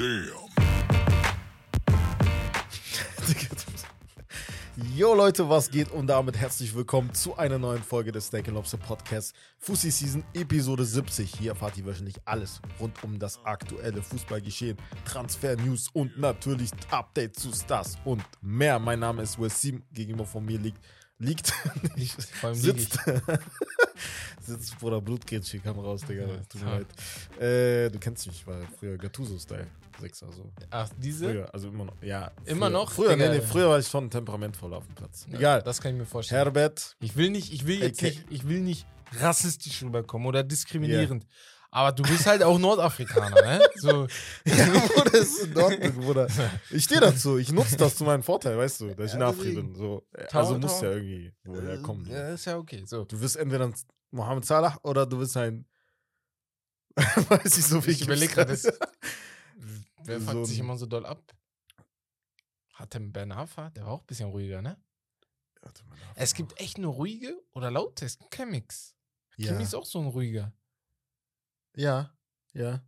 [0.00, 0.30] Damn.
[4.96, 5.90] Yo Leute, was geht?
[5.90, 10.86] Und damit herzlich willkommen zu einer neuen Folge des Steak Lobster Podcast Fussi Season Episode
[10.86, 11.34] 70.
[11.38, 17.42] Hier erfahrt ihr wöchentlich alles rund um das aktuelle Fußballgeschehen, Transfer News und natürlich Updates
[17.42, 18.78] zu Stars und mehr.
[18.78, 20.80] Mein Name ist Wasim, gegenüber von mir liegt
[21.18, 21.52] liegt
[21.96, 22.98] nicht, Vor allem sitzt
[24.40, 26.26] sitzt Bruder Blutgrätsche kam raus, Digga.
[26.26, 27.38] Ja, Tut mir leid.
[27.38, 29.66] Äh, du kennst mich, ich war früher Gattuso-Style.
[30.00, 30.50] Sechser, so.
[30.70, 31.26] Ach, diese?
[31.26, 32.02] Früher, also immer noch.
[32.02, 32.30] Ja.
[32.44, 32.90] Immer früher, noch?
[32.92, 35.26] Früher, nee, nee, früher war ich schon temperamentvoll auf dem Platz.
[35.30, 35.62] Ja, Egal.
[35.62, 36.42] Das kann ich mir vorstellen.
[36.42, 36.96] Herbert.
[37.00, 38.10] Ich will nicht, ich will jetzt Okay.
[38.10, 38.86] nicht, ich will nicht
[39.20, 41.26] rassistisch rüberkommen oder diskriminierend.
[41.72, 43.60] Aber du bist halt auch Nordafrikaner, ne?
[43.76, 44.08] So,
[44.44, 46.26] Ja, Bruder, ist in Ordnung, Bruder.
[46.70, 47.38] Ich stehe dazu.
[47.38, 49.72] Ich nutze das zu meinem Vorteil, weißt du, dass ich Ja, in Afri deswegen.
[49.72, 49.74] bin.
[49.76, 50.04] So.
[50.14, 52.04] Äh, Tau, Also muss ja irgendwie woher kommen.
[52.06, 52.12] So.
[52.12, 52.82] Ja, ist ja okay.
[52.86, 53.04] So.
[53.04, 53.74] Du wirst entweder ein
[54.10, 55.64] Mohammed Salah oder du wirst ein.
[56.96, 57.94] Weiß ich so viel.
[57.94, 58.48] Ich überleg grad,
[60.04, 61.22] Wer So fuckt sich ein- immer so doll ab?
[62.74, 64.76] Hatem Ben Arfa, der war auch ein bisschen ruhiger, ne?
[66.14, 68.94] Es gibt echt nur ruhige oder laute, es gibt kein Mix.
[69.36, 69.52] Ja.
[69.52, 70.52] Kimi ist auch so ein ruhiger.
[71.76, 72.14] Ja,
[72.54, 72.82] ja.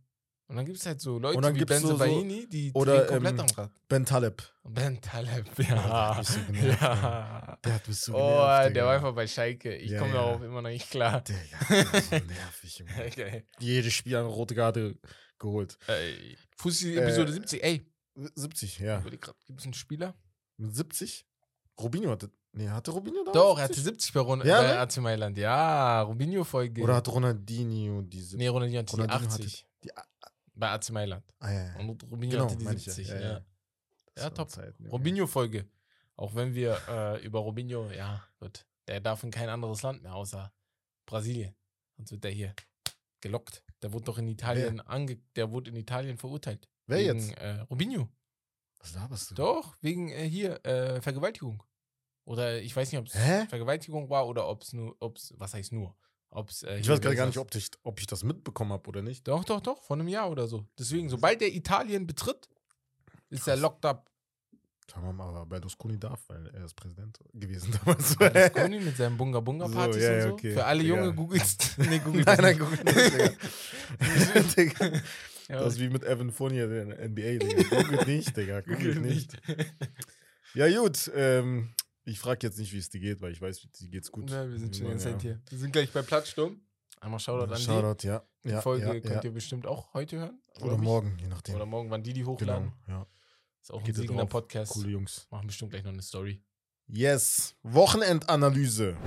[0.47, 2.71] Und dann gibt es halt so Leute Und dann wie gibt's so- so- Benzebaini, die
[2.73, 3.71] oder, drehen komplett ähm, am Rad.
[3.87, 4.43] Ben Taleb.
[4.63, 6.15] Ben Taleb, der ja.
[6.17, 7.57] hat so genervt, ja.
[7.63, 8.85] Der hat mich so Oh, genervt, der Digga.
[8.85, 9.75] war einfach bei Schalke.
[9.77, 10.21] Ich Ja, komme ja.
[10.21, 11.21] darauf immer noch nicht klar.
[11.21, 11.35] Der
[11.93, 13.05] war so nervig, Junge.
[13.07, 13.45] Okay.
[13.59, 14.99] Jedes Spiel eine rote Karte
[15.39, 15.77] geholt.
[15.87, 17.63] Ey, Fussi Episode Äh, 70.
[17.63, 17.85] Ey,
[18.35, 18.99] 70, ja.
[19.01, 20.15] gibt es einen Spieler?
[20.57, 21.25] Mit 70?
[21.79, 22.31] Robinho hatte.
[22.53, 23.31] Nee, hatte Robinho da?
[23.31, 24.79] Doch, er hatte 70 bei, Ron Ja, bei ne?
[24.79, 25.37] AC Mailand.
[25.37, 26.83] Ja, Rubinho-Folge.
[26.83, 28.37] Oder hat Ronaldinho die 70?
[28.37, 29.91] Nee, Ronaldinho hatte die Ronaldinho hatte 80 die,
[30.55, 31.23] bei AC Mailand.
[31.39, 31.75] ah, ja, ja.
[31.79, 33.07] Und Rubinho Genau, hatte die meine ich 70.
[33.09, 33.19] ja.
[33.19, 33.41] Ja,
[34.17, 34.51] Ja, top.
[34.51, 34.91] Zeiten, Junge.
[34.91, 35.67] Rubinho-Folge.
[36.15, 38.65] Auch wenn wir äh, über Rubinho, ja, gut.
[38.87, 40.53] Der darf in kein anderes Land mehr, außer
[41.07, 41.55] Brasilien.
[41.97, 42.53] Sonst wird der hier
[43.19, 43.63] gelockt.
[43.83, 46.69] Der wurde doch in Italien ange der wurde in Italien verurteilt.
[46.87, 47.37] Wer wegen, jetzt?
[47.37, 48.09] Äh, Rubinho.
[48.79, 49.35] Was laberst du?
[49.35, 51.61] Doch, wegen äh, hier äh, Vergewaltigung.
[52.25, 53.13] Oder ich weiß nicht, ob es?
[53.49, 55.95] Vergewaltigung war oder ob es nur, ob's, was heißt nur?
[56.29, 59.01] Ob's, äh, Ich weiß gerade gar nicht, ob ich, ob ich das mitbekommen habe oder
[59.01, 59.27] nicht.
[59.27, 60.65] Doch, doch, doch, von einem Jahr oder so.
[60.79, 62.49] Deswegen, sobald der Italien betritt,
[63.29, 64.09] ist er locked up.
[65.13, 68.15] Mal, aber Berlusconi darf, weil er ist Präsident gewesen damals.
[68.15, 70.33] Berlusconi mit seinen Bunga Bunga So, Partys ja, und ja, so.
[70.33, 70.53] okay.
[70.53, 70.83] Für alle.
[70.83, 71.75] Junge googelt.
[71.77, 72.71] nee, googelt nein, das nein, guck
[74.35, 74.91] nicht, Digga.
[75.49, 77.81] Ja, Das ist wie mit Evan Fournier in der NBA, Digga.
[77.81, 78.61] Googelt nicht, Digga.
[78.61, 79.37] googelt Googelt nicht.
[80.53, 81.11] Ja, gut.
[81.15, 81.73] Ähm,
[82.05, 84.29] ich frage jetzt nicht, wie es dir geht, weil ich weiß, dir geht's gut.
[84.29, 85.13] Ja, wir sind schon die ganze Ja.
[85.13, 85.41] Zeit hier.
[85.49, 86.61] Wir sind gleich bei Platzsturm.
[86.99, 88.23] Einmal Shoutout an Shoutout, ja.
[88.43, 88.49] die.
[88.49, 89.23] ja Die Folge ja, könnt ja.
[89.23, 90.41] ihr bestimmt auch heute hören.
[90.61, 90.79] Oder ich.
[90.81, 91.55] morgen, je nachdem.
[91.55, 92.31] Oder morgen, wann die die genau.
[92.33, 92.71] hochladen.
[92.87, 93.07] Ja.
[93.63, 94.25] Ist auch ein Geht ihr siegender.
[94.25, 94.73] Podcast.
[94.73, 95.25] Coole Jungs.
[95.31, 96.43] Machen bestimmt gleich noch eine Story.
[96.87, 97.55] Yes.
[97.63, 98.97] Wochenendanalyse.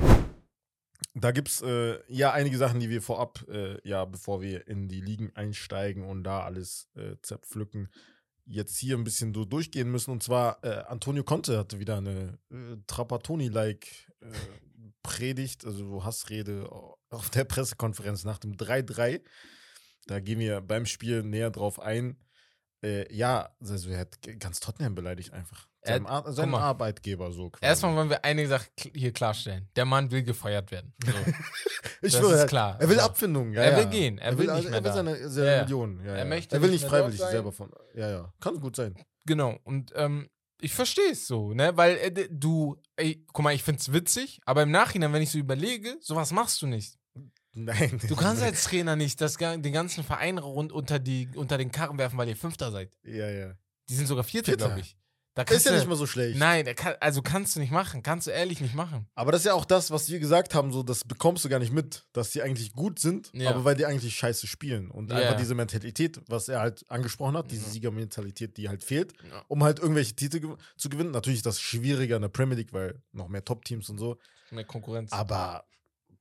[1.13, 4.89] Da gibt es äh, ja einige Sachen, die wir vorab, äh, ja, bevor wir in
[4.89, 7.93] die Ligen einsteigen und da alles äh, zerpflücken,
[8.47, 10.11] jetzt hier ein bisschen so durchgehen müssen.
[10.11, 14.27] Und zwar, äh, Antonio Conte hatte wieder eine äh, Trapattoni-like äh,
[15.03, 16.71] Predigt, also Hassrede
[17.11, 19.21] auf der Pressekonferenz nach dem 3-3.
[20.07, 22.17] Da gehen wir beim Spiel näher drauf ein.
[22.85, 25.67] Äh, ja, also er hat ganz Tottenham beleidigt einfach.
[25.81, 26.61] Er Seinem, Ar seinem mal.
[26.61, 27.65] Arbeitgeber so quasi.
[27.65, 29.69] Erstmal wollen wir eine Sache hier klarstellen.
[29.77, 30.93] Der Mann will gefeuert werden.
[31.05, 31.13] So.
[32.03, 32.77] Ich Das schwöre, ist er- klar.
[32.79, 33.03] Er will So.
[33.03, 33.53] Abfindung.
[33.55, 33.79] Ja, Er ja.
[33.79, 35.63] will gehen, er will nicht also, mehr er will seine, seine Ja, ja.
[35.63, 36.05] Millionen.
[36.05, 36.25] Ja, Er ja.
[36.27, 37.73] möchte er will nicht nicht freiwillig selber von.
[37.95, 38.33] Ja, ja.
[38.41, 38.95] Kann gut sein.
[39.25, 40.29] Genau, und ähm,
[40.61, 41.75] ich verstehe es so, ne?
[41.77, 45.39] Weil äh, du, ey, guck mal, ich find's witzig, aber im Nachhinein, wenn ich so
[45.39, 46.97] überlege, sowas machst du nicht.
[47.57, 47.99] Nein.
[48.07, 51.97] Du kannst als Trainer nicht das, den ganzen Verein rund unter, die, unter den Karren
[51.99, 52.93] werfen, weil ihr Fünfter seid.
[53.03, 53.55] Ja, ja.
[53.89, 54.97] Die sind sogar Vierter, glaube ich.
[55.35, 56.39] Da Ist ja nicht mal so schlecht.
[56.39, 58.03] Nein, kann, also kannst du nicht machen.
[58.03, 59.07] Kannst du ehrlich nicht machen.
[59.15, 61.59] Aber das ist ja auch das, was wir gesagt haben, so, das bekommst du gar
[61.59, 63.51] nicht mit, dass die eigentlich gut sind, Ja.
[63.51, 64.91] aber weil die eigentlich scheiße spielen.
[64.91, 65.17] Und Ja.
[65.19, 67.71] einfach diese Mentalität, was er halt angesprochen hat, diese Mhm.
[67.71, 69.45] Siegermentalität, die halt fehlt, Ja.
[69.49, 71.11] um halt irgendwelche Titel gew- zu gewinnen.
[71.11, 74.17] Natürlich ist das schwieriger in der Premier League, weil noch mehr Top-Teams und so.
[74.51, 75.13] Mehr Konkurrenz.
[75.13, 75.67] Aber,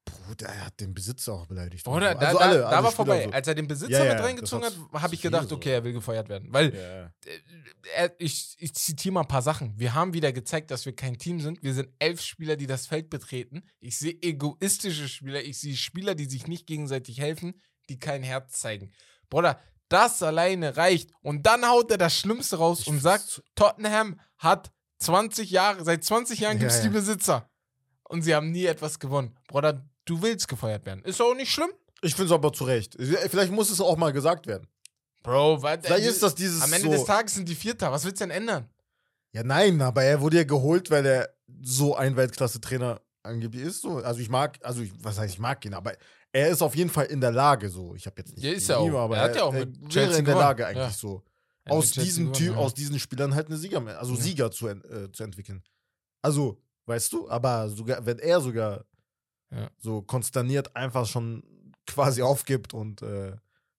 [0.05, 1.87] Bruder, er hat den Besitzer auch beleidigt.
[1.87, 2.11] Oder?
[2.13, 2.37] Und Da, so.
[2.37, 3.25] da, Also alle, da alle war Spieler vorbei.
[3.27, 5.55] und Als er den Besitzer Ja, ja, mit reingezogen hat habe ich gedacht, so.
[5.55, 6.47] okay, er will gefeuert werden.
[6.51, 6.77] Weil So.
[6.77, 7.11] Ja, äh,
[7.95, 9.73] er, ich, ich zitiere mal ein paar Sachen.
[9.77, 11.61] Wir haben wieder gezeigt, dass wir kein Team sind.
[11.63, 13.63] Wir sind elf Spieler, die das Feld betreten.
[13.79, 15.43] Ich sehe egoistische Spieler.
[15.43, 17.59] Ich sehe Spieler, die sich nicht gegenseitig helfen,
[17.89, 18.91] die kein Herz zeigen.
[19.29, 19.59] Bruder,
[19.89, 21.11] das alleine reicht.
[21.21, 26.03] Und dann haut er das Schlimmste raus Ich und sagt, Tottenham hat 20 Jahre, seit
[26.03, 26.89] 20 Jahren gibt es die.
[26.89, 27.49] Besitzer.
[28.07, 29.35] Und sie haben nie etwas gewonnen.
[29.47, 31.03] Bruder, du willst gefeuert werden.
[31.03, 31.69] Ist auch nicht schlimm.
[32.01, 32.95] Ich finde es aber zu Recht.
[32.99, 34.67] Vielleicht muss es auch mal gesagt werden.
[35.23, 35.79] Bro, was?
[35.83, 36.91] Vielleicht ist das dieses Am Ende so.
[36.93, 37.91] des Tages sind die Vierter.
[37.91, 38.69] Was willst du denn ändern?
[39.33, 41.29] Ja, nein, aber er wurde ja geholt, weil er
[41.61, 43.81] so ein Weltklasse-Trainer angeblich ist.
[43.81, 43.97] So.
[43.97, 45.93] Also ich mag, also ich, was heißt, ich mag ihn, aber
[46.31, 47.95] er ist auf jeden Fall in der Lage so.
[47.95, 48.93] Ich habe jetzt nicht Ja, ist er auch.
[48.93, 50.35] aber Er hat ja auch mit wäre in der.
[50.35, 50.91] Lage eigentlich Ja.
[50.91, 51.23] so.
[51.63, 52.57] Er hat aus diesem gewonnen, Typ, ja.
[52.57, 54.21] aus diesen Spielern halt eine Sieger, also Ja.
[54.21, 55.63] Sieger zu, äh, zu entwickeln.
[56.21, 58.85] Also, weißt du, aber sogar, wenn er sogar
[59.55, 59.71] Ja.
[59.77, 61.43] so konsterniert einfach schon
[61.87, 63.35] quasi aufgibt und äh,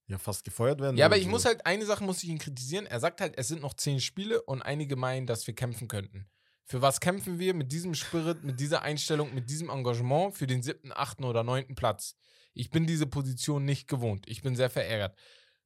[0.07, 1.31] ja fast gefeuert werden Ja, aber ich so.
[1.31, 2.87] muss halt, eine Sache muss ich ihn kritisieren.
[2.87, 6.27] Er sagt halt, es sind noch zehn Spiele und einige meinen, dass wir kämpfen könnten.
[6.65, 10.63] Für was kämpfen wir mit diesem Spirit, mit dieser Einstellung, mit diesem Engagement für den
[10.63, 12.17] siebten, achten oder neunten Platz?
[12.55, 14.25] Ich bin diese Position nicht gewohnt.
[14.29, 15.17] Ich bin sehr verärgert.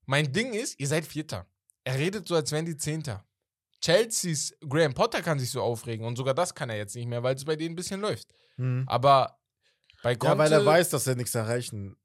[0.07, 1.47] Mein Ding ist, ihr seid Vierter.
[1.85, 3.25] Er redet so, als wären die Zehnter.
[3.81, 7.23] Chelseas Graham Potter kann sich so aufregen und sogar das kann er jetzt nicht mehr,
[7.23, 8.35] weil es bei denen ein bisschen läuft.
[8.57, 8.85] Hm.
[8.87, 9.40] Aber
[10.03, 11.97] bei Conte, Ja, weil er weiß, dass er nichts erreichen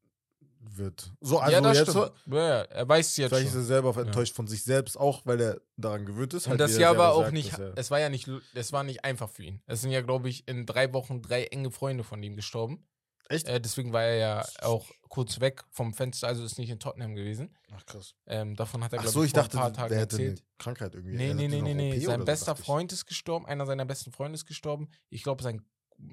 [0.60, 1.12] wird.
[1.22, 2.12] So, also ja, das jetzt stimmt.
[2.28, 3.62] Ja, ja, er weiß es jetzt vielleicht ist schon.
[3.62, 6.46] er selber enttäuscht von sich selbst, auch weil er daran gewöhnt ist.
[6.48, 9.04] Und halt, das Jahr war auch sagt, nicht, es war ja nicht, es war nicht
[9.06, 9.62] einfach für ihn.
[9.68, 12.86] Es sind ja, glaube ich, in drei Wochen drei enge Freunde von ihm gestorben.
[13.28, 13.48] Echt?
[13.48, 17.16] Äh, deswegen war er ja auch kurz weg vom Fenster, also ist nicht in Tottenham
[17.16, 17.56] gewesen.
[17.76, 18.14] Ach krass.
[18.28, 20.16] Ähm, davon hat er, glaube so, ich, ich vor dachte, ein paar Tagen der hätte
[20.16, 20.40] erzählt.
[20.40, 21.16] eine Krankheit irgendwie.
[21.16, 22.00] Nee, nee, nee, nee, nee.
[22.00, 22.56] Sein bester.
[22.56, 24.90] Freund ist gestorben, einer seiner besten Freunde ist gestorben.
[25.10, 25.64] Ich glaube, sein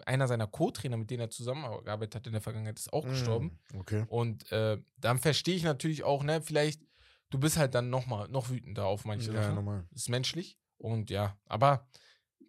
[0.07, 3.59] einer seiner Co-Trainer, mit denen er zusammengearbeitet hat in der Vergangenheit, ist auch gestorben.
[3.73, 4.05] Mm, Okay.
[4.09, 6.83] Und äh, dann verstehe ich natürlich auch, ne, vielleicht,
[7.31, 9.55] du bist halt dann noch mal, noch wütender auf manche Ja, Sachen.
[9.57, 9.87] normal.
[9.93, 10.59] Ist menschlich.
[10.79, 11.89] Und ja, aber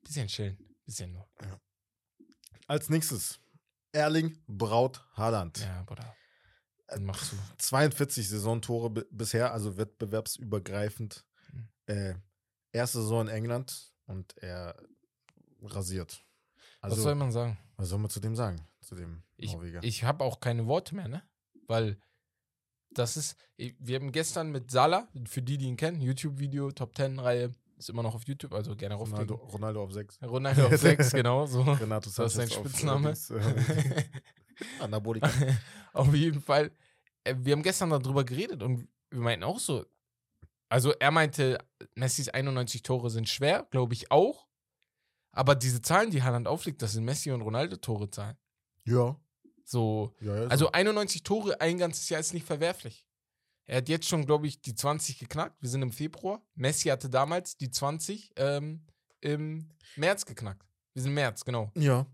[0.04, 0.58] bisschen chillen.
[0.86, 1.28] Bisschen nur.
[2.68, 3.40] Als nächstes
[3.92, 5.60] Erling Braut Haaland.
[5.60, 6.16] Ja, Bruder.
[6.88, 7.36] Dann mach zu.
[7.58, 11.26] 42 Saisontore bi- bisher, also wettbewerbsübergreifend.
[11.52, 11.68] Mhm.
[11.86, 12.16] Äh,
[12.72, 14.76] erste Saison in England und er
[15.62, 16.24] rasiert.
[16.84, 17.58] Also, Was soll man sagen?
[17.78, 18.62] was soll man zu dem sagen?
[18.82, 19.84] Zu dem Ich, Norweger.
[19.84, 21.24] ich habe auch keine Worte mehr, ne?
[21.68, 21.98] Weil
[22.92, 27.52] das ist, wir haben gestern mit Salah, für die, die ihn kennen, YouTube-Video, Top 10-Reihe,
[27.78, 29.52] ist immer noch auf YouTube, also gerne Ronaldo, raufklicken.
[29.52, 30.20] Ronaldo auf 6.
[30.22, 31.62] Ronaldo auf 6, genau, so.
[31.64, 33.14] Renato Das ist sein Sanchez Spitzname.
[34.80, 35.30] Anabolika.
[35.94, 36.72] Auf jeden Fall.
[37.24, 39.86] äh, Wir haben gestern darüber geredet und wir meinten auch so.
[40.70, 41.58] Also er meinte,
[41.96, 44.48] Messis 91 Tore sind schwer, glaube ich auch.
[45.34, 48.38] Aber diese Zahlen, die Haaland auflegt, das sind Messi und Ronaldo-Tore Zahlen.
[48.86, 49.20] Ja.
[49.66, 53.06] So, ja, ja also 91 Tore ein ganzes Jahr ist nicht verwerflich.
[53.66, 55.62] Er hat jetzt schon, glaube ich, die 20 geknackt.
[55.62, 56.42] Wir sind im Februar.
[56.54, 58.86] Messi hatte damals die 20 ähm,
[59.22, 60.68] im März geknackt.
[60.94, 61.72] Wir sind im März, genau.
[61.76, 62.06] ja.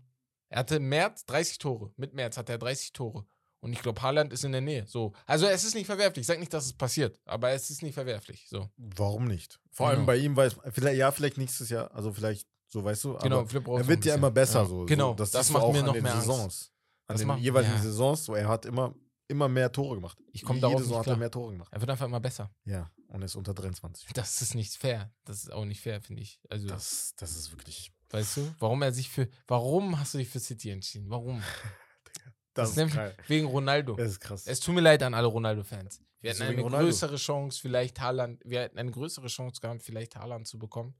[0.52, 1.92] Er hatte im März 30 Tore.
[1.96, 3.24] Mit März hatte er 30 Tore.
[3.60, 4.84] Und ich glaube, Haaland ist in der Nähe.
[4.86, 5.12] So.
[5.26, 6.22] Also es ist nicht verwerflich.
[6.22, 8.46] Ich sage nicht, dass es passiert, aber es ist nicht verwerflich.
[8.48, 8.68] So.
[8.76, 9.60] Warum nicht?
[9.70, 9.98] Vor Genau.
[9.98, 13.44] allem bei ihm weiß vielleicht, ja, vielleicht nächstes Jahr, also vielleicht, so weißt du, Genau,
[13.44, 14.66] Philipp braucht er wird ja immer besser Ja.
[14.66, 14.86] so.
[14.86, 16.26] Genau, so, das, du macht mir an noch den mehr Angst.
[16.26, 16.72] Saisons.
[17.06, 17.82] An Das den macht- jeweiligen ja.
[17.82, 18.94] Saisons, so er hat immer,
[19.28, 20.18] immer mehr Tore gemacht.
[20.32, 21.68] Ich komm Jede darauf Saison nicht hat er mehr Tore gemacht.
[21.72, 22.50] Er wird einfach immer besser.
[22.64, 24.08] Ja, und er ist unter 23.
[24.14, 25.12] Das ist nicht fair.
[25.24, 26.40] Das ist auch nicht fair, finde ich.
[26.48, 29.28] Also, Das, das ist wirklich, weißt du, warum er sich für.
[29.48, 31.10] Warum hast du dich für City entschieden?
[31.10, 31.42] Warum?
[32.54, 33.14] das, ist ist nämlich geil.
[33.26, 33.96] wegen Ronaldo.
[33.96, 34.46] Das ist krass.
[34.46, 36.00] Es tut mir leid an alle Ronaldo-Fans.
[36.20, 36.86] Wir hätten eine Ronaldo?
[36.86, 40.94] größere Chance, vielleicht Haaland, wir hätten eine größere Chance gehabt, vielleicht Haaland zu bekommen,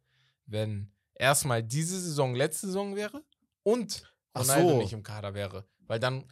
[0.47, 3.23] wenn erstmal diese Saison letzte Saison wäre
[3.63, 4.03] und
[4.37, 4.79] Ronaldo so.
[4.79, 5.67] nicht im Kader wäre.
[5.87, 6.23] Weil dann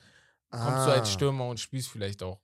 [0.51, 0.87] kommst Ah.
[0.87, 2.41] du als Stürmer und spielst vielleicht auch.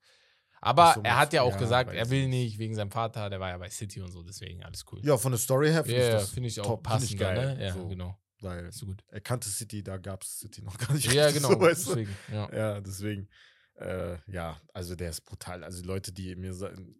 [0.61, 2.59] Aber so, er hat ja auch ja, gesagt, er will nicht.
[2.59, 5.01] wegen seinem Vater, der war ja bei City und so, deswegen alles cool.
[5.05, 7.09] Ja, von der Story her finde Ja, ich das finde ich auch top, passend.
[7.11, 7.57] Find ich geil.
[7.57, 7.65] Ne?
[7.65, 8.19] Ja, so, genau.
[8.41, 9.03] Weil so gut.
[9.09, 11.13] er kannte City, da gab es City noch gar nicht.
[11.13, 11.51] Ja, genau.
[11.51, 11.91] So, weißt du?
[11.91, 12.55] deswegen, ja.
[12.55, 13.29] Ja, deswegen.
[13.77, 15.65] Äh, ja, also der ist brutal.
[15.65, 16.55] Also Leute, die mir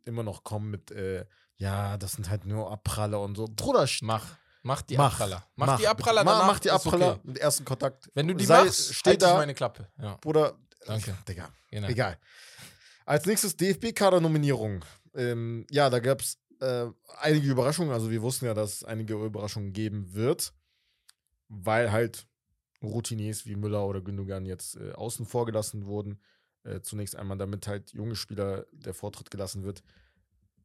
[0.05, 1.25] immer noch kommen mit, äh,
[1.57, 3.47] ja, das sind halt nur Abpraller und so.
[3.47, 4.37] Bruder, Mach.
[4.67, 5.47] Mach die mach, Abpraller.
[5.57, 5.91] Mach, die bitte.
[5.91, 7.21] Abpraller mach, danach, mach die Abpraller Okay.
[7.25, 8.11] mit ersten Kontakt.
[8.15, 9.37] Wenn du die Sei- machst, steh halt ich da.
[9.37, 9.89] meine Klappe.
[10.01, 11.15] Ja, Bruder, Danke.
[11.29, 11.89] Digga, genau.
[11.89, 12.19] egal.
[13.05, 14.85] Als nächstes DFB-Kader-Nominierung.
[15.15, 16.87] Ähm, ja, da gab es äh,
[17.19, 17.93] einige Überraschungen.
[17.93, 20.53] Also wir wussten ja, dass es einige Überraschungen geben wird,
[21.49, 22.27] weil halt
[22.83, 26.21] Routiniers wie Müller oder Gündogan jetzt äh, außen vor gelassen wurden.
[26.65, 29.83] Äh, zunächst einmal, damit halt junge Spieler der Vortritt gelassen wird.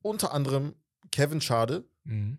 [0.01, 0.75] Unter anderem
[1.11, 2.37] Kevin Schade, Mhm.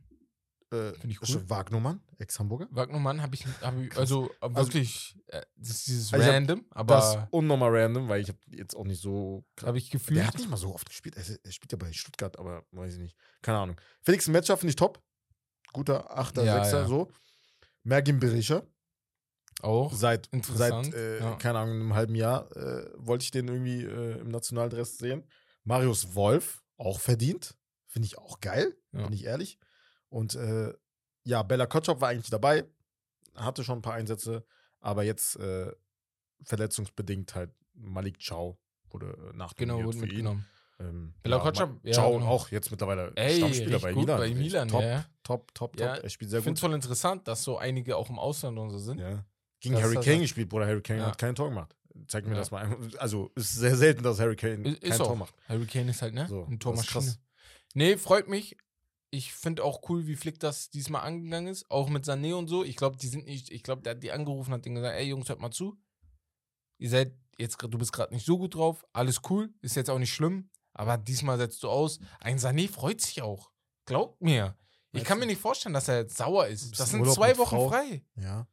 [0.73, 1.29] Äh, Find ich cool.
[1.29, 2.69] ist Wagnermann, Ex-Hamburger.
[2.71, 6.77] Wagnermann habe ich, hab ich, also äh, wirklich, äh, das ist dieses Also random, Das
[6.77, 10.27] aber unnormal random, weil ich habe jetzt auch nicht so habe ich Der gefühlt.
[10.27, 11.17] hat nicht mal so oft gespielt.
[11.17, 13.17] Er, er spielt ja bei Stuttgart, aber weiß ich nicht.
[13.43, 13.77] Keine Ahnung.
[14.03, 15.03] Felix Metscher finde ich top.
[15.73, 16.87] Guter Achter, Ja, Sechser, ja.
[16.89, 17.11] so.
[17.83, 18.67] Mergin Berischer.
[19.63, 19.93] auch.
[19.95, 21.35] Seit, Interessant, seit äh, ja.
[21.37, 25.25] keine Ahnung, einem halben Jahr äh, wollte ich den irgendwie äh, im Nationaldress sehen.
[25.65, 27.57] Marius Wolf, auch verdient.
[27.87, 29.59] Finde ich auch geil, bin ich ehrlich.
[30.11, 30.75] Und äh,
[31.25, 32.65] ja, Bella Kotschop war eigentlich dabei.
[33.35, 34.45] Hatte schon ein paar Einsätze,
[34.81, 35.73] aber jetzt äh,
[36.45, 38.59] verletzungsbedingt halt Malik Chow
[38.91, 40.09] wurde äh, nachnominiert Genau, wurde für ihn.
[40.09, 40.47] mitgenommen.
[40.81, 42.27] Ähm, Bella ja, Kotschap, Ma- ja, Ciao genau.
[42.27, 44.19] auch jetzt mittlerweile Ey, Stammspieler bei gut Milan.
[44.19, 45.05] bei Milan, top, ja.
[45.23, 45.81] top, top, top.
[45.81, 46.69] Ja, Er spielt sehr Ich finde es gut.
[46.71, 48.99] voll interessant, dass so einige auch im Ausland und so sind.
[48.99, 49.25] Ja.
[49.61, 50.67] Gegen Das Harry Kane halt- gespielt, Bruder.
[50.67, 51.07] Harry Kane Ja.
[51.09, 51.77] hat kein Tor gemacht.
[52.09, 52.65] Zeig mir das mal.
[52.65, 55.35] ein- Also, es ist sehr selten, dass Harry Kane Ist, kein ist Tor macht.
[55.49, 56.27] Harry Kane ist halt, ne?
[56.29, 57.15] So, das ist Tormaschine.
[57.75, 58.57] Nee, freut mich.
[59.11, 61.71] Ich finde auch cool, wie Flick das diesmal angegangen ist.
[61.71, 62.65] Auch mit Sané und so.
[62.65, 65.09] Ich glaube, die sind nicht, ich glaube, der hat die angerufen, hat denen gesagt, ey
[65.09, 65.77] Jungs, hört mal zu.
[66.79, 68.85] Ihr seid jetzt, du bist gerade nicht so gut drauf.
[68.93, 70.51] Alles cool, ist jetzt auch nicht schlimm.
[70.73, 71.99] Aber diesmal setzt du aus.
[72.21, 73.51] Ein Sané freut sich auch.
[73.87, 74.57] Glaubt mir.
[74.93, 76.79] Ich kann mir nicht vorstellen, dass er jetzt sauer ist.
[76.79, 78.05] Das sind Urlaub zwei Wochen frei.
[78.17, 78.49] Ja.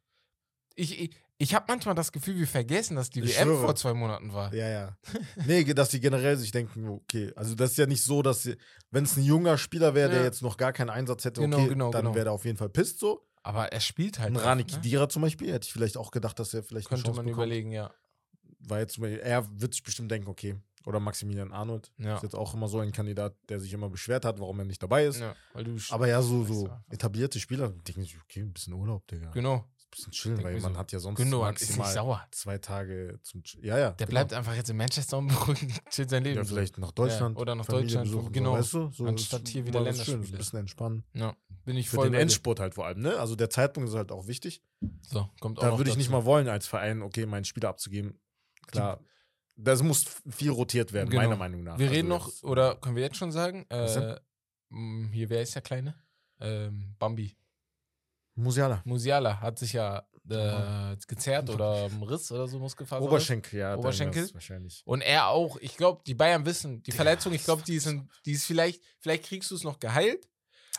[0.76, 3.62] Ich, ich, ich habe manchmal das Gefühl, wir vergessen, dass die Ich WM schwöre.
[3.62, 4.54] vor zwei Monaten war.
[4.54, 4.98] Ja, ja.
[5.46, 8.50] Nee, dass die generell sich denken, okay, also das ist ja nicht so, dass
[8.92, 10.26] wenn es ein junger Spieler wäre, der Ja.
[10.26, 12.16] jetzt noch gar keinen Einsatz hätte, Genau, okay, genau, dann genau.
[12.16, 13.24] wäre er auf jeden Fall pisst so.
[13.44, 14.30] Aber er spielt halt.
[14.32, 14.68] Ein Rani ne?
[14.68, 17.34] Kidira zum Beispiel, hätte ich vielleicht auch gedacht, dass er vielleicht Könnte man bekommt.
[17.34, 17.92] überlegen, ja.
[18.60, 22.16] Weil jetzt er wird sich bestimmt denken, okay, oder Maximilian Arnold Ja.
[22.16, 24.82] ist jetzt auch immer so ein Kandidat, der sich immer beschwert hat, warum er nicht
[24.82, 25.20] dabei ist.
[25.20, 25.36] ja
[25.92, 29.30] Aber ja, so, so etablierte Spieler denken sich, okay, ein bisschen Urlaub, Digga.
[29.32, 29.66] genau.
[29.98, 30.80] Bisschen chillen, weil man so.
[30.80, 32.28] hat ja sonst Gündogan maximal sauer.
[32.32, 33.92] zwei Tage zum Ch Ja, ja.
[33.92, 34.10] Der genau.
[34.20, 35.28] bleibt einfach jetzt in Manchester und
[35.90, 36.38] chillt sein Leben.
[36.38, 37.36] Ja, vielleicht nach Deutschland.
[37.36, 38.52] Ja, oder nach Familie Deutschland, besuchen, genau.
[38.52, 38.92] So, weißt du?
[39.04, 40.18] So Anstatt hier wieder Länderspiele.
[40.20, 41.04] Ein bisschen entspannen.
[41.14, 41.36] Ja,
[41.66, 42.22] bin ich Für voll den bei dir.
[42.22, 43.18] Endspurt halt vor allem, ne?
[43.20, 44.62] Also der Zeitpunkt ist halt auch wichtig.
[45.02, 48.20] So, kommt auch Da würde ich nicht mal wollen, als Verein, okay, meinen Spieler abzugeben.
[48.68, 49.00] Klar,
[49.56, 51.24] das muss viel rotiert werden, Genau.
[51.24, 51.80] meiner Meinung nach.
[51.80, 53.66] Wir Also reden noch, oder können wir jetzt schon sagen?
[53.70, 54.16] Äh,
[55.12, 55.96] hier, wer ist der Kleine?
[56.40, 57.36] Ähm, Bambi.
[58.38, 58.82] Musiala.
[58.86, 63.02] Musiala hat sich ja äh, gezerrt oder einen Riss oder so Muskelfaser.
[63.02, 63.76] Oberschenkel, ja.
[63.76, 64.30] Oberschenkel?
[64.34, 64.82] Wahrscheinlich.
[64.86, 65.58] Und er auch.
[65.58, 69.26] Ich glaube, die Bayern wissen, die Verletzung, ich glaube, die, sind, die ist vielleicht, vielleicht
[69.26, 70.28] kriegst du es noch geheilt.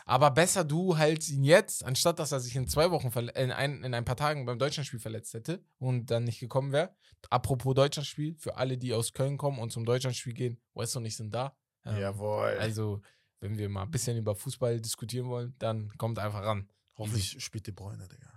[0.05, 3.83] Aber besser du halt ihn jetzt, anstatt dass er sich in zwei Wochen, in ein,
[3.83, 6.95] in ein paar Tagen beim Deutschlandspiel verletzt hätte und dann nicht gekommen wäre.
[7.29, 11.15] Apropos Deutschlandspiel, für alle, die aus Köln kommen und zum Deutschlandspiel gehen, Weston und ich
[11.15, 11.55] sind da.
[11.85, 12.57] Ähm, Jawohl.
[12.59, 13.01] Also,
[13.39, 16.67] wenn wir mal ein bisschen über Fußball diskutieren wollen, dann kommt einfach ran.
[16.99, 18.31] Hoffentlich spielt De Bruyne, Digga.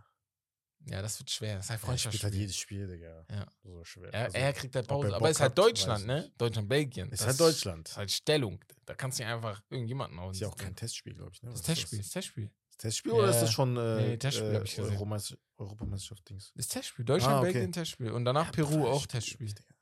[0.86, 1.56] Ja, das wird schwer.
[1.56, 2.24] Das ist ein Er spielt Freundschaftsspiel.
[2.24, 3.24] halt jedes Spiel, Digga.
[3.30, 3.46] Ja.
[3.62, 4.12] So schwer.
[4.12, 5.14] Er, Also, er kriegt halt Pause.
[5.14, 6.22] Aber es ist halt Deutschland, ne?
[6.22, 6.40] nicht.
[6.40, 7.10] Deutschland-Belgien.
[7.12, 7.88] Ist Das halt Deutschland.
[7.88, 8.64] Ist halt Stellung.
[8.86, 10.34] Da kannst du nicht einfach irgendjemanden aus.
[10.36, 11.42] Ist ja auch kein Testspiel, glaube ich.
[11.42, 11.50] Ne?
[11.50, 12.50] Das ist ist Testspiel, das ist Testspiel.
[12.70, 13.18] Das Testspiel Ja.
[13.18, 14.84] oder ist das schon äh, Nee, Testspiel hab ich gesehen.
[14.86, 16.52] Europameister Europameisterschaft-Dings?
[16.56, 17.04] Das ist Testspiel.
[17.04, 17.52] Deutschland, Ah, okay.
[17.52, 18.10] Belgien, Testspiel.
[18.10, 19.46] Und danach Peru Bruder, auch Testspiel.
[19.48, 19.74] Digga.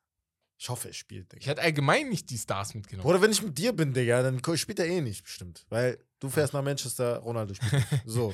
[0.59, 1.41] Ich hoffe, er spielt, Digga.
[1.41, 3.09] Ich hätte allgemein nicht die Stars mitgenommen.
[3.09, 5.65] Oder wenn ich mit dir bin, Digga, dann spielt er eh nicht, bestimmt.
[5.71, 7.85] Weil du fährst nach Manchester, Ronaldo spielt.
[8.07, 8.33] so.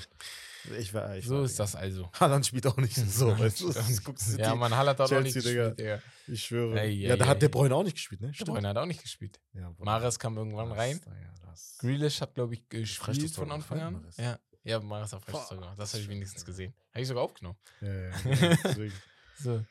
[0.78, 1.62] Ich war, ich so war, ist Digga.
[1.64, 2.11] das also.
[2.19, 3.73] Haaland spielt auch nicht so, weißt du?
[3.73, 6.02] Das guckst du ja, man Haaland hat auch nicht Chelsea, gespielt, Digga.
[6.26, 6.81] Ich schwöre.
[6.81, 7.40] Ey, ja, ey, da hat ey.
[7.40, 8.33] der Bruyne auch nicht gespielt, ne?
[8.33, 9.40] De Bruyne hat auch nicht gespielt.
[9.52, 9.73] Ja.
[9.78, 11.00] Mares kam irgendwann Das- rein.
[11.47, 14.07] Das- Grealish hat, glaube ich, gespielt von Anfang an.
[14.19, 15.78] Ja, ja Mares hat Boah, gemacht.
[15.78, 16.75] Das habe ich wenigstens gesehen.
[16.93, 17.57] Habe ich sogar aufgenommen.
[17.81, 18.88] Ja, ja, ja.
[19.38, 19.64] So.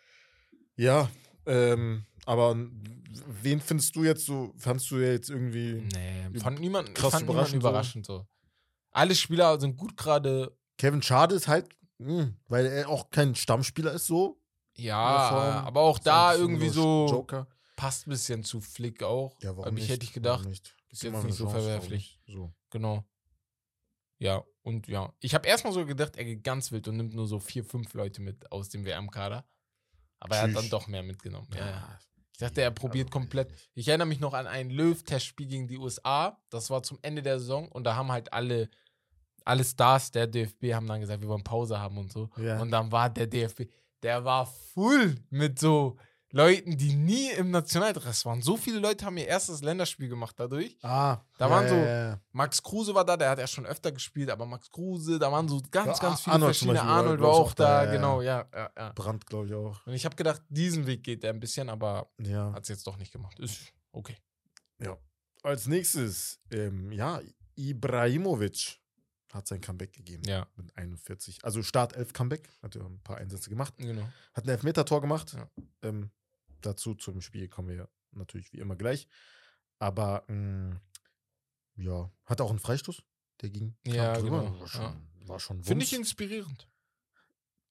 [0.78, 1.10] Ja,
[1.46, 2.56] ähm, aber
[3.42, 7.28] wen findest du jetzt so, fandst du jetzt irgendwie Nee, fand niemand, ich Krass fand
[7.28, 7.70] niemanden überraschend so.
[7.70, 8.28] überraschend so.
[8.92, 10.56] Alle Spieler sind gut gerade.
[10.78, 11.68] Kevin Schade ist halt,
[12.00, 14.40] mh, weil er auch kein Stammspieler ist so.
[14.78, 15.66] Ja, Form.
[15.68, 17.48] aber auch da irgendwie so Joker.
[17.78, 19.36] passt ein bisschen zu Flick auch.
[19.42, 19.90] Ja, warum Aber ich nicht?
[19.92, 20.46] hätte ich gedacht,
[20.90, 22.20] ist jetzt nicht so Chance, verwerflich.
[22.26, 22.36] nicht?
[22.36, 22.54] So.
[22.72, 23.06] Genau.
[24.18, 25.14] Ja, und ja.
[25.20, 27.94] Ich habe erstmal so gedacht, er geht ganz wild und nimmt nur so vier, fünf
[27.94, 29.46] Leute mit aus dem WM-Kader.
[30.20, 31.48] Aber er hat dann doch mehr mitgenommen.
[31.54, 32.00] Ja, ja.
[32.36, 33.54] Ich dachte, er probiert also, komplett.
[33.76, 36.38] ich erinnere mich noch an ein Löw-Testspiel gegen die USA.
[36.50, 38.70] Das war zum Ende der Saison und da haben halt alle,
[39.46, 42.30] alle Stars der DFB haben dann gesagt, wir wollen Pause haben und so.
[42.36, 42.60] Ja.
[42.60, 43.70] Und dann war der DFB,
[44.04, 45.98] der war full mit so
[46.36, 48.42] Leuten, die nie im Nationaldress waren.
[48.42, 50.78] So viele Leute haben ihr erstes Länderspiel gemacht dadurch.
[50.84, 52.20] ah, Da ja, waren so- ja, ja.
[52.34, 55.48] Max Kruse war da, der hat ja schon öfter gespielt, aber Max Kruse, da waren
[55.48, 56.82] so ganz, Ja, ganz viele Arnold verschiedene.
[56.82, 58.92] Arnold war auch da, da, ja, genau, ja, ja, ja.
[58.94, 59.86] Brand, glaube ich auch.
[59.88, 62.52] Und ich habe gedacht, diesen Weg geht er ein bisschen, aber Ja.
[62.54, 63.40] hat es jetzt doch nicht gemacht.
[63.40, 64.18] Ist okay.
[65.44, 67.22] Als nächstes, ähm, ja,
[67.56, 68.80] Ibrahimovic
[69.32, 70.24] hat sein Comeback gegeben.
[70.26, 71.44] Ja, Mit 41.
[71.44, 72.50] Also Start 11 Comeback.
[72.64, 73.74] Hat ja ein paar Einsätze gemacht.
[73.78, 74.08] genau.
[74.34, 75.34] Hat ein Elfmeter-Tor gemacht.
[75.38, 75.48] Ja.
[75.84, 76.10] Ähm,
[76.66, 79.08] dazu zum Spiel kommen wir natürlich wie immer gleich.
[79.80, 80.80] Aber mh,
[81.76, 83.04] ja, hat auch einen Freistoß.
[83.42, 84.42] Der ging Ja, drüber.
[84.46, 84.60] genau.
[84.62, 85.28] War schon, Ja.
[85.28, 86.70] war schon Finde ich inspirierend.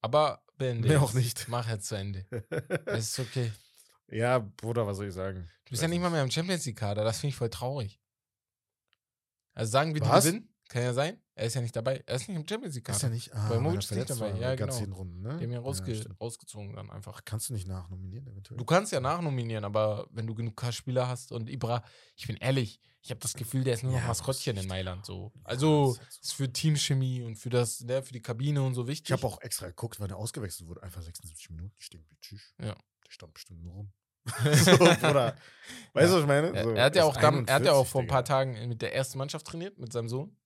[0.02, 0.88] Aber beende.
[0.88, 1.48] Mehr auch nicht.
[1.48, 2.26] Mach jetzt zu Ende.
[2.86, 3.50] Es ist okay.
[4.08, 5.48] ja, Bruder, was soll ich sagen?
[5.64, 7.02] Du bist ja nicht mal mehr im Champions League-Kader.
[7.04, 7.98] Das finde ich voll traurig.
[9.54, 10.24] Also sagen wir, die Was?
[10.24, 10.53] gewinnen.
[10.74, 11.20] Kann ja sein.
[11.36, 12.02] Er ist ja nicht dabei.
[12.04, 13.02] Er ist nicht im Champions Ist League-Kader.
[13.04, 13.32] ja nicht.
[13.32, 14.36] Ah, Bei Movic er ist nicht dabei.
[14.40, 14.86] Ja, ganz genau.
[14.86, 15.36] den Runden, ne?
[15.38, 17.20] Die haben ihn rausge Ja, rausgezogen dann einfach.
[17.24, 18.58] Kannst du nicht nachnominieren, eventuell?
[18.58, 21.84] Du kannst ja nachnominieren, aber wenn du genug Spieler hast und Ibra,
[22.16, 24.68] ich bin ehrlich, ich habe das Gefühl, der ist nur noch Ja, Maskottchen muss in
[24.68, 25.30] Mailand so.
[25.36, 26.20] Ja, Also ist halt so.
[26.22, 29.10] ist für Teamchemie und für das, ne, für die Kabine und so wichtig.
[29.10, 30.82] Ich habe auch extra geguckt, weil der ausgewechselt wurde.
[30.82, 31.72] Einfach 76 Minuten.
[31.78, 32.52] Ich denke, tschüss.
[32.58, 32.74] Ja.
[32.74, 33.92] Der stand bestimmt nur rum.
[34.54, 35.36] so, Bruder.
[35.92, 36.52] Weißt du, was ich meine?
[36.52, 38.06] er, So, er hat ja ist auch dann, er hat ja auch 41, vor ein
[38.08, 38.24] paar.
[38.24, 40.36] Tagen mit der ersten Mannschaft trainiert, mit seinem Sohn.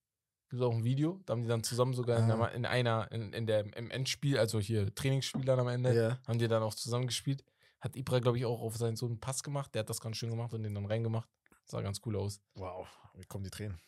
[0.51, 2.35] Gibt auch ein Video, da haben die dann zusammen sogar in, Ah.
[2.47, 6.19] einer, in einer, in, in der, im Endspiel, also hier Trainingsspiel dann am Ende, Ja.
[6.27, 7.45] haben die dann auch zusammen gespielt.
[7.81, 9.75] Hat Ibra, glaube ich, auch auf seinen Sohn einen Pass gemacht.
[9.75, 11.29] Der hat das ganz schön gemacht und den dann reingemacht.
[11.67, 12.41] Sah ganz cool aus.
[12.55, 13.79] Wow, wie kommen die Tränen?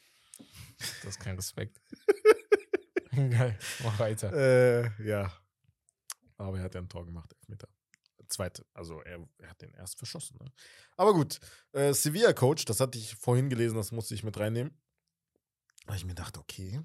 [0.79, 1.81] Das ist kein Respekt.
[3.11, 4.33] Geil, mach weiter.
[4.33, 5.33] Äh, ja.
[6.37, 7.69] Aber er hat ja ein Tor gemacht, Elfmeter.
[8.29, 10.39] Zweite, also er, er hat den erst verschossen.
[10.41, 10.53] Ne?
[10.97, 11.41] Aber gut,
[11.73, 14.79] äh, Sevilla-Coach, das hatte ich vorhin gelesen, das musste ich mit reinnehmen.
[15.87, 16.81] Habe ich mir gedacht, okay,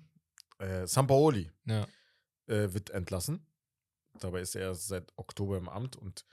[0.59, 1.85] äh, Sampaoli Ja.
[2.47, 3.45] äh, wird entlassen.
[4.19, 6.25] Dabei ist er seit Oktober im Amt und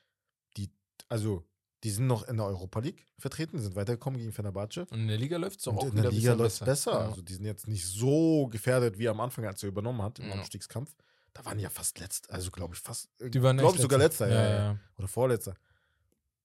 [0.57, 0.71] die,
[1.09, 1.45] also
[1.83, 4.87] die sind noch in der Europa League vertreten, sind weitergekommen gegen Fenerbahce.
[4.91, 6.93] Und in der Liga läuft es Und auch in der Liga läuft es besser.
[6.93, 7.09] Ja.
[7.09, 10.29] Also die sind jetzt nicht so gefährdet wie am Anfang, als er übernommen hat im
[10.29, 10.35] Ja.
[10.37, 10.95] Abstiegskampf.
[11.33, 14.29] Da waren ja fast letzt, also glaube ich fast, Die waren glaube ich sogar letzter,
[14.29, 15.55] ja, Ja, oder vorletzter.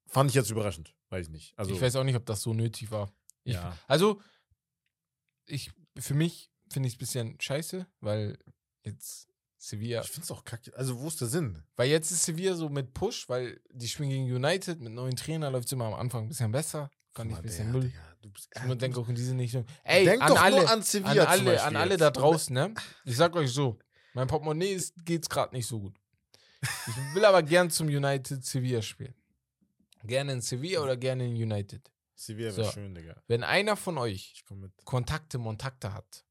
[0.07, 1.53] Fand ich jetzt überraschend, weiß ich nicht.
[1.59, 3.11] Also ich weiß auch nicht, ob das so nötig war.
[3.43, 3.77] Ich, Ja.
[3.87, 4.21] Also,
[5.45, 8.37] ich, für mich finde ich es ein bisschen scheiße, weil
[8.83, 9.27] jetzt
[9.57, 10.75] Sevilla, ich finde es auch kacke.
[10.75, 11.63] Also wo ist der Sinn?
[11.75, 15.49] weil jetzt ist Sevilla so mit Push, weil die spielen gegen United, mit neuen Trainer
[15.49, 16.89] läuft es immer am Anfang ein bisschen besser.
[17.13, 17.91] Fand ich ein bisschen null.
[18.21, 19.65] Du bist, Ich ja, denke auch in diese Richtung.
[19.83, 22.53] Ey, Denk an doch alle, nur an an Sevilla zum alle, an alle da draußen,
[22.53, 22.73] ne?
[23.05, 23.79] Ich sag euch so,
[24.13, 25.95] mein Portemonnaie ist, geht's gerade nicht so gut.
[26.61, 29.15] Ich will aber gern zum United Sevilla spielen.
[30.03, 31.81] Gerne in Sevilla oder gerne in United.
[32.19, 32.71] Sevilla wäre So.
[32.71, 33.15] schön, Digga.
[33.27, 34.71] Wenn einer von euch Ich.
[34.85, 36.25] Kontakte, Montakte hat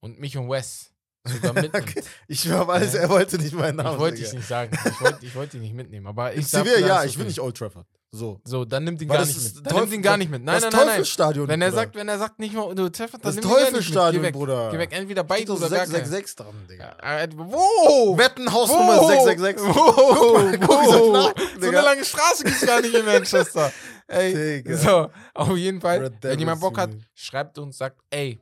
[0.00, 0.92] und mich und Wes
[1.24, 1.94] sogar mitnimmt.
[2.28, 3.00] Ich auf alles, Ja.
[3.00, 3.94] er wollte nicht meinen Namen.
[3.94, 4.76] ich wollte dich nicht sagen.
[4.84, 6.06] Ich wollte ich wollte dich nicht mitnehmen.
[6.06, 7.86] Aber In ich sag, ja, ich will nicht Old Trafford.
[8.12, 8.40] So.
[8.44, 9.66] So, dann nimmt ihn Weil gar das nicht ist mit.
[9.66, 10.42] Dann Teufel- nimmt ihn gar nicht mit.
[10.42, 10.88] Nein, das nein, nein, nein.
[10.96, 11.46] Teufelsstadion.
[11.48, 11.80] Wenn er Bruder.
[11.82, 14.12] sagt, wenn er sagt nicht mal, du Treffer, dann das nimm ihn gar nicht mit.
[14.14, 14.32] Geh weg.
[14.34, 14.70] Bruder.
[14.72, 15.90] Geh weg, entweder Steht doch oder gar keinen.
[16.04, 16.96] 666 dran, Digga.
[17.02, 18.18] Äh, Wo?
[18.18, 19.06] Wettenhausnummer Wo?
[19.08, 19.62] 666.
[19.62, 20.66] Wo?
[20.66, 21.80] Guck So eine Digga.
[21.82, 23.72] lange Straße gibt's gar nicht in Manchester.
[24.08, 24.76] Ey, Digga.
[24.76, 27.04] so, auf jeden Fall, Red wenn jemand Bock hat, Junge.
[27.14, 28.40] schreibt uns, sagt, ey,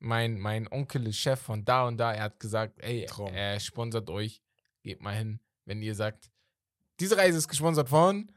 [0.00, 3.32] mein, mein Onkel ist Chef von da und da, er hat gesagt, ey, Traum.
[3.32, 4.42] er sponsert euch,
[4.82, 6.30] geht mal hin, wenn ihr sagt,
[6.98, 8.28] diese Reise ist gesponsert von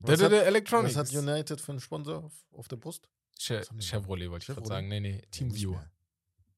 [0.00, 0.94] Was hat- Electronics.
[0.96, 3.08] Was hat United für einen Sponsor auf, auf der Brust?
[3.38, 3.62] Che?
[3.80, 4.88] Chevrolet wollte ich gerade sagen.
[4.88, 5.70] Nee, nee, Nicht Teamview.
[5.72, 5.90] mehr.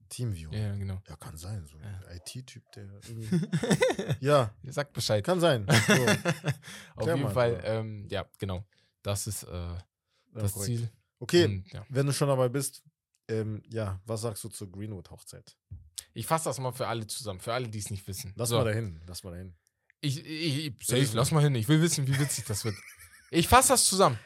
[0.09, 0.50] Teamview.
[0.52, 1.00] Ja, genau.
[1.09, 1.64] Ja, kann sein.
[1.66, 2.14] So ein Ja.
[2.16, 3.46] IT-Typ, der irgendwie.
[4.20, 5.24] ja, sagt Bescheid.
[5.24, 5.66] kann sein.
[5.87, 5.92] So.
[5.92, 7.64] Auf Klär jeden mal, Fall, Bruder.
[7.81, 8.64] ähm, ja, genau.
[9.03, 9.79] Das ist äh, Ja,
[10.33, 10.66] das korrekt.
[10.66, 10.90] Ziel.
[11.20, 11.85] Okay, Und, ja.
[11.90, 12.83] wenn du schon dabei bist,
[13.29, 15.57] ähm, ja, was sagst du zur Greenwood-Hochzeit?
[16.14, 18.33] Ich fasse das mal für alle zusammen, für alle, die es nicht wissen.
[18.37, 18.57] Lass So.
[18.59, 19.55] mal dahin, lass mal dahin.
[20.00, 21.55] Ich, ich, ich ich lass mal hin.
[21.55, 22.74] Ich will wissen, wie witzig das wird.
[23.33, 24.19] Ich fasse das zusammen.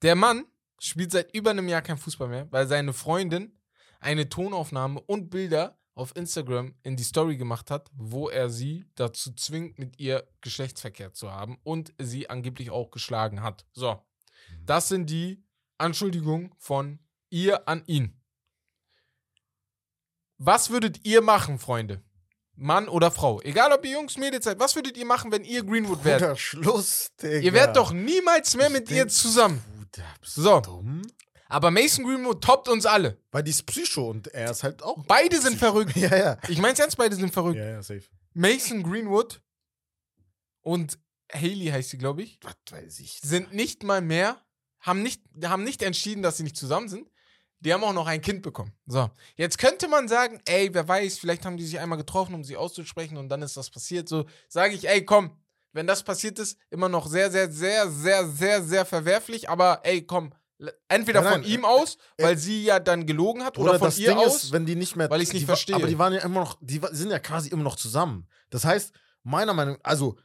[0.00, 0.46] Der Mann
[0.78, 3.58] spielt seit über einem Jahr kein Fußball mehr, weil seine Freundin
[4.00, 9.34] eine Tonaufnahme und Bilder auf Instagram in die Story gemacht hat, wo er sie dazu
[9.34, 13.66] zwingt, mit ihr Geschlechtsverkehr zu haben und sie angeblich auch geschlagen hat.
[13.72, 14.02] So,
[14.64, 15.44] das sind die
[15.76, 18.18] Anschuldigungen von ihr an ihn.
[20.38, 22.02] Was würdet ihr machen, Freunde?
[22.56, 23.40] Mann oder Frau?
[23.42, 26.20] Egal ob ihr Jungs, Mädels seid, was würdet ihr machen, wenn ihr Greenwood wärt?
[26.22, 27.38] Bruder, Schluss, Digga.
[27.38, 29.62] Ihr wärt doch niemals mehr Ich mit ihr zusammen.
[29.92, 30.60] Bruder, bist So.
[30.60, 31.02] du dumm?
[31.48, 33.18] Aber Mason Greenwood toppt uns alle.
[33.30, 35.04] Weil die ist Psycho und er ist halt auch.
[35.06, 35.92] Beide sind verrückt.
[35.96, 36.38] Ja, ja.
[36.48, 37.56] Ich mein's ernst, beide sind verrückt.
[37.58, 38.02] Ja, ja, safe.
[38.34, 39.40] Mason Greenwood
[40.62, 40.98] und
[41.32, 43.20] Haley heißt sie, glaube ich, Was weiß ich.
[43.22, 44.40] sind nicht mal mehr,
[44.80, 47.08] haben nicht, haben nicht entschieden, dass sie nicht zusammen sind.
[47.60, 48.72] Die haben auch noch ein Kind bekommen.
[48.86, 52.44] So, jetzt könnte man sagen, ey, wer weiß, vielleicht haben die sich einmal getroffen, um
[52.44, 54.08] sie auszusprechen und dann ist das passiert.
[54.08, 55.30] So sage ich, ey, komm,
[55.72, 59.48] wenn das passiert ist, immer noch sehr, sehr, sehr, sehr, sehr, sehr verwerflich.
[59.48, 60.32] Aber ey, komm,
[60.88, 63.70] entweder Nein, von nein, ihm äh, aus, äh, weil sie ja dann gelogen hat, oder,
[63.70, 64.44] Oder von ihr Ding aus.
[64.44, 65.08] ist, wenn die nicht mehr.
[65.10, 65.76] weil ich's nicht die wa- verstehe.
[65.76, 68.26] Aber die waren ja immer noch, die sind ja quasi immer noch zusammen.
[68.50, 68.92] Das heißt,
[69.22, 70.16] meiner Meinung also,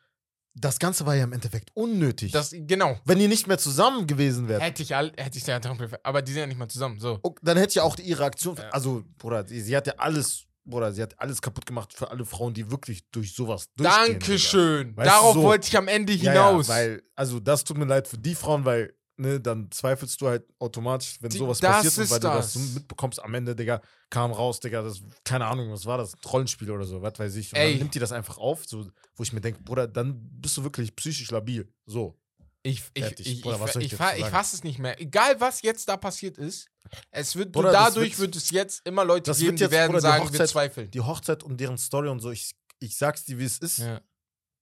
[0.54, 2.32] das Ganze war ja im Endeffekt unnötig.
[2.32, 3.00] das, genau.
[3.06, 4.62] wenn die nicht mehr zusammen gewesen wären.
[4.62, 5.60] Hätte ich, all, hätte ich ja
[6.04, 7.00] aber die sind ja nicht mal zusammen.
[7.00, 7.20] So.
[7.24, 8.58] Oh, dann hätte ja auch die- ihre Aktion.
[8.58, 8.70] Ja.
[8.70, 12.26] Also, Bruder, sie, sie hat ja alles, Bruder, sie hat alles kaputt gemacht für alle
[12.26, 14.20] Frauen, die wirklich durch sowas durchgehen.
[14.20, 14.96] Dankeschön.
[14.96, 15.44] Darauf so.
[15.44, 16.68] wollte ich am Ende Ja, hinaus.
[16.68, 20.28] Ja, weil, also, das tut mir leid für die Frauen, weil, ne, dann zweifelst du
[20.28, 22.54] halt automatisch, wenn Die- sowas passiert und ist weil du das das.
[22.54, 26.14] so mitbekommst am Ende, Digga, kam raus, Digga, das, keine Ahnung, was war das?
[26.14, 27.54] Ein Rollenspiel oder so, was weiß ich.
[27.54, 27.72] Und Ey.
[27.72, 30.64] dann nimmt die das einfach auf, so, wo ich mir denke, Bruder, dann bist du
[30.64, 31.72] wirklich psychisch labil.
[31.86, 32.18] So.
[32.64, 33.26] Ich, ich, Fertig.
[33.28, 35.00] ich, Bruder, ich, ich ich, fa- ich fasse es nicht mehr.
[35.02, 36.68] Egal, was jetzt da passiert ist,
[37.10, 39.98] es wird Bruder, dadurch wird- es jetzt immer Leute geben, wird die jetzt, werden Bruder,
[40.00, 40.92] die sagen, wir Hochzeit- zweifeln.
[40.92, 43.80] Die Hochzeit und deren Story und so, ich, ich sag's dir, wie es ist.
[43.80, 44.00] Ja.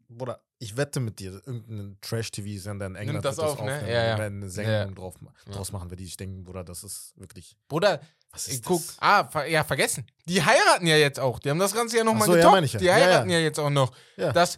[0.10, 3.76] Bruder, ich wette mit dir, irgendein Trash-TV-Sender in England das wird auf, ne?
[3.76, 4.16] aufnehmen Ja, ja.
[4.16, 4.86] eine Sendung Ja.
[4.88, 5.54] drauf, Ja.
[5.54, 7.56] draus machen, weil die sich denken, Bruder, das ist wirklich.
[7.68, 8.98] Bruder, Was ich ist guck, das?
[9.00, 10.06] ah, ver ja, vergessen.
[10.26, 11.40] Die heiraten ja jetzt auch.
[11.40, 12.54] Die haben das Ganze ja nochmal so, ja, getoppt.
[12.56, 12.80] meine ich ja.
[12.80, 13.06] Die Ja, ja.
[13.06, 13.94] heiraten ja, jetzt auch noch.
[14.18, 14.34] Ja.
[14.34, 14.58] Das,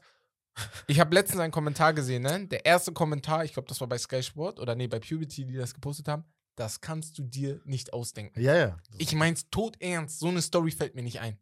[0.87, 2.47] ich habe letztens einen Kommentar gesehen, ne?
[2.47, 5.53] Der erste Kommentar, ich glaube, das war bei Sky Sport oder nee, bei Puberty, die
[5.55, 6.23] das gepostet haben.
[6.55, 8.39] Das kannst du dir nicht ausdenken.
[8.39, 8.77] Ja, ja.
[8.97, 10.19] Ich mein's tot ernst.
[10.19, 11.37] So eine Story fällt mir nicht ein.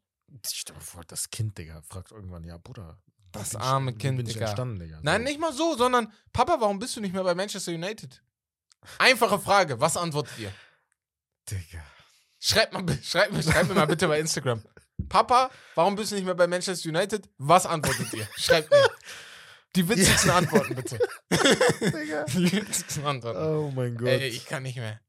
[0.45, 3.01] Stell dir mal vor, das Kind, Digga, fragt irgendwann, ja, Bruder.
[3.31, 4.47] Das bin arme Kind, bin ich Digga.
[4.79, 4.99] Digga.
[5.03, 8.21] Nein, nicht mal so, sondern Papa, warum bist du nicht mehr bei Manchester United?
[8.97, 10.51] Einfache Frage, was antwortet ihr?
[11.49, 11.83] Digga.
[12.39, 14.63] Schreib, mal, bi- schreib, mir- mir mal bitte bei Instagram.
[15.09, 17.29] Papa, warum bist du nicht mehr bei Manchester United?
[17.37, 18.27] Was antwortet ihr?
[18.37, 18.89] Schreibt mir.
[19.75, 20.97] Die witzigsten Antworten, bitte.
[21.81, 22.23] Digga.
[22.27, 23.39] Die witzigsten Antworten.
[23.39, 24.07] Oh mein Gott.
[24.07, 24.99] Ey, ich kann nicht mehr.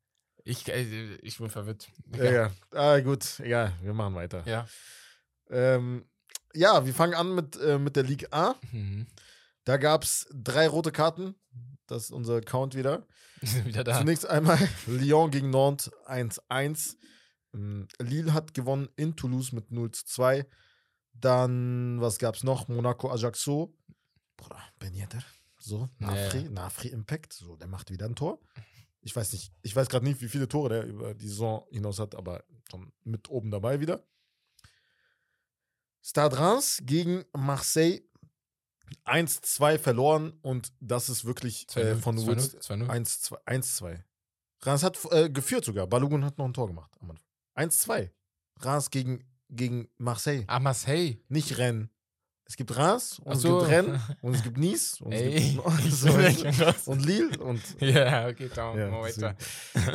[0.45, 1.89] Ich, ich bin verwirrt.
[2.17, 2.51] ja, ja.
[2.73, 3.39] Ah, gut.
[3.41, 4.43] Ja, wir machen weiter.
[4.47, 4.67] Ja.
[5.51, 6.05] Ähm,
[6.55, 8.55] ja, wir fangen an mit, äh, mit der Ligue A.
[8.73, 9.07] Mhm.
[9.65, 11.35] Da gab es drei rote Karten.
[11.87, 13.07] Das ist unser Count wieder.
[13.65, 13.99] Wieder da.
[13.99, 16.97] Zunächst einmal Lyon gegen Nantes 1-1.
[17.55, 20.47] Ähm, Lille hat gewonnen in Toulouse mit 0 zu 2.
[21.15, 22.69] Dann, was gab es noch?
[22.69, 23.75] Monaco Ajaccio.
[24.37, 25.23] Bruder, Ben Yedder.
[25.59, 27.33] So, Nafri, Nafri Impact.
[27.33, 28.41] So, der macht wieder ein Tor.
[29.03, 31.99] Ich weiß nicht, ich weiß gerade nicht, wie viele Tore der über die Saison hinaus
[31.99, 34.05] hat, aber schon mit oben dabei wieder.
[36.03, 38.01] Stade Reims gegen Marseille
[39.05, 42.87] 1-2 verloren und das ist wirklich äh, 2-0, von 2-0, Woods 2-0.
[42.89, 43.45] 1-2.
[43.47, 43.99] 1-2.
[44.63, 45.87] Reims hat äh, geführt sogar.
[45.87, 46.91] Balogun hat noch ein Tor gemacht.
[47.01, 47.27] am Anfang.
[47.57, 48.11] 1-2.
[48.61, 50.45] Reims gegen, gegen Marseille.
[50.49, 51.19] Ah, Marseille.
[51.29, 51.89] Nicht Rennes.
[52.45, 53.59] Es gibt Reims und Ach es so.
[53.61, 56.09] gibt Rennes und es gibt Nice und es Ey, gibt ich so,
[56.65, 56.89] raus.
[56.89, 59.37] und Lille und Ja, okay, dann Ja, mal weiter.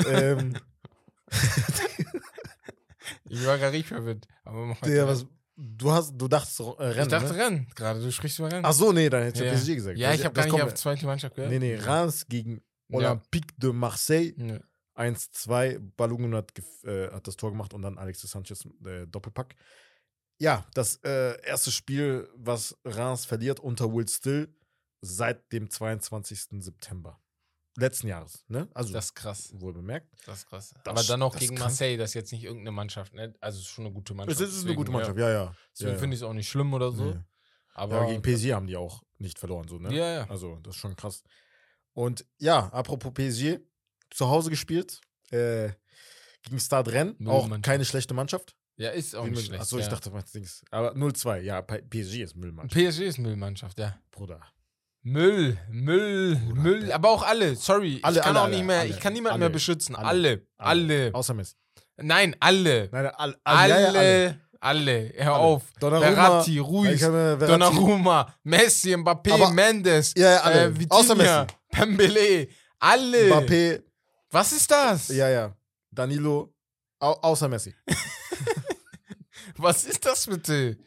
[0.08, 0.58] ähm,
[3.28, 4.28] Ich war gar nicht verwirrt.
[4.46, 5.08] Aber mach weiter.
[5.08, 7.04] was, du hast, du dachtest äh, Rennen.
[7.04, 7.40] ich dachte ne?
[7.40, 8.02] Rennen gerade.
[8.02, 8.66] Du sprichst über Rennen.
[8.66, 9.52] Ach so, nee, dann hätte ich ja.
[9.54, 9.98] ja PSG gesagt.
[9.98, 11.52] Ja, ich habe gar nicht auf zweite Mannschaft gehört.
[11.52, 12.98] Nee, nee, Reims gegen Ja.
[12.98, 14.60] Olympique de Marseille Ja.
[14.96, 15.80] 1-2.
[15.98, 16.52] Balogun hat,
[16.84, 19.56] äh, hat das Tor gemacht und dann Alexis Sanchez äh, Doppelpack.
[20.40, 24.54] Ja, das äh, erste Spiel, was Reims verliert unter Will Still
[25.02, 26.62] seit dem 22.
[26.64, 27.22] September
[27.78, 28.44] letzten Jahres.
[28.48, 28.68] Ne?
[28.74, 29.50] Also, Das ist krass.
[29.56, 30.08] wohl bemerkt.
[30.26, 30.74] Das ist krass.
[30.84, 33.34] Das- Aber dann noch das gegen Marseille, das ist jetzt nicht irgendeine Mannschaft, ne?
[33.42, 34.40] Also es ist schon eine gute Mannschaft.
[34.42, 35.30] Es ist eine gute deswegen, Mannschaft, Ja.
[35.30, 35.56] ja, ja.
[35.74, 36.00] Deswegen ja, ja.
[36.00, 37.06] finde ich es auch nicht schlimm oder so.
[37.14, 37.20] Nee.
[37.74, 39.94] Aber ja, gegen PSG haben die auch nicht verloren, so, ne?
[39.94, 40.30] Ja, ja.
[40.30, 41.24] Also, das ist schon krass.
[41.94, 43.60] Und ja, apropos PSG,
[44.12, 45.70] zu Hause gespielt, äh,
[46.44, 47.64] gegen Stade Rennes, Null auch Mannschaft.
[47.66, 48.56] keine schlechte Mannschaft.
[48.78, 49.62] Ja, ist auch Wie nicht schlecht.
[49.62, 50.62] Achso, ich dachte, was Dings.
[50.70, 53.98] Aber 0-2, ja, PSG ist Müllmannschaft, PSG ist Müllmannschaft, ja.
[54.12, 54.42] Bruder.
[55.08, 58.66] Müll, Müll, Bruder, Müll, aber auch alle, sorry, Alle, ich kann alle, auch alle, nicht
[58.66, 61.54] mehr, ich kann niemanden mehr beschützen, alle, alle, Außer Messi.
[61.98, 64.40] nein, alle, Nein, all, alle, alle.
[64.60, 65.44] alle, hör Alle.
[65.44, 70.64] auf, Donnarumma, Verratti, Ruiz, mir Verratti- Donnarumma, Messi, Mbappé, Aber- Mendes, Ja, ja, alle.
[70.64, 71.46] äh, Vitinha, Außer Messi.
[71.72, 72.48] Pembele,
[72.80, 73.84] alle, Mbappé,
[74.32, 75.10] was ist das?
[75.10, 75.56] ja, ja.
[75.92, 76.52] Danilo,
[77.00, 77.76] au, außer Messi.
[79.58, 80.78] Was ist das bitte?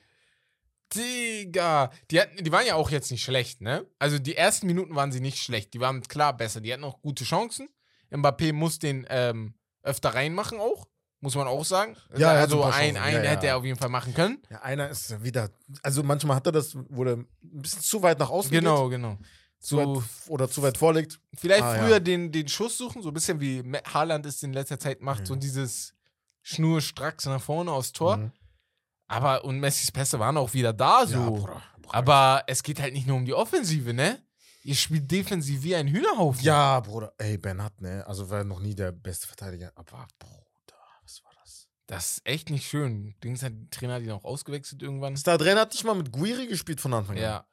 [0.95, 1.91] Digga.
[2.11, 3.87] Die, hatten, die waren ja auch jetzt nicht schlecht, ne?
[3.99, 5.75] Also die ersten Minuten waren sie nicht schlecht.
[5.75, 6.61] Die waren klar besser.
[6.61, 7.69] Die hatten auch gute Chancen.
[8.11, 10.87] Mbappé muss den ähm, öfter reinmachen auch.
[11.21, 11.97] Muss man auch sagen.
[12.17, 12.97] Ja, also ein Chancen.
[12.99, 13.31] ein Ja, ja.
[13.31, 14.41] hätte er auf jeden Fall machen können.
[14.51, 15.51] Ja, einer ist wieder,
[15.83, 18.99] also manchmal hat er das, wo er ein bisschen zu weit nach außen Genau, geht.
[18.99, 19.19] genau.
[19.59, 21.19] Zu So, weit, oder zu weit vorlegt.
[21.37, 21.83] vielleicht Ah, ja.
[21.85, 25.27] früher den, den Schuss suchen, so ein bisschen wie Haaland es in letzter Zeit macht,
[25.27, 25.41] so Mhm.
[25.41, 25.93] dieses
[26.43, 28.17] schnurstracks nach vorne aufs Tor.
[28.19, 28.33] Mhm.
[29.09, 31.15] Aber und Messis Pässe waren auch wieder da, so.
[31.19, 31.95] Ja, Bruder, Bruder.
[31.95, 34.23] Aber es geht halt nicht nur um die Offensive, ne?
[34.65, 36.45] Ihr spielt defensiv wie ein Hühnerhaufen.
[36.45, 37.15] Ja, Bruder.
[37.17, 38.05] Ey, Bernhard, ne?
[38.07, 39.73] Also war noch nie der beste Verteidiger.
[39.77, 41.69] Aber, Bruder, was war das?
[41.87, 43.15] Das ist echt nicht schön.
[43.25, 45.17] Dings hat der Trainer hat ihn auch ausgewechselt irgendwann.
[45.17, 47.23] Stade Rennes hat nicht mal mit Guiri gespielt von Anfang an.
[47.23, 47.47] Ja.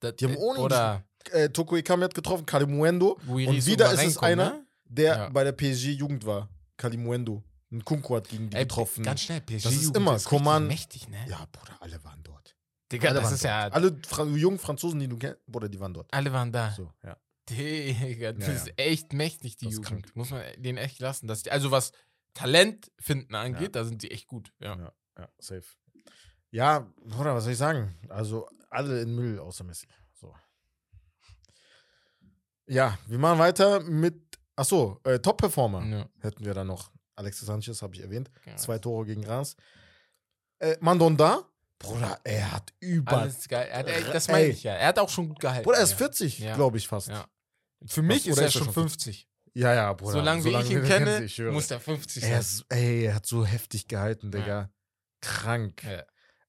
[0.00, 3.16] Das, Die haben ohne Oder Äh, Toko Ikami hat getroffen, Kalimuendo.
[3.26, 4.66] Guiri Und wieder ist es einer, ne?
[4.86, 5.28] der Ja.
[5.28, 6.48] bei der PSG-Jugend war.
[6.76, 7.44] Kalimuendo.
[7.72, 9.04] Ein Kunku hat gegen die Ey, getroffen.
[9.04, 11.24] Ganz schnell, PSG Das ist immer, richtig Coman- mächtig, ne?
[11.28, 12.56] ja, Bruder, alle waren dort.
[12.90, 13.50] Digga, alle das ist dort.
[13.52, 13.68] ja.
[13.68, 16.12] Alle Fra jungen Franzosen, die du kennst, Bruder, die waren dort.
[16.12, 16.72] Alle waren da.
[16.72, 17.16] So, ja.
[17.48, 18.72] Digga, das Ja, ist ja.
[18.76, 20.02] echt mächtig, die Das ist Jugend.
[20.04, 20.16] krank.
[20.16, 21.28] Muss man den echt lassen.
[21.28, 21.92] Dass die, also was
[22.34, 23.82] Talent finden angeht, Ja.
[23.82, 24.52] da sind die echt gut.
[24.60, 24.76] Ja.
[24.76, 25.64] Ja, ja, safe.
[26.50, 27.96] Ja, Bruder, was soll ich sagen?
[28.08, 29.86] Also alle in Müll außer Messi.
[30.14, 30.34] So.
[32.66, 36.90] Ja, wir machen weiter mit, achso, äh, Top-Performer hätten wir dann noch.
[37.20, 38.30] Alexis Sanchez, habe ich erwähnt.
[38.46, 38.56] Ja.
[38.56, 39.56] Zwei Tore gegen Reims.
[40.58, 41.42] Äh, Mandonda,
[41.78, 43.18] Bruder, er hat über.
[43.18, 43.68] Alles geil.
[43.70, 44.74] Er hat, ey, das meine ich ja.
[44.74, 45.64] Er hat auch schon gut gehalten.
[45.64, 45.96] Bruder, er ist ja.
[45.96, 46.54] 40, Ja.
[46.56, 47.08] glaube ich fast.
[47.08, 47.26] Ja.
[47.86, 49.28] Für mich Was, ist er ist er schon schon 50.
[49.54, 50.12] Ja, ja, Bruder.
[50.12, 52.40] Solange wie ich ihn kenne, ich muss der 50 er, sein.
[52.40, 54.70] ist, ey, er hat so heftig gehalten, Digga.
[55.20, 55.82] Krank.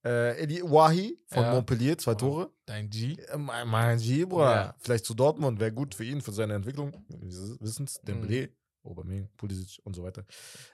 [0.04, 1.54] Äh, Eddie Wahi von Ja.
[1.54, 2.16] Montpellier, zwei.
[2.16, 2.52] Tore.
[2.66, 3.14] Dein G.
[3.14, 4.56] Äh, Mein, mein G, Bruder.
[4.56, 4.76] Ja.
[4.80, 7.06] Vielleicht zu Dortmund wäre gut für ihn, für seine Entwicklung.
[7.08, 8.02] Wir wissen es.
[8.04, 8.50] Mhm.
[8.84, 10.26] Aubameyang, Pulisic und so weiter.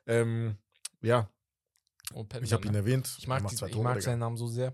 [0.06, 0.58] Ähm,
[1.02, 1.30] ja,
[2.14, 2.78] Openda, ich habe ihn ne?
[2.80, 3.14] erwähnt.
[3.18, 4.74] Ich mag, zwei ich Tore, mag seinen Namen so sehr.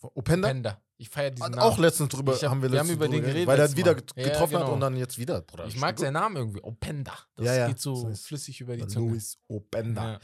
[0.00, 0.48] Openda?
[0.48, 0.82] Openda.
[0.98, 1.58] Ich feiere diesen Namen.
[1.58, 4.00] auch letztens drüber, hab- haben wir, wir haben über den geredet Weil er wieder Mal.
[4.00, 4.72] get- Ja, getroffen hat genau.
[4.74, 5.66] und dann jetzt wieder, Bruder.
[5.66, 6.62] ich mag seinen Namen irgendwie.
[6.62, 7.12] Openda.
[7.34, 7.66] Das Ja, ja.
[7.68, 9.10] geht so Das ist- flüssig über die Zunge.
[9.10, 10.12] Luis Openda.
[10.12, 10.20] Ja.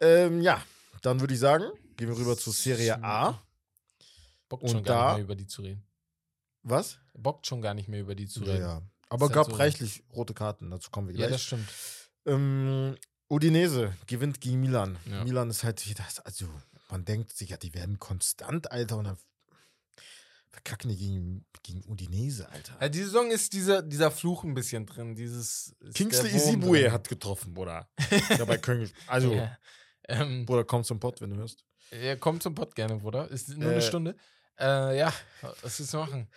[0.00, 0.60] Ähm, ja,
[1.02, 1.64] dann würde ich sagen,
[1.96, 3.40] gehen wir rüber zur Serie A.
[4.48, 5.86] Bockt Und schon gar da- nicht mehr über die zu reden.
[6.62, 6.98] Was?
[7.12, 8.62] Bockt schon gar nicht mehr über die zu Ja, reden.
[8.62, 8.82] ja.
[9.14, 9.56] Aber gab so.
[9.56, 11.32] reichlich rote Karten, dazu kommen wir Ja, gleich.
[11.32, 11.68] das stimmt.
[12.26, 12.96] ähm,
[13.30, 14.98] Udinese gewinnt gegen Milan.
[15.06, 15.24] Ja.
[15.24, 15.82] Milan ist halt
[16.24, 16.46] also
[16.90, 19.18] man denkt sich, ja, die werden konstant, Alter, und dann
[20.50, 22.76] verkacken die gegen, gegen Udinese, Alter.
[22.80, 25.14] Ja, die Saison ist dieser, dieser Fluch ein bisschen drin.
[25.16, 25.74] Dieses.
[25.94, 27.88] Kingsley Isibue hat getroffen, Bruder.
[28.38, 28.90] ja, bei Köln.
[29.06, 29.56] Also, Ja.
[30.06, 31.64] Ähm, Bruder, komm zum Pott, wenn du hörst.
[31.90, 33.28] ja, kommt zum Pod gerne, Bruder.
[33.30, 33.82] Ist nur eine Äh.
[33.82, 34.14] Stunde.
[34.60, 35.12] Äh, ja,
[35.62, 36.28] was ist zu machen?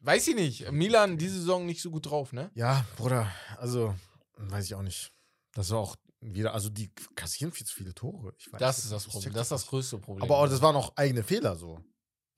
[0.00, 0.70] Weiß ich nicht.
[0.72, 2.50] Milan diese Saison nicht so gut drauf, ne?
[2.54, 3.94] Ja, Bruder, also,
[4.38, 5.12] weiß ich auch nicht.
[5.52, 8.32] Das war auch wieder, also die kassieren viel zu viele Tore.
[8.38, 9.32] Ich weiß Das nicht, ist das Problem.
[9.34, 10.22] Das ist das größte Problem.
[10.22, 11.80] Aber auch, das waren auch eigene Fehler so.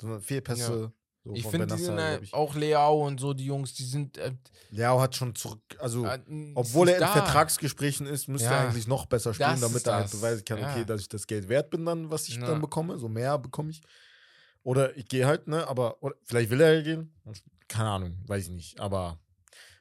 [0.01, 0.93] so Fehlpässe.
[1.25, 4.19] So ich finde, die sind halt, auch Leao und so, die Jungs, die sind.
[4.19, 4.33] Äh,
[4.71, 6.19] Leao hat schon zurück, also äh,
[6.57, 7.13] obwohl er in da.
[7.13, 8.55] Vertragsgesprächen ist, müsste Ja.
[8.57, 10.85] er eigentlich noch besser spielen, Das damit er halt beweisen kann, okay, Ja.
[10.85, 12.47] dass ich das Geld wert bin dann, was ich Ja.
[12.47, 12.99] dann bekomme.
[12.99, 13.83] So mehr bekomme ich.
[14.63, 17.13] Oder ich gehe halt, ne, aber vielleicht will er ja gehen.
[17.69, 18.81] Keine Ahnung, weiß ich nicht.
[18.81, 19.19] Aber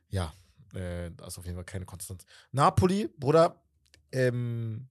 [0.09, 0.33] ja,
[0.73, 2.25] äh, da ist auf jeden Fall keine Konstanz.
[2.51, 3.61] Napoli, Bruder,
[4.11, 4.87] ähm,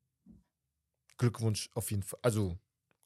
[1.17, 2.19] Glückwunsch auf jeden Fall.
[2.23, 2.59] Also,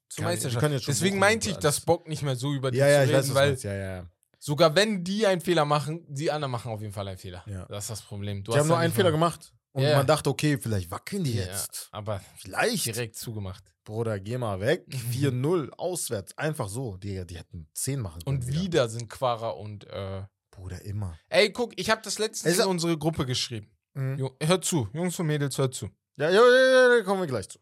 [0.08, 0.86] Zur Meisterschaft.
[0.86, 1.86] Deswegen meinte ich, dass alles.
[1.86, 3.54] Bock nicht mehr so über die ja, ja, zu reden, weiß, weil.
[3.56, 4.06] Ja, ja, ja.
[4.38, 7.44] sogar wenn die einen Fehler machen, die anderen machen auf jeden Fall einen Fehler.
[7.46, 7.66] Ja.
[7.66, 8.44] Das ist das Problem.
[8.44, 9.52] Du Die hast haben nur einen Fehler gemacht.
[9.74, 9.96] Und Ja.
[9.96, 11.88] man dachte, okay, vielleicht wackeln die Ja, jetzt.
[11.90, 12.86] aber Vielleicht.
[12.86, 13.64] direkt zugemacht.
[13.84, 14.86] Bruder, geh mal weg.
[14.88, 15.10] Mhm.
[15.10, 16.38] 4-0 auswärts.
[16.38, 16.96] Einfach so.
[16.96, 18.36] Die, die hätten 10 machen können.
[18.38, 21.18] Und wieder sind Quara und äh, Bruder, immer.
[21.28, 23.68] Ey, guck, ich habe das letzte Es- in unsere Gruppe geschrieben.
[23.94, 24.30] Mhm.
[24.40, 25.86] Hört zu, Jungs und Mädels, hört zu.
[26.16, 27.58] Ja, ja, ja, ja, da kommen wir gleich zu.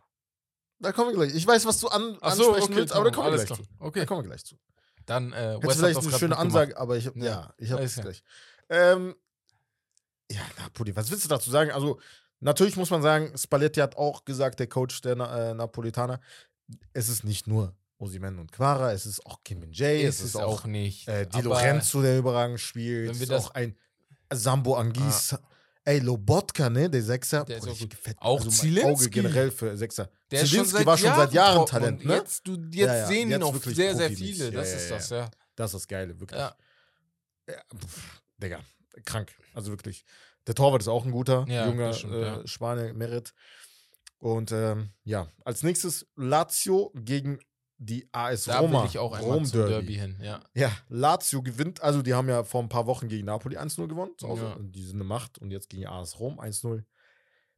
[0.79, 1.35] Da kommen wir gleich.
[1.35, 3.45] Ich weiß, was du an, Ach so, ansprechen okay, willst, aber da Tom, kommen wir
[3.45, 3.59] gleich klar.
[3.59, 3.65] zu.
[3.79, 4.57] Da Okay, kommen wir gleich zu.
[5.07, 6.37] dann äh, hat vielleicht das eine schöne.
[6.37, 8.23] Ansage, aber ich hab, Ja, ja, ich habe es gleich.
[8.69, 9.15] Ähm,
[10.33, 11.71] ja, Napoli, was willst du dazu sagen?
[11.71, 11.99] Also,
[12.41, 16.21] natürlich muss man sagen, Spalletti hat auch gesagt, der Coach der Na äh, Napolitaner,
[16.93, 20.35] es ist nicht nur Osimen und Quara, es ist auch Kim Min Jae, Ist es
[20.37, 21.07] auch nicht.
[21.09, 23.15] Äh, Di Lorenzo, der überragend spielt.
[23.15, 23.77] wir ist auch ein
[24.33, 25.37] Sambo Angis.
[25.85, 26.89] Ey, Lobotka, ne?
[26.89, 27.45] Der Sechser.
[27.45, 28.17] Der ist Boah, auch gefällt.
[28.21, 28.89] Auch mein Zielinski.
[28.93, 30.09] Auge generell für Sechser.
[30.31, 32.15] Der Zielinski war schon seit Jahren Talent, ne?
[32.17, 34.53] Jetzt, du, jetzt Ja, ja, sehen jetzt ihn auch sehr, sehr viele.
[34.53, 35.31] Das ja, ist das, ja.
[35.57, 36.39] Das ist das Geile, wirklich.
[36.39, 36.55] Ja,
[37.49, 38.61] Ja, pff, Digga,
[39.05, 39.35] krank.
[39.55, 40.05] Also wirklich.
[40.47, 42.47] Der Torwart ist auch ein guter, Ja, junger stimmt, äh, ja.
[42.47, 43.33] Spanier, Merit.
[44.19, 47.39] Und ähm, ja, als nächstes Lazio gegen
[47.79, 48.83] die AS da Roma.
[48.83, 50.17] will ich auch einmal Rom zum Derby hin.
[50.21, 50.41] Ja.
[50.55, 54.13] Ja, Lazio gewinnt, also die haben ja vor ein paar Wochen gegen Napoli 1-0 gewonnen.
[54.19, 54.45] Zu Hause.
[54.45, 54.57] Ja.
[54.61, 56.85] Die sind eine Macht und jetzt gegen AS Rom 1-0.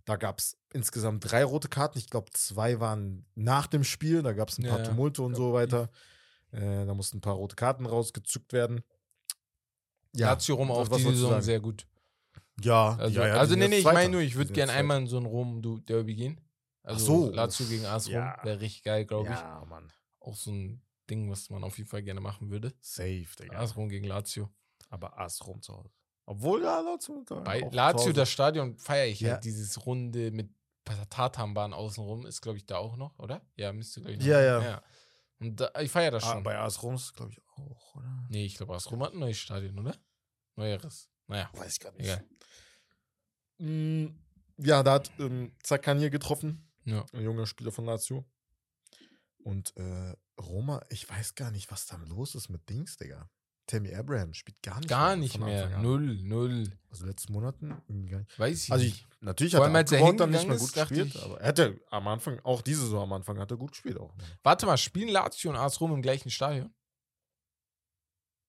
[0.07, 1.99] Da gab es insgesamt drei rote Karten.
[1.99, 4.23] Ich glaube, zwei waren nach dem Spiel.
[4.23, 4.85] Da gab es ein paar ja.
[4.85, 5.91] Tumulte und so weiter.
[6.53, 8.83] Äh, da mussten ein paar rote Karten rausgezückt werden.
[10.17, 11.87] Ja, Lazio Rom auch was die wolltest du Saison sehr gut.
[12.63, 15.07] Ja, Also, ja, ja, also nee, nee, ich meine nur, ich würde gerne einmal in
[15.09, 16.41] so ein Rom-Derby gehen.
[16.83, 17.31] Also so.
[17.33, 18.39] Lazio gegen AS Rom Ja.
[18.45, 19.39] wäre richtig geil, glaube ich.
[19.41, 19.91] Ja, Mann.
[20.21, 22.73] Auch so ein Ding, was man auf jeden Fall gerne machen würde.
[22.81, 23.59] Safe, Digga.
[23.59, 24.51] AS Rom gegen Lazio.
[24.91, 25.91] Aber AS Rom zu Hause.
[26.27, 27.25] Obwohl, ja, Lazio.
[27.45, 29.33] Bei Lazio, das Stadion feiere ich Ja.
[29.33, 29.45] halt.
[29.45, 30.51] Dieses Runde mit
[31.11, 33.41] Tatanbahn außenrum ist, glaube ich, da auch noch, oder?
[33.57, 34.69] Ja, müsste, glaube ich, noch Ja, sein.
[34.71, 34.83] ja.
[35.41, 36.43] Und da, ich feiere das Ah, schon.
[36.43, 38.27] bei AS Rom ist glaube ich, auch, oder?
[38.31, 39.95] nee, ich glaube, AS Rom hat ein neues Stadion, oder?
[40.57, 41.11] Neueres.
[41.27, 42.03] Naja, Weiß ich gar nicht.
[42.07, 42.25] egal.
[43.59, 44.07] Mm,
[44.59, 46.71] Ja, da hat ähm, Zakanier getroffen.
[46.85, 47.05] Ja.
[47.13, 48.25] Ein junger Spieler von Lazio.
[49.43, 53.29] Und äh, Roma, ich weiß gar nicht, was da los ist mit Dings, Digga.
[53.67, 55.79] Tammy Abraham spielt gar nicht Gar mehr nicht von mehr.
[55.79, 56.71] Null, null.
[56.91, 57.71] Also letzten Monaten
[58.09, 58.39] gar nicht.
[58.39, 58.97] Weiß ich Also nicht.
[58.97, 61.17] ich, natürlich Vor hat er als er dann nicht mehr gut ist, gespielt.
[61.17, 64.15] Aber er hätte am Anfang, auch diese Saison am Anfang, hat er gut gespielt auch.
[64.43, 66.73] Warte mal, spielen Lazio und AS Rom im gleichen Stadion?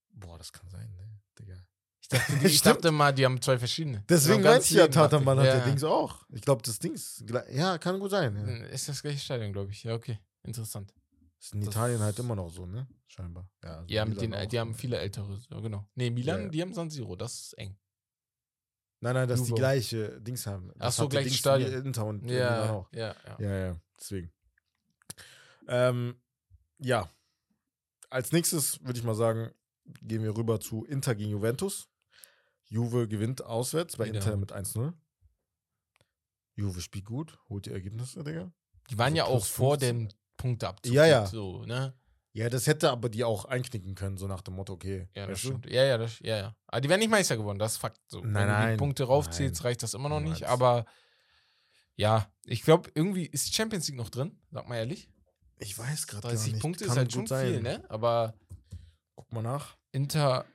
[0.09, 1.55] Boah, das kann sein, ne, Digga.
[2.01, 4.03] Ich dachte, die, ich dachte mal, die haben zwei verschiedene.
[4.07, 6.23] Deswegen ganzen ich ja, Tatermann hat Ja, der Dings auch.
[6.29, 8.35] Ich glaube, das Dings, ja, kann gut sein.
[8.35, 8.65] Ja.
[8.67, 9.83] Ist das gleiche Stadion, glaube ich.
[9.83, 10.19] Ja, okay.
[10.43, 10.93] Interessant.
[11.39, 12.87] Ist in Das- Italien halt immer noch so, ne?
[13.07, 13.49] Scheinbar.
[13.63, 15.39] Ja, also Ja, mit den, die haben viele ältere.
[15.49, 15.87] Ja, genau.
[15.95, 16.49] Nee, Milan, Ja, ja.
[16.49, 17.15] die haben San Siro.
[17.15, 17.77] Das ist eng.
[19.01, 19.59] Nein, nein, dass die Juve.
[19.59, 20.71] gleiche Dings haben.
[20.75, 21.73] Ach Das so, hatte gleiches Dings Stadion.
[21.85, 22.91] Inter und Ja, auch.
[22.91, 23.37] ja, ja.
[23.39, 24.31] Ja, ja, deswegen.
[25.67, 26.19] Ähm,
[26.79, 27.09] ja.
[28.09, 29.51] Als nächstes würde ich mal sagen,
[30.01, 31.89] gehen wir rüber zu Inter gegen Juventus.
[32.67, 34.15] Juve gewinnt auswärts bei Wieder.
[34.19, 34.93] Inter mit 1-0.
[36.55, 38.51] Juve spielt gut, holt die Ergebnisse, Digga.
[38.89, 40.13] Die waren Also ja auch vor 15.
[40.35, 40.93] dem Punkteabzug.
[40.93, 41.25] Ja, ja.
[41.25, 41.93] So, ne?
[42.33, 45.07] Ja, das hätte aber die auch einknicken können, so nach dem Motto, okay.
[45.15, 45.47] Ja, das weißt du?
[45.47, 45.65] stimmt.
[45.71, 46.55] Ja, ja, das, ja, ja.
[46.67, 48.01] Aber die werden nicht Meister geworden, das ist Fakt.
[48.07, 48.21] So.
[48.23, 49.67] Wenn Nein, du die nein, Punkte raufzählst, nein.
[49.69, 50.41] reicht das immer noch nicht.
[50.41, 50.51] Niemals.
[50.51, 50.85] Aber
[51.95, 55.09] ja, ich glaube, irgendwie ist Champions League noch drin, sag mal ehrlich.
[55.59, 56.61] Ich weiß gerade gar 30 nicht.
[56.61, 57.47] Punkte Kann ist halt schon sein.
[57.47, 57.83] viel, ne?
[57.89, 58.33] Aber
[59.15, 59.77] Guck mal nach.
[59.93, 60.45] Inter,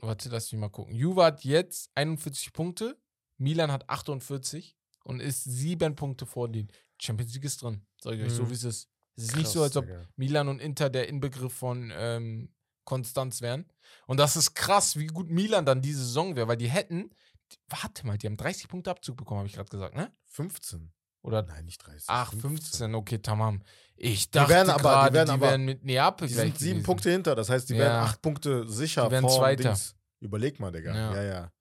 [0.00, 0.94] warte, lass mich mal gucken.
[0.94, 2.98] Juve hat jetzt 41 Punkte,
[3.38, 6.70] Milan hat 48 und ist sieben Punkte vor den.
[7.00, 8.50] Champions League ist drin, sag ich euch so, Mhm.
[8.50, 8.89] wie es ist.
[9.22, 10.02] Es ist nicht so, Krass, als ob Digga.
[10.16, 12.52] Milan und Inter der Inbegriff von ähm,
[12.84, 13.66] Konstanz wären.
[14.06, 17.10] Und das ist krass, wie gut Milan dann diese Saison wäre, weil die hätten,
[17.52, 20.12] die, warte mal, die haben 30 Punkte Abzug bekommen, habe ich gerade gesagt, ne?
[20.26, 20.92] 15.
[21.22, 22.04] Oder Nein, nicht 30.
[22.08, 23.62] ach, 15, okay, tamam.
[23.94, 26.58] Ich Die dachte werden aber- die gerade, die, werden aber- wären mit Neapel Die sind
[26.58, 26.86] sieben gewesen.
[26.86, 27.80] Punkte hinter, das heißt, die Ja.
[27.80, 29.62] werden acht Punkte sicher Die werden vor Zweiter.
[29.64, 29.94] Dings.
[30.20, 30.94] Überleg mal, Digga.
[30.94, 31.22] Ja, Ja.
[31.22, 31.52] ja.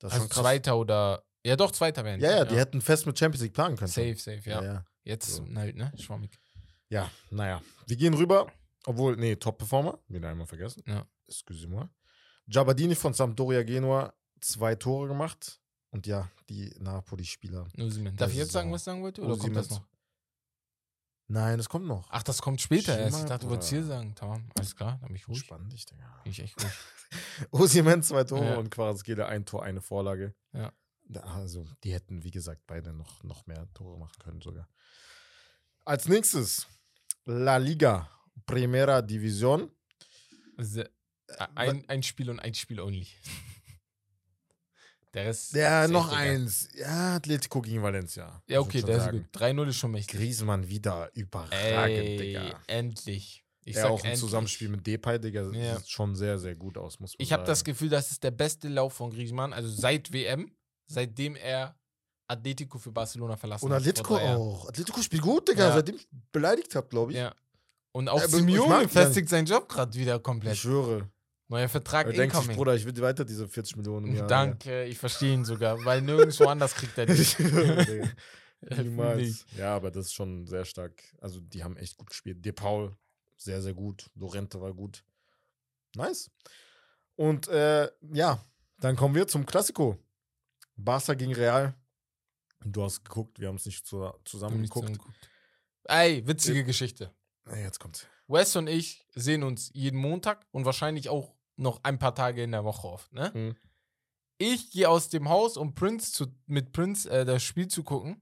[0.00, 0.42] Das ist Also schon krass.
[0.42, 1.24] Zweiter oder.
[1.46, 3.88] Ja, doch, Zweiter wären Ja, ja, die hätten fest mit Champions League planen können.
[3.90, 4.62] Safe, safe, ja.
[4.62, 4.84] Ja, ja.
[5.04, 5.46] Jetzt So.
[5.54, 5.92] halt, ne?
[5.96, 6.36] Schwammig.
[6.94, 7.60] Ja, naja.
[7.88, 8.46] Wir gehen rüber,
[8.86, 10.84] obwohl, nee, Top-Performer, wieder einmal vergessen.
[10.86, 11.04] Ja.
[11.26, 11.88] Excusez-moi.
[12.46, 15.60] Giabadini von Sampdoria Genua, zwei Tore gemacht.
[15.90, 17.66] Und ja, die Napoli-Spieler.
[18.14, 19.22] Darf ich jetzt ist sagen, was ich sagen wollte?
[19.22, 19.54] Oder Osimhen.
[19.54, 19.86] kommt das noch?
[21.26, 22.06] Nein, das kommt noch.
[22.10, 23.18] Ach, das kommt später Chill erst.
[23.20, 24.14] Ich dachte, du wolltest hier sagen.
[24.14, 25.40] Tamam, alles klar, dann bin ich ruhig.
[25.40, 26.20] Spann dich, Digga.
[26.22, 26.72] Bin ich echt ruhig.
[27.50, 28.56] Osimhen zwei Tore Ja.
[28.56, 30.32] und Quarazgele ein Tor, eine Vorlage.
[30.52, 30.72] Ja.
[31.22, 34.68] Also, die hätten, wie gesagt, beide noch, noch mehr Tore machen können sogar.
[35.84, 36.66] Als nächstes
[37.26, 38.08] La Liga,
[38.46, 39.70] Primera Division.
[40.58, 40.90] Se-
[41.54, 43.06] Ein, ein Spiel und ein Spiel only.
[45.14, 45.54] Der Rest.
[45.54, 46.68] Ja, noch eins.
[46.74, 48.42] Ja, Atletico gegen Valencia.
[48.48, 49.28] Ja, okay, der ist sagen.
[49.32, 49.40] gut.
[49.42, 50.18] 3-0 ist schon mächtig.
[50.18, 51.54] Griezmann wieder überragend,
[51.98, 52.60] Ey, Digga.
[52.66, 53.44] endlich.
[53.64, 54.20] Ich ja, auch im endlich.
[54.20, 55.76] Zusammenspiel mit Depay, Digga, Ja.
[55.78, 57.46] sieht schon sehr, sehr gut aus, muss man Ich habe sagen.
[57.46, 60.54] das Gefühl, das ist der beste Lauf von Griezmann, also seit WM,
[60.86, 61.78] seitdem er
[62.26, 63.80] Atletico für Barcelona verlassen Und hat.
[63.80, 64.68] Atletico auch.
[64.68, 65.74] Atletico spielt gut, Digga, Ja.
[65.74, 67.18] seitdem ich beleidigt habe, glaube ich.
[67.18, 67.34] Ja.
[67.92, 70.56] Und auch ich mag Simeone festigt seinen Job gerade wieder Ich komplett.
[70.56, 71.08] schwöre.
[71.48, 72.56] Neuer Vertrag Er denkt sich.
[72.56, 74.26] Bruder, ich will weiter diese 40 Millionen im Jahr.
[74.26, 77.12] Danke, ich verstehe ihn sogar, weil nirgendwo anders kriegt er die.
[77.12, 77.36] Ich
[78.78, 79.20] Niemals.
[79.20, 79.44] ich.
[79.58, 81.02] Ja, aber das ist schon sehr stark.
[81.20, 82.42] Also, die haben echt gut gespielt.
[82.44, 82.96] De Paul,
[83.36, 84.10] sehr, sehr gut.
[84.14, 85.04] Lorente war gut.
[85.94, 86.30] Nice.
[87.14, 88.42] Und äh, ja,
[88.78, 89.98] dann kommen wir zum Klassiko.
[90.76, 91.74] Barca gegen Real.
[92.64, 94.86] Du hast geguckt, wir haben es nicht zu, zusammen Nicht geguckt.
[94.94, 95.30] zusammengeguckt.
[95.84, 97.12] Ey, witzige Geschichte.
[97.46, 98.06] Nee, jetzt kommt's.
[98.26, 102.52] Wes und ich sehen uns jeden Montag und wahrscheinlich auch noch ein paar Tage in
[102.52, 103.32] der Woche oft, ne?
[103.34, 103.54] Hm.
[104.38, 108.20] Ich gehe aus dem Haus, um Prince zu, mit Prince äh, das Spiel zu gucken.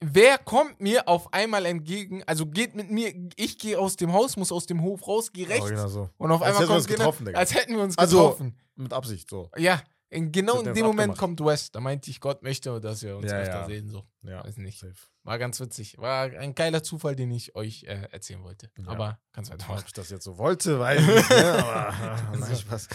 [0.00, 2.22] Wer kommt mir auf einmal entgegen?
[2.24, 5.48] Also geht mit mir, ich gehe aus dem Haus, muss aus dem Hof raus, gehe
[5.48, 6.10] rechts Original so.
[6.18, 7.38] und auf Als einmal hätten wir uns kommt genau- getroffen, Digga.
[7.38, 8.58] als hätten wir uns Also- getroffen.
[8.76, 9.50] Mit Absicht so.
[9.56, 9.82] Ja,
[10.14, 11.18] in, genau in dem Moment abgemacht.
[11.18, 11.74] kommt West.
[11.74, 13.66] Da meinte ich, Gott möchte, dass wir uns Ja, öfter ja.
[13.66, 13.88] sehen.
[13.88, 14.04] So.
[14.22, 14.78] Ja, Weiß nicht.
[14.78, 14.94] safe.
[15.22, 15.98] War ganz witzig.
[15.98, 18.70] War ein geiler Zufall, den ich euch äh, erzählen wollte.
[18.78, 18.88] Ja.
[18.88, 19.84] Aber ganz Ob weitermachen.
[19.86, 21.64] ich das jetzt so wollte, weiß ich nicht, ne?
[21.64, 22.88] aber nein, Spaß.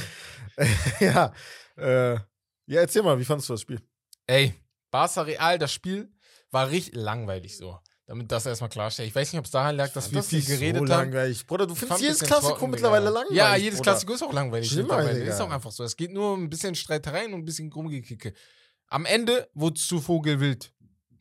[0.99, 1.33] ja,
[1.77, 2.13] äh,
[2.65, 3.81] ja, erzähl mal, wie fandest du das Spiel?
[4.27, 4.53] Ey,
[4.91, 6.11] Barca Real, das Spiel
[6.51, 7.79] war richtig langweilig so.
[8.09, 9.07] Damit das erstmal klarstellt.
[9.07, 11.11] Ich weiß nicht, ob es daran lag, dass wir das viel geredet so haben.
[11.11, 11.45] langweilig.
[11.45, 13.19] Bruder, du findest jedes Klassiko trocken, mittlerweile Digga.
[13.19, 13.37] langweilig.
[13.37, 13.91] Ja, jedes Bruder.
[13.91, 14.69] Klassiko ist auch langweilig.
[14.71, 14.99] Digga.
[15.01, 15.83] Ist auch einfach so.
[15.83, 18.33] Es geht nur um ein bisschen Streitereien und ein bisschen Rumgekicke.
[18.87, 20.73] Am Ende wurde es zu Vogelwild.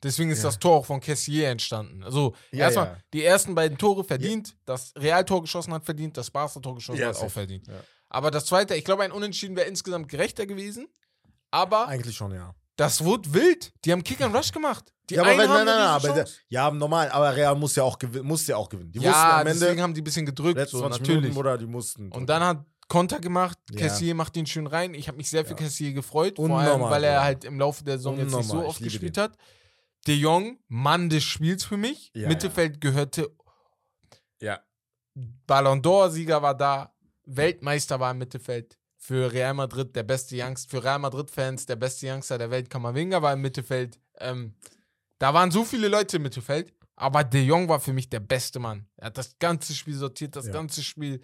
[0.02, 0.44] Deswegen ist Ja.
[0.44, 2.02] das Tor auch von Cassier entstanden.
[2.04, 2.96] Also, Ja, erstmal, ja.
[3.12, 4.56] die ersten beiden Tore verdient.
[4.64, 7.66] Das Real-Tor geschossen hat verdient, das Barca-Tor geschossen hat auch verdient.
[8.08, 10.88] Aber das zweite, ich glaube, ein Unentschieden wäre insgesamt gerechter gewesen.
[11.50, 12.54] Aber Eigentlich schon, ja.
[12.76, 13.72] das wurde wild.
[13.84, 14.90] Die haben Kick and Rush gemacht.
[15.10, 17.82] Die ja, aber wenn, nein, nein, nein, aber der, ja, normal, aber Real muss ja
[17.84, 18.26] auch gewinnen.
[18.26, 18.92] Muss ja auch gewinnen.
[18.92, 20.68] Die ja, mussten am deswegen Ende, haben die ein bisschen gedrückt.
[20.68, 21.20] So, 20 natürlich.
[21.22, 22.10] Minuten, Bruder, die mussten.
[22.12, 23.86] Und dann hat Konter gemacht, Ja.
[23.86, 24.94] Cassier macht den schön rein.
[24.94, 25.56] Ich habe mich sehr für Ja.
[25.56, 27.24] Cassier gefreut, vor allem, Unnormal, weil er Bruder.
[27.24, 29.22] halt im Laufe der Saison jetzt nicht so Unnormal, oft gespielt den.
[29.24, 29.36] hat.
[30.06, 32.10] De Jong, Mann des Spiels für mich.
[32.14, 33.30] Ja, Mittelfeld gehörte,
[34.40, 34.60] Ja.
[35.46, 36.94] Ballon d'Or-Sieger war da,
[37.24, 38.78] Weltmeister war im Mittelfeld.
[38.96, 43.20] Für Real Madrid der beste Youngster, für Real Madrid-Fans der beste Youngster der Welt, Kamavinga
[43.22, 43.98] war im Mittelfeld.
[44.18, 44.54] Ähm,
[45.18, 48.58] da waren so viele Leute im Mittelfeld, aber De Jong war für mich der beste
[48.58, 48.88] Mann.
[48.96, 50.52] Er hat das ganze Spiel sortiert, das Ja.
[50.52, 51.20] ganze Spiel.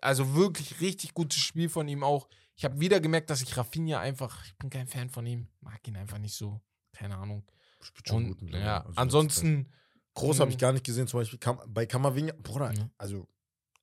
[0.00, 2.28] Also wirklich richtig gutes Spiel von ihm auch.
[2.56, 5.86] Ich habe wieder gemerkt, dass ich Rafinha einfach, ich bin kein Fan von ihm, mag
[5.86, 6.60] ihn einfach nicht so.
[6.92, 7.44] Keine Ahnung.
[7.82, 9.68] Spielt schon Und gut ja, Also ansonsten
[10.14, 12.32] Groß habe ich gar nicht gesehen, zum Beispiel Kam bei Kammerwinger.
[12.34, 12.90] Bruder, Ja.
[12.98, 13.28] also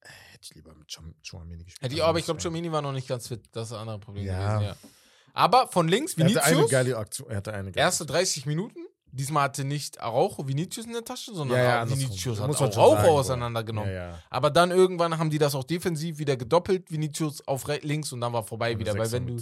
[0.01, 1.81] äh, hätte ich lieber mit Chouameni gespielt.
[1.83, 2.41] Hätte ich, Also aber ich glaube.
[2.41, 3.43] Chomini war noch nicht ganz fit.
[3.53, 4.57] Das ist ein anderes Problem Ja.
[4.59, 4.89] gewesen, ja.
[5.33, 7.29] Aber von links, Er hatte eine Vinicius, geile Aktion.
[7.29, 8.79] Er hatte eine geile erste 30 Minuten.
[9.11, 11.89] Diesmal hatte nicht Araujo Vinicius in der Tasche, sondern Ja, ja.
[11.89, 13.89] Vinicius hat Araujo auseinandergenommen.
[13.89, 14.19] Ja, ja.
[14.29, 18.33] Aber dann irgendwann haben die das auch defensiv wieder gedoppelt, Vinicius auf links und dann
[18.33, 18.97] war vorbei Und wieder.
[18.97, 19.37] Weil wenn du,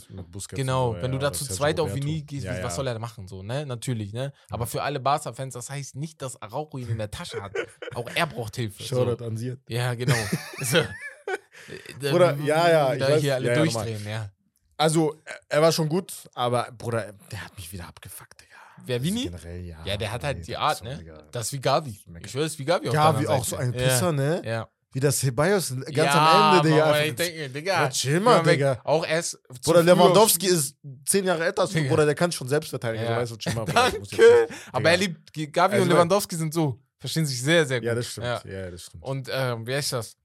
[0.50, 2.06] genau, so, wenn du ja, da zu zweit auf Roberto.
[2.08, 2.70] Vini gehst, ja, was ja.
[2.70, 3.28] soll er da machen?
[3.28, 3.66] So, ne?
[3.66, 4.32] Natürlich, ne?
[4.50, 7.54] Aber für alle Barca-Fans, das heißt nicht, dass Araujo ihn in der Tasche hat.
[7.96, 8.84] auch er braucht Hilfe.
[8.84, 8.96] So.
[9.04, 9.56] Shoutout an sie.
[9.68, 10.16] Ja, genau.
[10.62, 10.78] so.
[12.14, 14.30] Oder- ja, ja, ich Da weiß- hier alle ja, ja, durchdrehen, ja.
[14.78, 18.55] Also, er- er war schon gut, aber Bruder, der hat mich wieder abgefuckt, Digga.
[18.86, 19.32] Wer, Also Vini?
[19.68, 19.78] Ja.
[19.86, 20.98] Ja, der hat halt Nee, die das Art, ist ne?
[20.98, 21.24] Digga.
[21.32, 22.00] Das ist wie Gavi.
[22.24, 24.42] Ich schwöre, wie Gavi Ja, wie anderen auch so ein Pisser, ne?
[24.44, 24.52] Ja.
[24.52, 24.70] ja.
[24.94, 26.86] Wie das Ceballos ganz ja, am Ende, Digga.
[26.86, 27.74] einfach- ich denke, Digga.
[27.84, 28.44] Ja, chill mal.
[28.44, 28.80] Digga.
[28.86, 29.38] Auch erst.
[29.64, 31.84] Bruder, Lewandowski ist zehn Jahre älter als du.
[31.84, 33.04] Bruder, der kann schon selbst verteidigen.
[33.04, 33.16] Ja.
[33.16, 34.48] So, weißt du, chill mal, Bruder, Danke.
[34.72, 35.34] Aber er liebt.
[35.52, 36.80] Gavi Also, und Lewandowski sind so.
[36.98, 37.88] Verstehen sich sehr, sehr gut.
[37.88, 38.26] Ja, das stimmt.
[38.26, 38.42] Ja.
[38.46, 39.04] Ja, das stimmt.
[39.04, 40.16] Und, ähm, wie heißt das?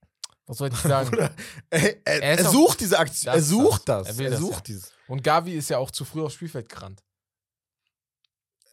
[0.46, 1.10] Was wollte ich sagen?
[1.10, 1.30] Bruder,
[1.68, 3.34] er, er, Er er, ist auch- sucht diese Aktion.
[3.34, 4.06] Das Er ist sucht das.
[4.06, 4.16] das.
[4.16, 4.60] Er will Er das, sucht ja.
[4.74, 4.92] dieses.
[5.08, 7.02] Und Gavi ist ja auch zu früh aufs Spielfeld gerannt.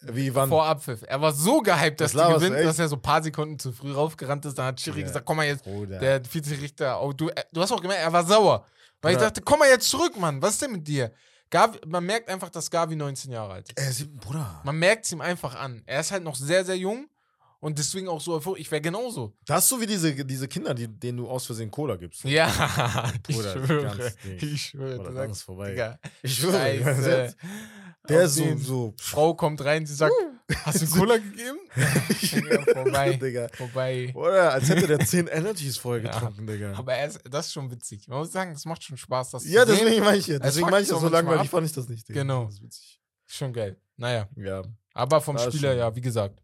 [0.02, 0.50] Wie wann?
[0.50, 1.04] vor Abpfiff.
[1.08, 3.72] Er war so gehypt, dass Das die gewinnt, dass er so ein paar Sekunden zu
[3.72, 4.58] früh raufgerannt ist.
[4.58, 5.08] Dann hat Schiri Ja.
[5.08, 6.00] gesagt, komm mal jetzt, Bruder.
[6.00, 8.66] der Vizerichter, oh, du, äh, du hast auch gemerkt, er war sauer.
[9.02, 9.26] Weil ich Ja.
[9.28, 11.12] dachte, komm mal jetzt zurück, Mann, was ist denn mit dir?
[11.50, 13.78] Gavi, man merkt einfach, dass Gavi 19 Jahre alt ist.
[13.80, 14.62] er sieht, Bruder.
[14.64, 15.82] Man merkt es ihm einfach an.
[15.86, 17.08] Er ist halt noch sehr, sehr jung
[17.60, 18.60] und deswegen auch so euphorisch.
[18.62, 19.34] Ich wäre genauso.
[19.46, 22.24] Das ist so wie diese, diese Kinder, die, denen du aus Versehen Cola gibst.
[22.26, 22.48] Ja,
[23.28, 23.84] ich Bruder, schwöre.
[23.84, 24.38] ganz Ding.
[24.42, 24.98] Ich schwöre.
[24.98, 25.70] Bruder, dann ist vorbei.
[25.72, 27.34] Digga, Ich schwöre.
[28.10, 28.94] Der ist so, so.
[28.98, 30.14] Frau kommt rein, sie sagt,
[30.64, 31.58] hast du Cola gegeben?
[32.52, 33.14] ja, vorbei.
[33.14, 33.48] Digga.
[33.54, 34.12] Vorbei.
[34.16, 36.12] Oder als hätte der 10 Energies vorher Ja.
[36.12, 36.74] getrunken, Digga.
[36.78, 38.08] Aber er ist, das ist schon witzig.
[38.08, 39.86] Man muss sagen, es macht schon Spaß, das Ja, zu sehen.
[39.86, 40.36] deswegen meine ich ja.
[40.36, 42.22] Es Deswegen meine ich so das so langweilig, fand ich das nicht, Digga.
[42.22, 42.46] Genau.
[42.46, 43.02] Das ist witzig.
[43.26, 43.78] Schon geil.
[43.98, 44.64] Naja, Ja.
[44.94, 46.42] aber vom War Spieler, ja, wie gesagt.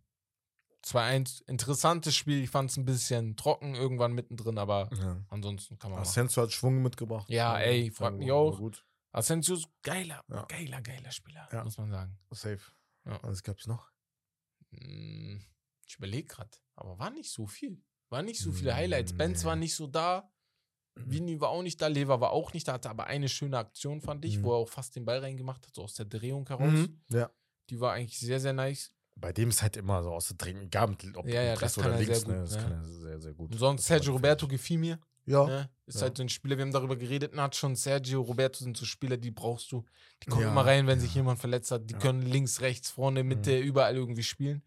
[0.85, 2.43] 2-1, interessantes Spiel.
[2.43, 5.17] Ich fand es ein bisschen trocken irgendwann mittendrin, aber ja.
[5.29, 6.01] ansonsten kann man.
[6.01, 7.29] Asensio hat Schwung mitgebracht.
[7.29, 8.57] Ja, ey, war- mich auch.
[8.57, 8.83] Gut.
[9.13, 10.43] Asensio ist geiler, Ja.
[10.45, 11.63] geiler, geiler Spieler, Ja.
[11.63, 12.17] muss man sagen.
[12.31, 12.59] Safe.
[13.05, 13.19] Ja.
[13.23, 13.89] Was gab's noch?
[14.71, 15.41] Hm,
[15.85, 17.81] Ich überlege gerade, aber war nicht so viel.
[18.09, 19.13] War nicht so viele Hm, Highlights.
[19.15, 20.31] Benz war nicht so da.
[20.95, 24.01] Vini war auch nicht da, Lever war auch nicht da, hatte aber eine schöne Aktion,
[24.01, 24.43] fand ich, Mhm.
[24.43, 26.71] wo er auch fast den Ball reingemacht hat, so aus der Drehung heraus.
[26.71, 27.01] Mhm.
[27.11, 27.31] Ja.
[27.69, 28.91] Die war eigentlich sehr, sehr nice.
[29.15, 31.85] Bei dem ist halt immer so aus der Drehung, egal ob Ja, ja, das kann
[31.85, 32.39] oder er sehr links, gut, ne?
[32.41, 32.61] Das ne?
[32.61, 33.51] kann er sehr, sehr gut.
[33.51, 34.13] Und sonst war Sergio.
[34.13, 34.99] Roberto gefiel mir.
[35.25, 35.45] Ja.
[35.45, 35.69] Ne?
[35.85, 36.03] Ist Ja.
[36.03, 39.17] halt so ein Spieler, wir haben darüber geredet, hat schon Sergio Roberto sind so Spieler,
[39.17, 39.85] die brauchst du.
[40.23, 41.89] Die kommen Ja, immer rein, wenn sich jemand verletzt hat.
[41.89, 44.61] Die können links, rechts, vorne, Mitte, überall irgendwie spielen.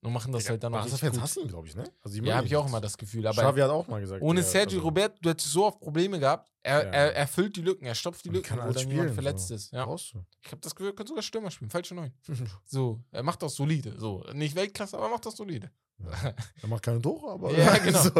[0.00, 1.20] Und machen das Digga, halt dann auch richtig gut.
[1.20, 1.82] hassen glaube ich, ne?
[2.02, 3.26] Also Ja, habe ich auch immer das Gefühl.
[3.26, 4.22] Aber Xavi hat auch mal gesagt.
[4.22, 6.48] ohne der- Sergio also- Roberto, du hättest so oft Probleme gehabt.
[6.62, 6.90] Er, Ja.
[6.90, 9.14] er, er füllt die Lücken, er stopft die Lücken, kann wo alles dann spielen, jemand
[9.14, 9.54] verletzt so.
[9.54, 9.72] ist.
[9.72, 9.86] Ja.
[9.86, 9.94] Du.
[9.96, 11.70] Ich habe das Gefühl, er könnte sogar Stürmer spielen.
[11.70, 12.12] Falsche Neun.
[12.64, 13.94] So, er macht das solide.
[13.98, 15.70] So, nicht Weltklasse, aber er macht das solide.
[15.98, 16.32] Ja.
[16.62, 17.50] Er macht keine Tore, aber.
[17.58, 18.00] Ja, genau.
[18.00, 18.10] so.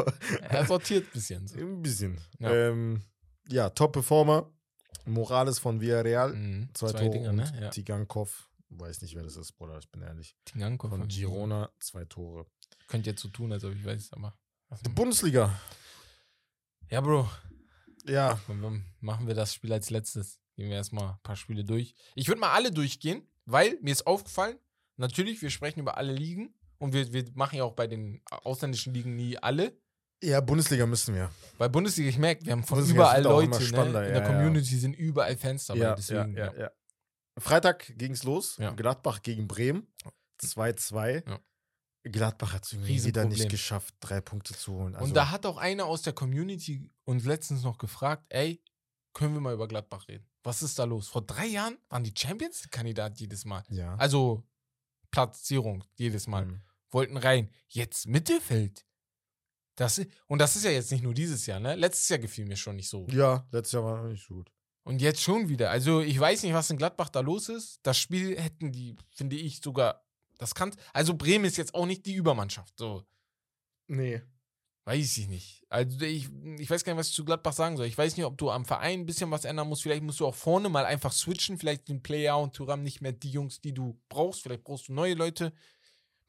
[0.48, 1.46] Er sortiert ein bisschen.
[1.46, 1.58] So.
[1.60, 2.18] Ein bisschen.
[2.40, 2.50] Ja.
[2.52, 3.02] Ähm,
[3.48, 4.50] ja, Top-Performer.
[5.06, 6.34] Morales von Villarreal.
[6.34, 6.68] Mhm.
[6.74, 7.10] Zwei, Zwei Tore.
[7.10, 7.52] Dinger, ne?
[7.60, 7.68] Ja.
[7.70, 8.47] Tigankov.
[8.70, 10.36] Weiß nicht, wer das ist, Bruder, ich bin ehrlich.
[10.44, 12.46] Tinganko Von Girona, zwei Tore.
[12.86, 14.36] Könnt jetzt so tun, als ob ich weiß, aber.
[14.84, 15.58] Die Bundesliga.
[16.90, 17.28] Ja, Bro.
[18.06, 18.40] Ja.
[19.00, 20.40] Machen wir das Spiel als letztes.
[20.56, 21.94] Gehen wir erstmal ein paar Spiele durch.
[22.14, 24.58] Ich würde mal alle durchgehen, weil mir ist aufgefallen,
[24.96, 28.92] natürlich, wir sprechen über alle Ligen und wir, wir machen ja auch bei den ausländischen
[28.92, 29.78] Ligen nie alle.
[30.22, 31.30] Ja, Bundesliga müssen wir.
[31.58, 33.86] Weil Bundesliga, ich merke, wir haben von Bundesliga überall Leute, ne?
[33.86, 34.26] In ja, der ja.
[34.26, 35.80] Community sind überall Fans dabei.
[35.80, 36.70] ja, deswegen, ja, ja,
[37.38, 38.56] Freitag ging's los.
[38.58, 38.70] Ja.
[38.72, 39.86] Gladbach gegen Bremen.
[40.40, 41.28] 2-2.
[41.28, 41.40] Ja.
[42.04, 44.94] Gladbach hat es irgendwie wieder nicht geschafft, drei Punkte zu holen.
[44.94, 48.62] Also, und da hat auch einer aus der Community uns letztens noch gefragt, ey,
[49.12, 50.26] können wir mal über Gladbach reden?
[50.44, 51.08] Was ist da los?
[51.08, 53.64] Vor drei Jahren waren die Champions-Kandidat jedes Mal.
[53.68, 53.94] ja.
[53.96, 54.46] Also
[55.10, 56.46] Platzierung jedes Mal.
[56.46, 56.60] Mhm.
[56.90, 57.50] Wollten rein.
[57.68, 58.86] Jetzt Mittelfeld.
[59.74, 61.74] Das, und das ist ja jetzt nicht nur dieses Jahr, ne?
[61.76, 63.06] Letztes Jahr gefiel mir schon nicht so.
[63.10, 64.50] Ja, letztes Jahr war nicht so gut.
[64.88, 65.70] Und jetzt schon wieder.
[65.70, 67.78] Also ich weiß nicht, was in Gladbach da los ist.
[67.82, 70.02] Das Spiel hätten die, finde ich, sogar.
[70.38, 70.74] Das kann.
[70.94, 72.72] Also Bremen ist jetzt auch nicht die Übermannschaft.
[72.78, 73.04] So.
[73.86, 74.22] Nee.
[74.86, 75.66] Weiß ich nicht.
[75.68, 77.84] Also ich, ich weiß gar nicht, was ich zu Gladbach sagen soll.
[77.84, 79.82] Ich weiß nicht, ob du am Verein ein bisschen was ändern musst.
[79.82, 81.58] Vielleicht musst du auch vorne mal einfach switchen.
[81.58, 84.42] Vielleicht den Player und Thuram nicht mehr die Jungs, die du brauchst.
[84.42, 85.52] Vielleicht brauchst du neue Leute.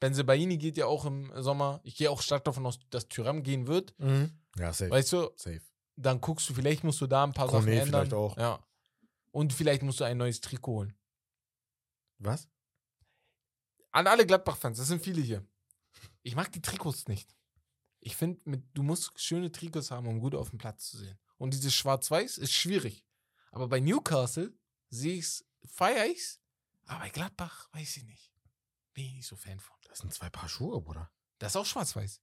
[0.01, 1.80] Benzebaini geht ja auch im Sommer.
[1.84, 3.93] Ich gehe auch stark davon aus, dass Thuram gehen wird.
[4.57, 4.91] Ja, safe.
[4.91, 5.62] Weißt du, safe.
[6.00, 7.88] Dann guckst du, vielleicht musst du da ein paar Kone Sachen ändern.
[7.88, 8.38] vielleicht auch.
[8.38, 8.64] Ja.
[9.32, 10.93] Und vielleicht musst du ein neues Trikot holen.
[12.18, 12.47] Was?
[13.91, 15.45] An alle Gladbach-Fans, das sind viele hier.
[16.22, 17.36] Ich mag die Trikots nicht.
[18.02, 21.20] Ich finde, du musst schöne Trikots haben, um gut auf dem Platz zu sehen.
[21.38, 23.06] Und dieses Schwarz-Weiß ist schwierig.
[23.52, 24.54] Aber bei Newcastle
[24.89, 26.41] sehe ich es, feiere ich es.
[26.86, 28.32] Aber bei Gladbach weiß ich nicht.
[28.93, 29.76] Bin ich nicht so Fan von.
[29.88, 31.12] Das sind zwei Paar Schuhe, Bruder.
[31.39, 32.22] Das ist auch schwarz-weiß.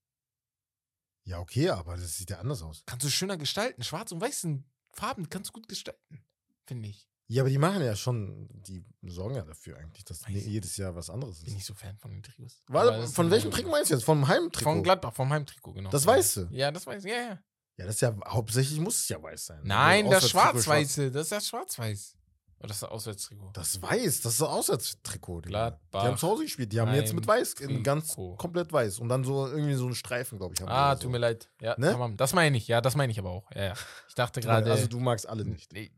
[1.27, 2.83] Ja, okay, aber das sieht ja anders aus.
[2.87, 3.83] Kannst du schöner gestalten.
[3.83, 6.25] Schwarz und weiß sind Farben, kannst du gut gestalten.
[6.67, 7.07] Finde ich.
[7.29, 10.47] Ja, aber die machen ja schon, die sorgen ja dafür eigentlich, dass ne- ich.
[10.47, 11.55] jedes Jahr was anderes Bin ist.
[11.55, 12.63] nicht so Fan von den Trikots.
[12.69, 14.05] Warte, von welchem Trikot meinst du jetzt?
[14.05, 14.71] Vom Heimtrikot?
[14.71, 15.91] Von Gladbach, vom Heimtrikot, genau.
[15.91, 16.13] Das ja.
[16.13, 16.49] weißt du?
[16.53, 17.11] Ja, das weiß ich.
[17.11, 17.43] Ja, ja.
[17.79, 19.61] Ja, das ist ja, hauptsächlich muss es ja weiß sein.
[19.65, 22.17] Nein, das Schwarz-Weiße, das ist das Schwarz-Weiß.
[22.59, 23.51] Das ist das Auswärtstrikot.
[23.53, 25.43] Das weiß, das ist das Auswärtstrikot.
[25.43, 26.03] Gladbach.
[26.03, 26.73] Die haben zu Hause gespielt.
[26.73, 28.37] Die haben jetzt mit weiß, in ganz Trikot.
[28.37, 28.99] komplett weiß.
[28.99, 30.61] Und dann so irgendwie so einen Streifen, glaube ich.
[30.61, 31.03] die Ah, so.
[31.03, 31.49] tut mir leid.
[31.61, 31.91] Ja, Ne?
[31.93, 32.17] tamam.
[32.17, 32.67] das meine ich.
[32.67, 33.51] Ja, das meine ich aber auch.
[33.55, 33.75] Ja, ja.
[34.09, 34.71] Ich dachte gerade.
[34.71, 35.73] Also du magst alle nicht.
[35.75, 35.93] Nee,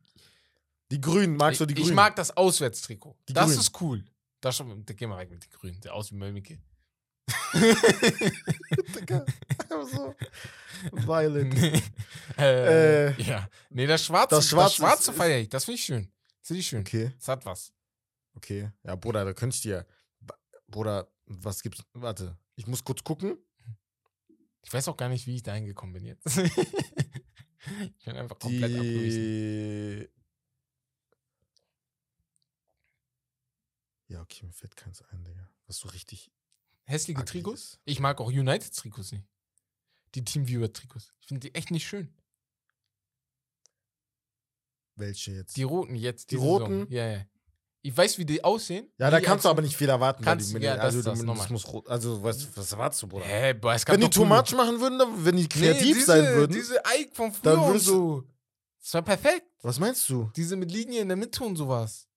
[0.90, 1.88] Die Grünen, magst du die Grünen?
[1.88, 3.16] ich mag das Auswärtstrikot.
[3.28, 3.60] Die das Grünen.
[3.60, 4.04] ist cool.
[4.40, 5.80] Das schon, da gehen wir weg mit den Grünen.
[5.80, 6.58] Der aus wie Mölmike.
[8.94, 9.24] Digga.
[9.90, 10.14] So.
[10.92, 11.54] Violet.
[12.38, 13.48] äh, Äh, ja.
[13.70, 15.48] Nee, das Schwarze, das das Schwarze Schwarze, ist- feiere ich.
[15.48, 16.10] Das finde ich schön.
[16.48, 16.80] Finde ich schön.
[16.80, 17.74] Okay, Das hat was.
[18.34, 18.72] okay.
[18.82, 19.86] Ja, Bruder, da könnte ich dir.
[20.66, 21.84] Bruder, was gibt's?
[21.92, 23.36] Warte, ich muss kurz gucken.
[24.62, 26.24] Ich weiß auch gar nicht, wie ich da hingekommen bin jetzt.
[26.38, 29.20] ich bin einfach komplett abgewiesen.
[29.20, 30.08] Die.
[34.14, 35.50] Ja, okay, mir fällt keins ein, Digga.
[35.66, 36.30] Was so richtig
[36.84, 37.60] Hässliche Trikots?
[37.74, 37.80] ist.
[37.84, 39.24] Ich mag auch United-Trikots nicht.
[40.14, 41.12] Die Teamviewer-Trikots.
[41.20, 42.10] Ich finde die echt nicht schön.
[44.98, 45.56] Welche jetzt?
[45.56, 46.30] Die roten jetzt.
[46.30, 46.60] Die Saison.
[46.62, 46.86] roten?
[46.90, 47.20] Ja, ja.
[47.80, 48.88] Ich weiß, wie die aussehen.
[48.98, 50.24] ja, da kannst du aber nicht viel erwarten.
[50.24, 51.46] Kannst die ja, das also, das du- nochmal.
[51.50, 51.88] muss rot.
[51.88, 53.24] Also, was, was erwartest du, Bruder?
[53.24, 55.92] Hä, boah, es gab Wenn die too much machen würden, dann, wenn die kreativ nee,
[55.94, 56.52] diese, sein würden.
[56.52, 58.24] Diese Ike von früher dann und so.
[58.82, 59.46] Das war perfekt.
[59.62, 60.30] was meinst du?
[60.34, 62.08] Diese mit Linie in der Mitte und sowas.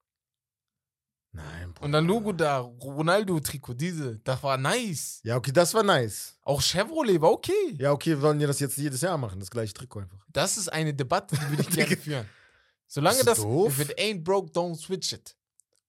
[1.33, 1.85] Nein, Bruder.
[1.85, 4.19] Und dann Logo da, Ronaldo-Trikot, diese.
[4.19, 5.21] Das war nice.
[5.23, 6.37] Ja, okay, das war nice.
[6.41, 7.75] Auch Chevrolet war okay.
[7.77, 10.25] Ja, okay, wir wollen ja das jetzt jedes Jahr machen, das gleiche Trikot einfach.
[10.27, 12.25] Das ist eine Debatte, die würde ich gerne führen.
[12.93, 13.79] Solange das, doof?
[13.79, 15.37] if it ain't broke, don't switch it.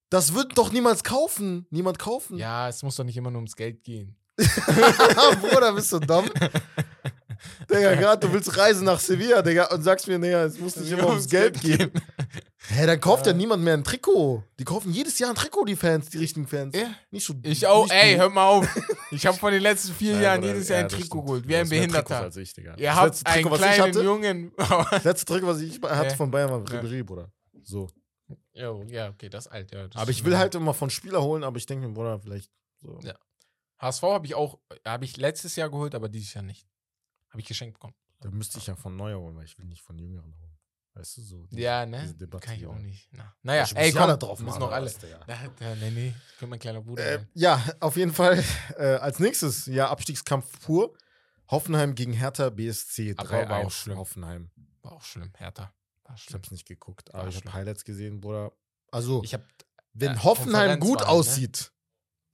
[0.08, 1.66] Das wird doch niemals kaufen.
[1.70, 2.38] Niemand kaufen.
[2.38, 4.14] Ja, es muss doch nicht immer nur ums Geld gehen.
[4.38, 6.30] Bruder, bist du dumm?
[7.70, 10.90] Digga, gerade du willst reisen nach Sevilla, Digga, und sagst mir, Digga, es muss nicht
[10.92, 11.90] immer ums Geld gehen.
[12.68, 13.32] Hä, dann kauft ja.
[13.32, 13.38] Ja.
[13.38, 14.44] niemand mehr ein Trikot.
[14.58, 16.76] Die kaufen jedes Jahr ein Trikot, die Fans, die richtigen Fans.
[16.76, 16.94] Ja.
[17.10, 18.68] Nicht so Ich auch, ey, hör mal auf.
[19.10, 21.54] Ich habe von den letzten vier Jahren Bruder, jedes Jahr ja, ein Trikot geholt, wie
[21.56, 22.20] ein Behinderter.
[22.22, 22.74] als ich, Digga.
[22.76, 24.52] Ihr Das habt letzte Trikot, einen was ich kleinen hatte, Jungen.
[24.90, 26.16] Das letzte Trikot, was ich hatte Ja.
[26.16, 26.80] von Bayern, war Ja.
[26.80, 27.30] Ribéry, Bruder.
[27.62, 27.88] So.
[28.54, 29.70] Jo, ja, okay, das ist alt.
[29.72, 32.18] Ja, das Aber ich will halt immer von Spieler holen, aber ich denke mir, Bruder,
[32.20, 32.50] vielleicht
[32.80, 32.98] so.
[33.02, 33.14] Ja.
[33.80, 36.66] HSV habe ich auch, habe ich letztes Jahr geholt, aber dieses Jahr nicht.
[37.32, 37.94] Habe ich geschenkt bekommen.
[38.20, 40.58] Da müsste ich ja von Neuer holen, weil ich will nicht von Jüngeren holen.
[40.94, 41.46] Weißt du, so.
[41.46, 42.02] die- Ja, ne?
[42.02, 43.08] diese Debatte Kann ich auch nicht.
[43.12, 43.34] Na.
[43.42, 44.86] Naja, Ich ey, ja komm, da drauf müssen noch oder alle.
[44.86, 45.18] was, Digga?
[45.26, 48.44] Da, da, nee, nee, könnte mein kleiner Bruder Äh, ja, auf jeden Fall
[48.76, 50.94] äh, als nächstes, ja, Abstiegskampf pur.
[51.50, 53.14] Hoffenheim gegen Hertha BSC.
[53.16, 53.98] Aber 3 war auch schlimm.
[53.98, 54.50] Hoffenheim.
[54.82, 55.74] War auch schlimm, härter.
[56.04, 56.34] War Ich schlimm.
[56.38, 57.52] hab's nicht geguckt, War aber ich habe.
[57.52, 58.52] Highlights gesehen, Bruder.
[58.90, 59.44] Also, Ich habe
[59.94, 61.12] wenn ja, Hoffenheim Konferenz gut war ne?
[61.12, 61.72] aussieht,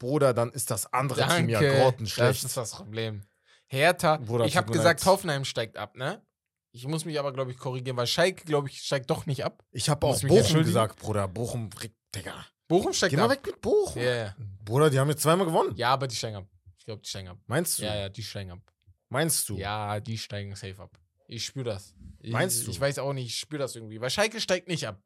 [0.00, 2.42] Bruder, dann ist das andere Team ja Danke, grottenschlecht.
[2.42, 3.22] das ist das Problem.
[3.68, 5.04] Hertha, Bruder, ich habe gesagt.
[5.04, 6.22] Hoffenheim steigt ab, ne?
[6.72, 9.64] Ich muss mich aber, glaube ich, korrigieren, weil Schalke, glaube ich, steigt doch nicht ab.
[9.72, 11.26] Ich habe auch Bochum gesagt, Bruder.
[11.28, 11.70] Bochum,
[12.14, 12.44] Digga.
[12.68, 13.30] Bochum steigt Geh mal ab.
[13.30, 14.02] weg mit Bochum.
[14.02, 14.36] Ja, ja.
[14.64, 15.74] Bruder, die haben jetzt zweimal gewonnen.
[15.76, 16.46] ja, aber die steigen ab.
[16.78, 17.38] Ich glaube, die steigen ab.
[17.46, 17.82] Meinst du?
[17.84, 18.60] Ja, ja, die steigen ab.
[19.08, 19.56] Meinst du?
[19.56, 20.98] Ja, die steigen safe ab.
[21.26, 21.94] Ich spüre das.
[22.20, 22.70] Ich, Meinst du?
[22.70, 24.00] Ich weiß auch nicht, ich spüre das irgendwie.
[24.00, 25.02] Weil Schalke steigt nicht ab.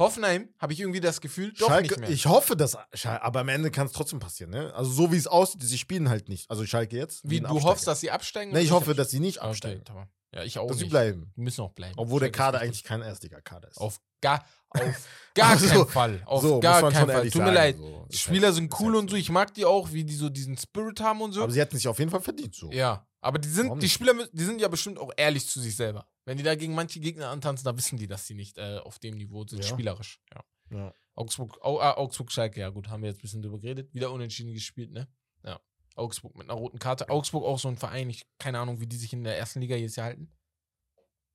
[0.00, 2.10] Hoffenheim habe ich irgendwie das Gefühl, doch Schalke, nicht mehr.
[2.10, 4.74] ich hoffe, dass aber am Ende kann es trotzdem passieren, ne?
[4.74, 6.50] Also so wie es aussieht, sie spielen halt nicht.
[6.50, 7.20] Also Schalke jetzt.
[7.22, 7.64] Wie du Absteiger.
[7.66, 8.50] hoffst, dass sie absteigen?
[8.50, 9.82] Ne, oder ich hoffe, dass sie nicht okay, absteigen.
[9.88, 10.90] aber- Ja, ich auch Dass sie nicht.
[10.90, 11.32] bleiben.
[11.36, 11.94] Die müssen auch bleiben.
[11.96, 13.78] Obwohl der Schalke Kader eigentlich kein Erstliga-Kader ist.
[13.78, 14.80] Auf gar, auf
[15.34, 16.22] gar Also, keinen Fall.
[16.24, 17.22] Auf so, gar keinen Fall.
[17.30, 17.76] Tut mir sagen, leid.
[17.76, 18.06] so.
[18.08, 19.16] Die Ist Spieler halt- sind cool halt und so.
[19.16, 21.42] Ich mag die auch, wie die so diesen Spirit haben und so.
[21.42, 22.70] Aber sie hätten sich auf jeden Fall verdient, so.
[22.70, 23.06] ja.
[23.20, 23.88] Aber die sind, die?
[23.88, 26.06] Spieler, die sind ja bestimmt auch ehrlich zu sich selber.
[26.24, 28.98] Wenn die da gegen manche Gegner antanzen, da wissen die, dass sie nicht äh, auf
[28.98, 29.68] dem Niveau sind, Ja.
[29.68, 30.20] spielerisch.
[30.32, 30.44] Ja.
[30.70, 30.94] Ja.
[31.14, 33.92] Augsburg, Au, ah, Augsburg, Schalke, ja gut, haben wir jetzt ein bisschen drüber geredet.
[33.92, 35.08] Wieder unentschieden gespielt, ne?
[35.44, 35.60] Ja.
[35.96, 37.10] Augsburg mit einer roten Karte.
[37.10, 39.76] Augsburg auch so ein Verein, ich keine Ahnung, wie die sich in der ersten Liga
[39.76, 40.32] jetzt hier halten.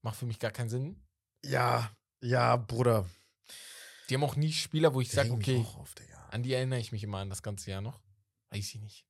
[0.02, 1.04] Macht für mich gar keinen Sinn.
[1.44, 3.08] Ja, ja, Bruder.
[4.10, 5.94] Die haben auch nie Spieler, wo ich sage, okay, auf,
[6.30, 8.00] an die erinnere ich mich immer an das ganze Jahr noch.
[8.50, 9.06] Weiß ich nicht.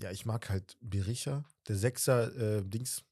[0.00, 3.02] Ja, ich mag halt Berisha, der Sechser, äh, Dings.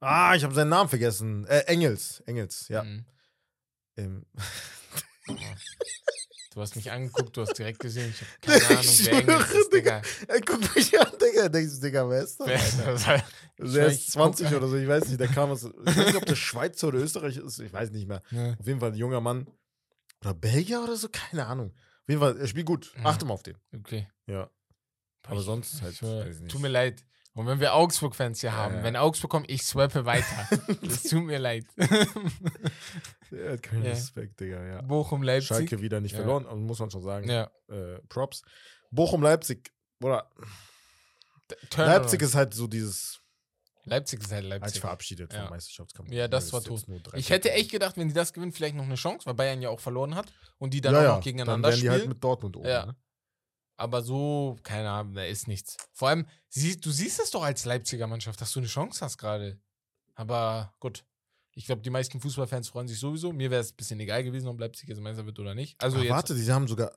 [0.00, 1.46] Ah, ich habe seinen Namen vergessen.
[1.46, 2.82] Äh, Engels, Engels, ja.
[2.82, 3.04] Mhm.
[3.96, 4.26] Ähm,
[6.52, 8.30] Du hast mich angeguckt, du hast direkt gesehen, ich habe
[8.62, 10.02] keine Ahnung, Ich wer Engels ist, Digga.
[10.28, 11.48] ey, guck mich an, Digga.
[11.48, 12.46] Denkst du, Digga, wer ist das?
[12.46, 12.54] Wer
[13.56, 15.18] er weiß, ist 20 guck- oder so, ich weiß nicht.
[15.18, 15.64] Der kam aus.
[15.64, 18.22] Ich weiß nicht, ob der Schweizer oder Österreicher ist, ich weiß nicht mehr.
[18.30, 18.52] Ja.
[18.56, 19.48] Auf jeden Fall ein junger Mann.
[20.20, 21.72] Oder Belgier oder so, keine Ahnung.
[22.02, 22.92] Auf jeden Fall, er spielt gut.
[22.98, 23.06] Mhm.
[23.06, 23.56] Achte mal auf den.
[23.74, 24.08] Okay.
[24.26, 24.48] Ja.
[25.26, 25.98] Aber Ich- sonst halt.
[26.48, 27.04] Tut mir leid.
[27.34, 28.82] Und wenn wir Augsburg-Fans hier Ja, haben, ja.
[28.84, 30.48] wenn Augsburg kommt, ich swappe weiter.
[30.82, 31.64] das tut mir leid.
[33.30, 33.90] Er hat keinen Ja.
[33.90, 34.82] Respekt, Digga, ja.
[34.82, 35.48] Bochum, Leipzig.
[35.48, 37.28] Schalke wieder nicht verloren, muss man schon sagen.
[37.28, 37.50] Ja.
[37.68, 38.42] Äh, Props.
[38.92, 39.72] Bochum-Leipzig.
[40.02, 40.30] Oder
[41.70, 42.02] Turnaround.
[42.04, 43.20] Leipzig ist halt so dieses,
[43.84, 44.80] Leipzig ist halt als Leipzig.
[44.80, 45.40] verabschiedet Ja.
[45.42, 46.10] vom Meisterschaftskampf.
[46.12, 46.84] Ja, das war tot.
[47.14, 49.68] Ich hätte echt gedacht, wenn die das gewinnen, vielleicht noch eine Chance, weil Bayern ja
[49.70, 51.92] auch verloren hat und die dann auch noch gegeneinander Dann werden die spielen.
[52.00, 52.68] halt mit Dortmund oben.
[52.68, 52.86] Ja.
[52.86, 52.96] Ne?
[53.76, 55.76] Aber so, keine Ahnung, da ist nichts.
[55.92, 59.18] Vor allem, sie, du siehst es doch als Leipziger Mannschaft, dass du eine Chance hast
[59.18, 59.58] gerade.
[60.14, 61.04] Aber gut.
[61.56, 63.32] Ich glaube, die meisten Fußballfans freuen sich sowieso.
[63.32, 65.80] Mir wäre es ein bisschen egal gewesen, ob Leipzig jetzt Meister wird oder nicht.
[65.80, 66.10] Also Ach, jetzt.
[66.10, 66.92] warte, die haben sogar,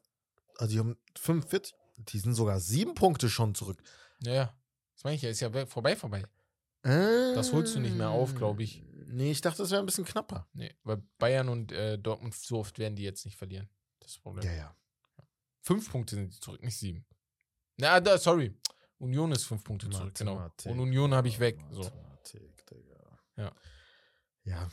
[0.58, 3.82] also die haben 45, die sind sogar sieben Punkte schon zurück.
[4.24, 4.56] Ja.
[4.96, 6.24] Das meine ich ja, ist ja vorbei, vorbei.
[6.82, 8.84] Das holst du nicht mehr auf, glaub ich.
[9.08, 10.48] Nee, ich dachte, das wäre ein bisschen knapper.
[10.54, 13.70] Nee, weil Bayern und äh, Dortmund so oft werden die jetzt nicht verlieren.
[14.00, 14.46] Das ist das Problem.
[14.46, 14.76] Ja, ja.
[15.68, 17.06] Fünf Punkte sind die zurück, nicht sieben.
[17.76, 18.56] Na, da, sorry.
[19.00, 20.50] Union ist fünf Punkte zurück, genau.
[20.64, 21.60] Und Union habe ich weg.
[21.72, 21.84] So.
[23.36, 23.52] Ja.
[24.46, 24.70] Ja,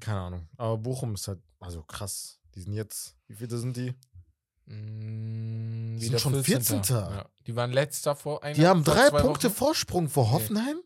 [0.00, 0.48] keine Ahnung.
[0.56, 2.38] Aber Bochum ist halt, also krass.
[2.54, 3.90] Die sind jetzt, wie viele sind die?
[4.66, 6.82] Mm, Die sind schon 14.
[6.84, 7.28] Ja.
[7.48, 9.56] Die waren letzter vor einer Die haben vor drei Punkte Wochen.
[9.56, 10.78] Vorsprung vor Hoffenheim?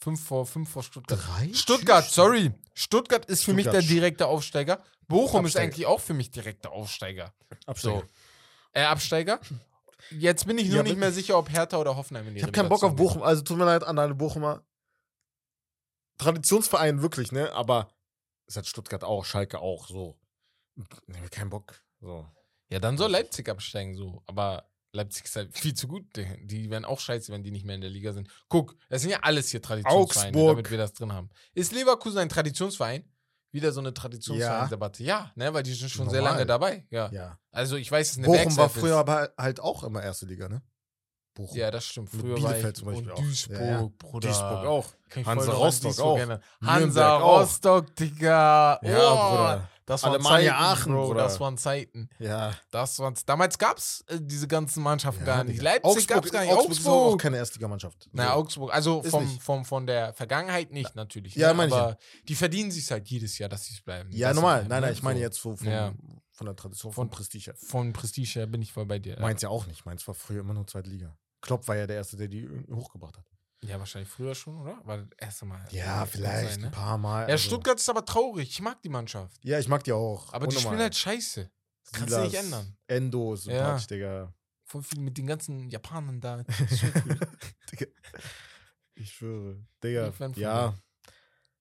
[0.00, 1.18] Fünf vor, fünf vor Stuttgart.
[1.26, 1.52] Drei?
[1.54, 2.52] Stuttgart, sorry.
[2.74, 3.82] Stuttgart ist für mich Stuttgart.
[3.82, 4.80] der direkte Aufsteiger.
[5.08, 5.64] Bochum ist Absteiger.
[5.64, 7.34] eigentlich auch für mich direkter Aufsteiger.
[7.66, 8.00] Absteiger.
[8.00, 8.06] So.
[8.72, 9.40] Äh, Absteiger.
[10.10, 12.42] Jetzt bin ich nur Ja, nicht mehr sicher, ob Hertha oder Hoffenheim in die Ich
[12.42, 14.64] habe keinen Bock auf Bochum, also tut mir leid an alle Bochumer.
[16.18, 17.52] Traditionsverein wirklich, ne?
[17.52, 17.88] Aber
[18.46, 20.18] es hat Stuttgart auch, Schalke auch, so.
[21.06, 21.82] Nee, keinen Bock.
[22.00, 22.26] So.
[22.70, 24.22] Ja, dann soll Leipzig absteigen, so.
[24.26, 26.04] Aber Leipzig ist halt viel zu gut.
[26.16, 28.28] Die, die wären auch scheiße, wenn die nicht mehr in der Liga sind.
[28.48, 30.50] Guck, das sind ja alles hier Traditionsvereine, Augsburg.
[30.56, 31.30] damit wir das drin haben.
[31.54, 33.04] Ist Leverkusen ein Traditionsverein?
[33.50, 35.02] Wieder so eine Traditionsvereinsdebatte.
[35.02, 36.34] Ja, ne, weil die sind schon sehr Normal.
[36.34, 36.86] lange dabei.
[36.90, 37.10] Ja.
[37.12, 37.38] Ja.
[37.50, 38.80] Also ich weiß, es ist eine Bochum war Werkself ist.
[38.80, 40.62] früher aber halt auch immer erste Liga, ne?
[41.34, 41.56] Bochum.
[41.56, 42.10] Ja, das stimmt.
[42.10, 43.18] Früher war ich zum Beispiel und auch.
[43.20, 43.88] Duisburg, Ja, ja.
[43.96, 44.28] Bruder.
[44.28, 44.86] Duisburg auch.
[45.24, 46.20] Hansa Rostock auch.
[46.62, 47.40] Hansa auch.
[47.42, 48.80] Rostock, Digga.
[48.82, 49.68] Ja, Oh, Bruder.
[49.88, 51.06] Das waren Alemannia Zeiten, Aachen, Bro.
[51.08, 51.22] Bruder.
[51.22, 52.08] Das waren Zeiten.
[52.18, 52.54] Ja.
[52.70, 55.60] Das waren, damals gab es äh, diese ganzen Mannschaften gar nicht.
[55.60, 55.72] Digga.
[55.74, 56.52] Leipzig gab es gar nicht.
[56.52, 57.20] Augsburg, ist auch Augsburg.
[57.22, 58.08] keine Erstligamannschaft.
[58.12, 58.30] Na, So.
[58.34, 58.72] Augsburg.
[58.74, 61.34] Also vom, vom, von der Vergangenheit nicht, natürlich.
[61.34, 61.54] Ja, ne?
[61.54, 61.96] meine ich Aber
[62.28, 64.10] die verdienen sich halt jedes Jahr, dass sie es bleiben.
[64.12, 64.54] Ja, Das normal.
[64.58, 64.86] halt, Nein, ne?
[64.88, 65.92] nein, ich meine jetzt so von, Ja.
[66.32, 67.54] von der Tradition, Von- von Prestige.
[67.56, 69.14] Von Prestige her bin ich voll bei dir.
[69.14, 69.20] Ja.
[69.20, 69.84] Meins ja auch nicht.
[69.86, 71.16] Meins war früher immer nur zweite Liga.
[71.40, 73.24] Klopp war ja der Erste, der die hochgebracht hat.
[73.64, 74.80] Ja, wahrscheinlich früher schon, oder?
[74.84, 75.66] War das erste Mal.
[75.70, 76.70] Ja, vielleicht sein, ein ne?
[76.70, 77.22] paar Mal.
[77.22, 78.48] Ja, also- Stuttgart ist aber traurig.
[78.48, 79.42] Ich mag die Mannschaft.
[79.44, 80.32] Ja, ich mag die auch.
[80.32, 80.72] Aber die Unnormal.
[80.72, 81.50] spielen halt scheiße.
[81.84, 82.76] Das kannst du nicht ändern.
[82.86, 84.32] Endo sympathisch, Digga.
[84.64, 86.42] Voll viel mit den ganzen Japanern da.
[87.72, 87.86] Digga.
[88.94, 89.64] Ich schwöre.
[89.82, 90.08] Digga.
[90.08, 90.74] Ich Fan von Ja.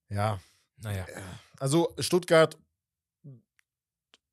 [0.10, 0.40] Ja.
[0.78, 1.06] naja.
[1.60, 2.58] Also Stuttgart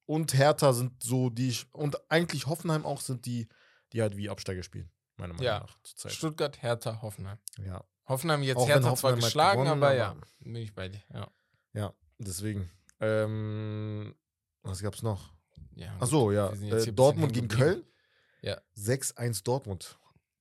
[0.07, 3.49] und Hertha sind so die und eigentlich Hoffenheim auch sind die,
[3.93, 5.61] die halt wie Absteiger spielen, meiner Meinung Ja.
[5.61, 6.13] nach zurzeit.
[6.13, 7.39] Stuttgart, Hertha, Hoffenheim.
[7.65, 7.85] Ja.
[8.07, 10.89] Hoffenheim jetzt Auch Hertha zwar Hoffenheim hat geschlagen, gewonnen, aber aber- ja, bin ich bei
[10.89, 11.03] dir.
[11.13, 11.31] Ja.
[11.73, 12.71] Ja, deswegen.
[13.01, 14.15] Ähm,
[14.63, 15.33] was gab's noch?
[15.75, 16.51] ja Ach so, ja.
[16.53, 17.85] Äh, Dortmund gegen Köln.
[18.43, 18.61] Ja.
[18.77, 19.99] 6-1 Dortmund.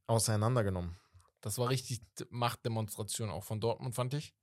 [0.08, 0.96] Auseinandergenommen.
[1.42, 4.36] Das war richtig Machtdemonstration auch von Dortmund, fand ich.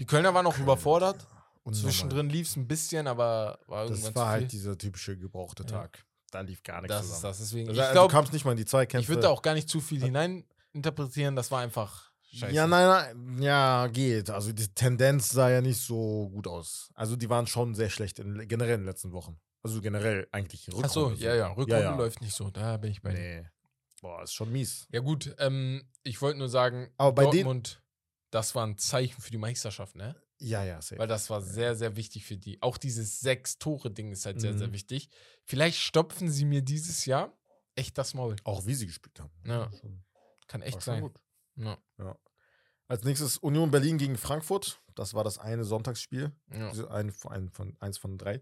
[0.00, 1.26] Die Kölner waren auch Köln, überfordert.
[1.62, 1.90] Unnormal.
[1.90, 5.68] Zwischendrin lief es ein bisschen, aber war irgendwann Das war halt dieser typische gebrauchte Ja.
[5.70, 6.04] Tag.
[6.34, 7.30] Da lief gar nichts das ist zusammen.
[7.30, 7.38] das.
[7.38, 9.02] Deswegen, Also, ich du glaube, kamst nicht mal in die Zweikämpfe.
[9.02, 11.36] ich würde da auch gar nicht zu viel hinein interpretieren.
[11.36, 12.52] Das war einfach scheiße.
[12.52, 14.30] Ja, nein, nein, ja, geht.
[14.30, 16.90] Also die Tendenz sah ja nicht so gut aus.
[16.94, 19.38] Also die waren schon sehr schlecht in, generell in den letzten Wochen.
[19.62, 20.88] Also generell eigentlich Rückrunde.
[20.88, 21.14] Achso, so.
[21.24, 21.48] ja, ja.
[21.52, 21.96] Rückrunde ja.
[21.96, 22.50] läuft nicht so.
[22.50, 23.18] Da bin ich bei dir.
[23.18, 23.48] Nee.
[24.02, 24.86] Boah, ist schon mies.
[24.90, 25.34] Ja, gut.
[25.38, 27.80] Ähm, ich wollte nur sagen, Aber bei Dortmund,
[28.30, 30.16] das war ein Zeichen für die Meisterschaft, ne?
[30.44, 30.98] Ja, ja, safe.
[30.98, 32.60] Weil das war sehr, sehr wichtig für die.
[32.62, 34.58] Auch dieses Sechs-Tore-Ding ist halt sehr, Mhm.
[34.58, 35.08] sehr wichtig.
[35.44, 37.32] Vielleicht stopfen sie mir dieses Jahr
[37.76, 38.36] echt das Maul.
[38.44, 39.32] Auch wie sie gespielt haben.
[39.44, 39.70] Ja.
[40.46, 41.00] Kann echt sein.
[41.02, 41.18] gut.
[41.56, 41.78] Ja.
[42.88, 44.80] Als nächstes Union Berlin gegen Frankfurt.
[44.94, 46.30] Das war das eine Sonntagsspiel.
[46.52, 46.70] Ja.
[46.90, 48.40] Ein, ein von, eins von drei.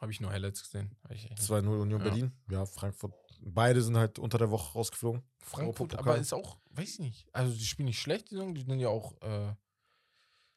[0.00, 0.94] Habe ich nur Highlights gesehen.
[1.04, 1.42] Hab ich echt nicht.
[1.42, 2.08] 2-0 Union Ja.
[2.08, 2.32] Berlin.
[2.50, 3.14] Ja, Frankfurt.
[3.40, 5.22] Beide sind halt unter der Woche rausgeflogen.
[5.40, 7.28] Frankfurt, aber ist auch, weiß ich nicht.
[7.32, 8.30] Also, die spielen nicht schlecht.
[8.30, 9.54] Die sind ja auch, äh,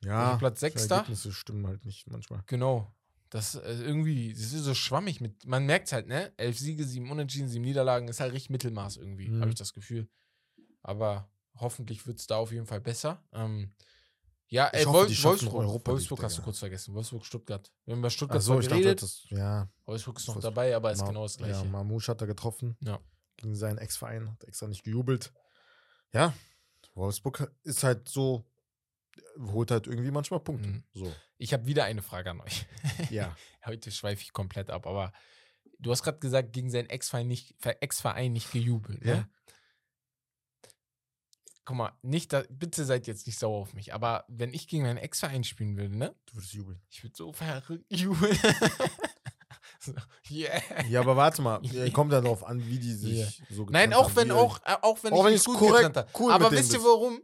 [0.03, 0.95] Ja, Platz die Sechster?
[0.97, 2.43] Ergebnisse stimmen halt nicht manchmal.
[2.47, 2.93] genau.
[3.31, 5.45] Das äh, irgendwie, das ist so schwammig mit.
[5.45, 6.33] Man merkt halt, ne?
[6.37, 9.41] Elf Siege, sieben Unentschieden, sieben Niederlagen, ist halt richtig Mittelmaß irgendwie, Mhm.
[9.41, 10.09] habe ich das Gefühl.
[10.81, 13.21] Aber hoffentlich wird es da auf jeden Fall besser.
[13.33, 13.73] Ähm,
[14.47, 16.95] ja, äh, hoffe, Wol die schaffen Wolfsburg, Europa Wolfsburg hast du kurz vergessen.
[16.95, 17.71] Wolfsburg, Stuttgart.
[17.85, 19.03] Wir haben über Stuttgart Achso, zwar ich dachte, geredet.
[19.03, 19.69] das, ja.
[19.85, 21.65] Wolfsburg ist noch Was- dabei, aber ist Ma- genau das Ja, gleiche.
[21.65, 22.77] Mamouche hat er getroffen.
[22.81, 22.99] Ja.
[23.37, 24.31] Gegen seinen Ex-Verein.
[24.31, 25.31] Hat extra nicht gejubelt.
[26.13, 26.33] Ja,
[26.95, 28.43] Wolfsburg ist halt so,
[29.39, 30.67] holt halt irgendwie manchmal Punkte.
[30.69, 30.83] Mhm.
[30.93, 32.65] So, Ich habe wieder eine Frage an euch.
[33.09, 33.35] ja.
[33.65, 35.11] Heute schweife ich komplett ab, aber
[35.79, 39.03] du hast gerade gesagt, gegen seinen Ex-Verein nicht, Ex-Verein nicht gejubelt.
[39.03, 39.15] Ja.
[39.15, 39.29] Ne?
[41.65, 44.83] Guck mal, nicht da, bitte seid jetzt nicht sauer auf mich, aber wenn ich gegen
[44.83, 46.15] meinen Ex-Verein spielen würde, ne?
[46.25, 46.81] Du würdest jubeln.
[46.89, 48.35] Ich würde so verrückt jubeln.
[49.79, 49.93] so,
[50.31, 50.59] yeah.
[50.87, 51.59] Ja, aber warte mal.
[51.63, 53.27] ja, Kommt ja darauf an, wie die sich Ja.
[53.51, 56.31] so Nein, auch wenn auch, äh, auch wenn Auch ich wenn ich's gut korrekt- cool
[56.31, 57.21] aber wisst ihr warum?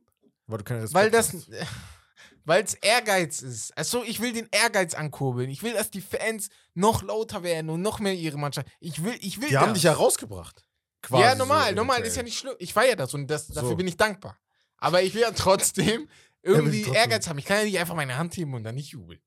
[0.48, 1.50] Weil du keinen Respekt Weil das, hast.
[2.46, 3.76] weil es Ehrgeiz ist.
[3.78, 5.50] Also ich will den Ehrgeiz ankurbeln.
[5.50, 8.68] Ich will, dass die Fans noch lauter werden und noch mehr ihre Mannschaft.
[8.80, 9.74] Ich will, ich will Die haben das.
[9.76, 10.64] dich ja rausgebracht.
[11.02, 12.56] Quasi ja, normal, so normal ist ja nicht schlimm.
[12.60, 13.76] Ich feiere das und das, dafür So.
[13.76, 14.38] bin ich dankbar.
[14.78, 16.08] Aber ich will ja trotzdem
[16.44, 17.38] irgendwie trotzdem- Ehrgeiz haben.
[17.40, 19.20] Ich kann ja nicht einfach meine Hand heben und dann nicht jubeln.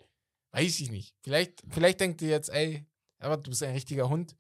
[0.53, 1.15] Weiß ich nicht.
[1.23, 2.87] Vielleicht, vielleicht denkt ihr jetzt, ey,
[3.19, 4.37] aber du bist ein richtiger Hund.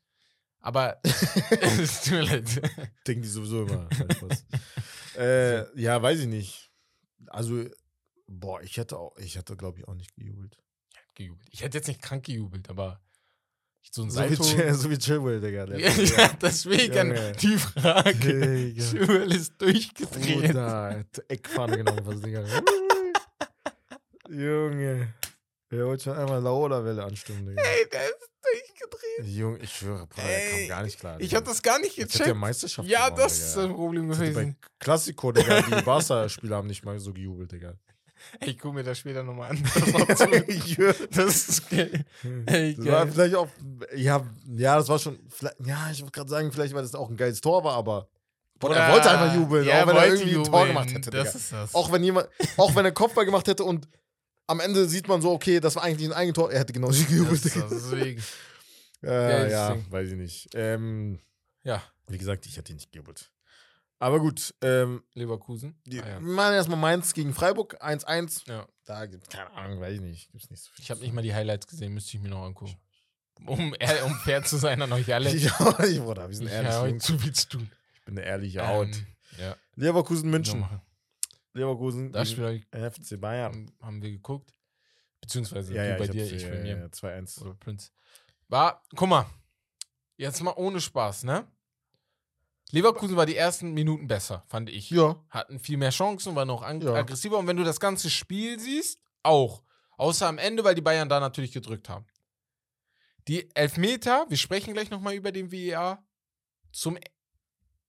[0.60, 2.44] Aber es tut mir leid.
[3.06, 3.88] Denken die sowieso immer.
[5.16, 6.67] Äh, ja, weiß ich nicht.
[7.26, 7.64] Also,
[8.26, 10.56] boah, ich hätte auch, ich hätte, glaube ich, auch nicht gejubelt.
[11.14, 11.48] gejubelt.
[11.50, 13.00] Ich hätte jetzt nicht krank gejubelt, aber
[13.90, 14.42] so ein So wie, Salto.
[14.44, 15.66] Chill, so wie Chillwell, Digga.
[15.66, 17.32] der- ja, deswegen Junge.
[17.32, 18.40] die Frage.
[18.72, 18.84] Digga.
[18.84, 20.46] Schwül ist durchgedreht.
[20.48, 22.44] Bruder, hat Eckfahne genommen, was Digga.
[24.28, 25.14] Junge.
[25.70, 27.62] Der wollte schon einmal Laola-Welle anstimmen, Digga.
[27.62, 29.36] Ey, der ist durchgedreht.
[29.36, 31.20] Junge, ich schwöre, Bruder, der kam Ey, gar nicht klar.
[31.20, 31.38] Ich Digga.
[31.38, 32.36] hab das gar nicht hat der gecheckt.
[32.36, 33.66] Meisterschaft Ja, gewonnen, das ist Digga.
[33.68, 34.56] das Problem Das hätte gewesen.
[34.60, 37.74] Bei Klassiko, Digga, die Barca-Spieler haben nicht mal so gejubelt, Digga.
[38.40, 39.62] Ey, ich guck mir das später nochmal an.
[40.08, 42.04] Das, das ist geil.
[42.46, 43.12] Ey, Das war geil.
[43.12, 43.48] vielleicht auch,
[43.94, 44.26] ja,
[44.56, 45.18] ja, das war schon,
[45.64, 48.08] ja, ich wollte gerade sagen, vielleicht, weil das auch ein geiles Tor war, aber
[48.58, 50.68] Boah, er wollte einfach jubeln, Ja, auch wenn er irgendwie ein Tor jubeln.
[50.68, 51.10] gemacht hätte.
[51.10, 51.38] Das Digga.
[51.38, 51.74] ist das.
[51.76, 53.88] Auch wenn jemand, auch wenn er Kopfball gemacht hätte und
[54.48, 57.08] am Ende sieht man so, okay, das war eigentlich ein Eigentor, er hätte genauso das
[57.08, 57.44] gejubelt.
[57.44, 58.22] Deswegen.
[59.04, 59.86] Äh, ja, Ding.
[59.90, 60.48] weiß ich nicht.
[60.54, 61.20] Ähm,
[61.62, 63.30] Ja, wie gesagt, ich hätte ihn nicht gejubelt.
[64.00, 65.80] Aber gut, ähm, Leverkusen.
[65.84, 66.20] die, Ah, ja.
[66.20, 68.48] wir machen erstmal Mainz gegen Freiburg, 1-1.
[68.48, 68.66] Ja.
[68.84, 70.30] Da gibt keine Ahnung, weiß ich nicht.
[70.32, 70.82] Gibt's nicht so viel.
[70.84, 72.76] Ich habe nicht mal die Highlights gesehen, müsste ich mir noch angucken.
[73.46, 73.72] Um,
[74.04, 75.30] um fair zu sein an euch alle.
[75.34, 75.48] Ich
[76.00, 76.28] Bruder.
[76.28, 76.72] Wir sind Ich ehrlich.
[76.72, 77.04] habe Jungs.
[77.04, 77.70] zu viel zu tun.
[77.94, 78.86] Ich bin eine ehrliche Haut.
[78.88, 79.06] Ähm,
[79.38, 80.64] ja, Leverkusen, München.
[81.58, 83.70] Leverkusen, Das Spiel FC Bayern.
[83.82, 84.52] haben wir geguckt.
[85.20, 86.78] Beziehungsweise Ja, ja, bei dir, ich bei ja, mir.
[86.78, 87.40] ja, 2-1.
[87.42, 87.92] Oder Prinz.
[88.48, 89.26] War, guck mal,
[90.16, 91.46] jetzt mal ohne Spaß, ne?
[92.70, 94.90] Leverkusen war die ersten Minuten besser, fand ich.
[94.90, 95.22] Ja.
[95.30, 96.94] Hatten viel mehr Chancen, war noch ang- Ja.
[96.94, 97.38] aggressiver.
[97.38, 99.62] Und wenn du das ganze Spiel siehst, auch.
[99.96, 102.06] Außer am Ende, weil die Bayern da natürlich gedrückt haben.
[103.26, 106.06] Die Elfmeter, wir sprechen gleich nochmal über den VAR.
[106.72, 106.98] Zum,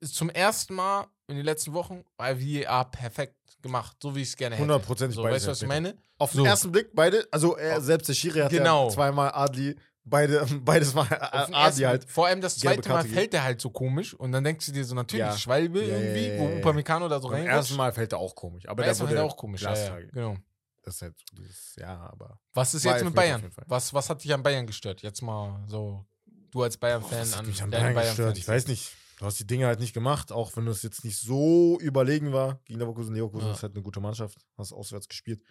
[0.01, 4.37] zum ersten Mal in den letzten Wochen war VAR perfekt gemacht, so wie ich es
[4.37, 4.63] gerne hätte.
[4.63, 5.95] Hundertprozentig So, beides weißt du, was ich meine?
[6.17, 6.45] Auf den So.
[6.45, 8.87] ersten Blick beide, also er, Auf- selbst der Schiri hat Genau.
[8.87, 9.75] ja zweimal Adli,
[10.05, 12.09] beide, beides mal den Adli ersten- halt.
[12.09, 14.85] Vor allem das zweite Mal fällt der halt so komisch und dann denkst du dir
[14.85, 15.37] so, natürlich, Ja.
[15.37, 16.57] Schwalbe Ja, irgendwie, ja, ja, wo.
[16.57, 17.55] Upamecano da so Beim reinrutscht.
[17.55, 18.67] ersten Mal fällt er auch komisch.
[18.67, 19.61] Aber der wurde er auch komisch.
[19.61, 20.37] Ja, ja, genau.
[20.83, 22.39] Das ist halt dieses, ja, aber.
[22.53, 23.43] Was ist jetzt mit Bayern?
[23.67, 25.01] Was, was hat dich an Bayern gestört?
[25.01, 26.05] Jetzt mal so,
[26.51, 28.33] du als Bayern-Fan das an mich an deine Bayern.
[28.35, 28.95] Ich weiß nicht.
[29.19, 32.61] Du hast die Dinge halt nicht gemacht, auch wenn es jetzt nicht so überlegen war
[32.63, 33.13] gegen Leverkusen.
[33.13, 33.53] Leverkusen Ja.
[33.53, 35.43] ist halt eine gute Mannschaft, hast auswärts gespielt.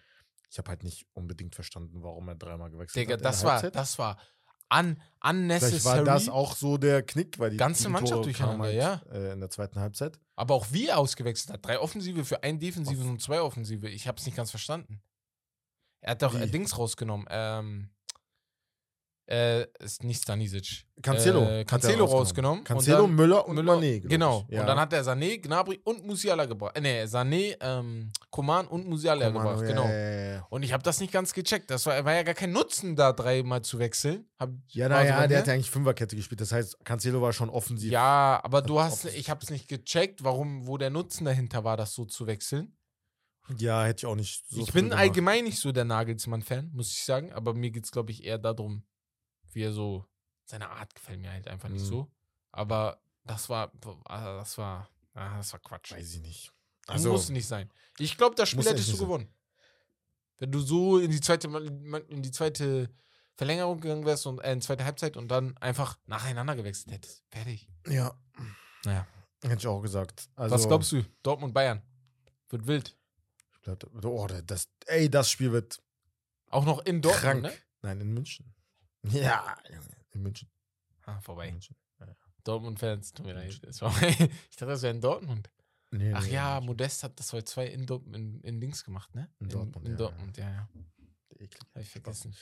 [0.49, 3.19] Ich habe halt nicht unbedingt verstanden, warum er dreimal gewechselt Digga, hat.
[3.19, 4.17] in das war, das war
[4.73, 5.97] un Vielleicht unnecessary.
[5.99, 9.33] war das auch so der Knick, weil die Ganze Gegentore Mannschaft kamen durcheinander, halt, äh,
[9.33, 10.19] in der zweiten Halbzeit.
[10.35, 11.63] aber auch wie er ausgewechselt hat.
[11.63, 13.87] Drei Offensive für ein Defensive und zwei Offensive.
[13.87, 15.03] Ich hab's nicht ganz verstanden.
[16.01, 16.49] Er hat doch Wie?
[16.49, 17.27] Dings rausgenommen.
[17.29, 17.91] Ähm,
[19.29, 20.85] äh, ist nicht Stanisic.
[21.03, 21.43] Cancelo.
[21.43, 22.63] Äh, Cancelo rausgenommen.
[22.63, 23.99] Cancelo, und dann Müller und Müller- Mané.
[24.01, 24.45] Genau.
[24.49, 24.61] Ja.
[24.61, 26.75] Und dann hat er Sané, Gnabry und Musiala gebracht.
[26.75, 29.61] Äh, nee, Sané, ähm, Coman und Musiala Coman, gebracht.
[29.61, 29.87] ja, Genau.
[29.87, 30.47] Ja.
[30.49, 31.69] Und ich habe das nicht ganz gecheckt.
[31.69, 34.25] Das war, war ja gar kein Nutzen, da dreimal zu wechseln.
[34.39, 36.41] Hab, Ja, so naja, bei der hat ja eigentlich Fünferkette gespielt.
[36.41, 37.91] Das heißt, Cancelo war schon offensiv.
[37.91, 41.25] Ja, aber du Hat hast, offensiv- ich habe es nicht gecheckt, warum, wo der Nutzen
[41.25, 42.75] dahinter war, das so zu wechseln.
[43.57, 44.99] Ja, hätte ich auch nicht so ich bin gemacht.
[44.99, 48.37] allgemein nicht so der Nagelsmann-Fan, muss ich sagen, aber mir geht es, glaube ich, eher
[48.37, 48.83] darum,
[49.55, 50.05] wie er so,
[50.45, 51.87] seine Art gefällt mir halt einfach nicht Mhm.
[51.87, 52.11] so.
[52.51, 53.71] Aber das war,
[54.05, 55.91] ah, das war, ah, das war Quatsch.
[55.91, 56.51] Weiß ich nicht.
[56.87, 57.69] Also, muss nicht sein.
[57.99, 59.05] Ich glaube, das Spiel hättest du sein.
[59.05, 59.33] gewonnen.
[60.39, 61.47] Wenn du so in die zweite,
[62.07, 62.89] in die zweite
[63.35, 67.23] Verlängerung gegangen wärst und äh, in die zweite Halbzeit und dann einfach nacheinander gewechselt hättest.
[67.29, 67.69] Fertig.
[67.87, 68.17] Ja,
[68.85, 69.05] Naja.
[69.43, 70.29] hätte ich auch gesagt.
[70.35, 71.03] Also, Was glaubst du?
[71.23, 71.81] Dortmund Bayern.
[72.49, 72.97] Wird wild.
[73.53, 75.81] Ich glaub, oh, das, ey, das Spiel wird
[76.49, 77.41] Auch noch in Dortmund, krank.
[77.43, 77.53] ne?
[77.81, 78.53] Nein, in München.
[79.03, 79.57] Ja,
[80.11, 80.49] in München.
[81.05, 81.51] Ah, In vorbei.
[81.51, 81.75] München.
[82.43, 83.49] Dortmund-Fans, tut mir leid.
[83.61, 85.49] Ich dachte, das wäre in Dortmund.
[85.91, 86.61] Nee, Ach nee, ja.
[86.61, 87.83] Modest hat das heute zwei in,
[88.13, 89.29] in, in Dings gemacht, ne?
[89.39, 90.69] In Dortmund, In, ja, Dortmund, ja, ja.
[91.31, 91.59] Eklig.
[91.73, 92.35] Hab ich vergessen.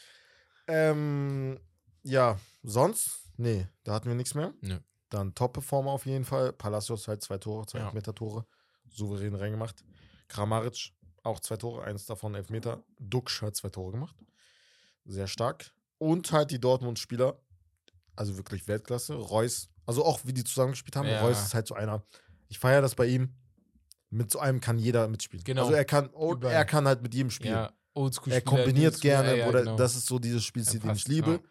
[0.67, 1.59] Ähm,
[2.03, 3.21] ja, sonst?
[3.37, 4.53] Nee, da hatten wir nichts mehr.
[4.61, 4.79] Nö.
[5.09, 6.51] Dann Top-Performer auf jeden Fall.
[6.53, 7.85] Palacios halt zwei Tore, zwei Ja.
[7.85, 8.45] Elfmeter-Tore.
[8.89, 9.83] Souverän reingemacht.
[10.27, 10.91] Kramaric
[11.23, 12.83] auch zwei Tore, eins davon Elfmeter.
[12.99, 14.15] Duxch hat zwei Tore gemacht.
[15.05, 15.71] Sehr stark.
[15.99, 17.39] Und halt die Dortmund-Spieler,
[18.15, 19.13] also wirklich Weltklasse.
[19.15, 21.07] Reus, also auch wie die zusammengespielt haben.
[21.07, 21.21] Ja.
[21.21, 22.03] Reus ist halt so einer.
[22.49, 23.35] Ich feiere das bei ihm.
[24.09, 25.43] Mit so einem kann jeder mitspielen.
[25.43, 25.63] Genau.
[25.63, 26.53] Also er kann, oh, Überall.
[26.53, 27.53] er kann halt mit jedem spielen.
[27.53, 27.73] Ja,
[28.27, 29.75] Er kombiniert gerne, ja, ja, oder genau.
[29.75, 31.41] das ist so dieses Spielstil, Er den ich liebe.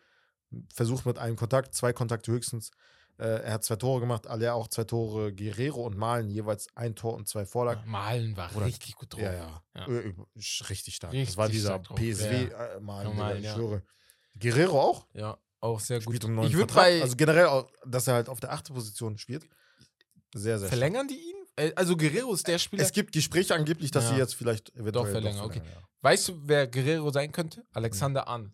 [0.72, 2.70] Versucht mit einem Kontakt, zwei Kontakte höchstens.
[3.18, 5.34] Äh, er hat zwei Tore gemacht, alle auch zwei Tore.
[5.34, 7.88] Guerrero und Malen jeweils ein Tor und zwei Vorlagen.
[7.90, 9.20] Malen war Oder- richtig gut drauf.
[9.20, 9.62] Ja, ja.
[9.74, 9.84] Ja.
[10.68, 11.12] Richtig stark.
[11.12, 12.66] das Richtig war dieser stark drauf, PSW ja.
[12.76, 13.54] äh, Malen, Ja, ich ja.
[13.54, 13.82] schwöre.
[14.38, 15.06] Guerrero auch?
[15.14, 16.08] Ja, auch sehr gut.
[16.14, 17.00] Spielt um neuen Ich würde bei.
[17.02, 19.44] Also generell, auch, dass er halt auf der achten Position spielt.
[20.34, 20.68] Sehr, sehr stark.
[20.70, 21.36] verlängern die ihn?
[21.56, 22.82] Äh, Also Guerrero ist der Spieler.
[22.82, 24.10] Es gibt Gespräche angeblich, dass Ja.
[24.10, 25.62] sie jetzt vielleicht eventuell verlängern, okay.
[25.64, 25.82] ja.
[26.02, 27.64] Weißt du, wer Guerrero sein könnte?
[27.72, 28.52] Alexander Arnold.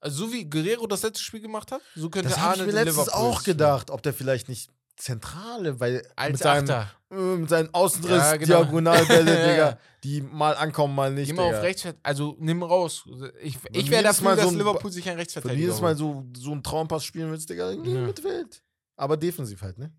[0.00, 2.74] Also so wie Guerrero das letzte Spiel gemacht hat, so könnte Das habe ich Arnold
[2.74, 4.70] mir letztens Liverpool auch gedacht, ob der vielleicht nicht
[5.00, 6.90] Zentrale, weil Als mit seinem, Achter.
[7.10, 8.64] äh, mit seinen Außenriss, Ja, genau.
[8.64, 11.32] Diagonalbälle, Ja, Digga, die mal ankommen, mal nicht.
[11.34, 11.62] Mal auf.
[11.62, 13.04] Rechtsvert also nimm raus.
[13.40, 15.80] Ich, ich Wenn wäre dafür, Mal so dass ein Liverpool sich Wenn du Rechtsverteidiger jedes
[15.80, 18.02] Mal so, so einen Traumpass spielen willst, Digga, irgendwie Ja.
[18.02, 18.62] Mittelfeld.
[18.96, 19.92] Aber defensiv halt, ne?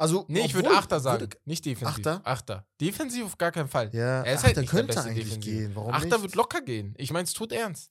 [0.00, 1.88] Also, Nee, ich würde Achter sagen, würde- nicht defensiv.
[2.06, 2.20] Achter?
[2.24, 2.66] Achter.
[2.80, 3.90] Defensiv auf gar keinen Fall.
[3.92, 5.52] Ja, Er ist Achter halt nicht der könnte beste eigentlich Defensiv.
[5.54, 5.74] gehen.
[5.74, 6.22] Warum Achter nicht?
[6.22, 6.94] wird locker gehen.
[6.98, 7.90] Ich meine, es tut ernst.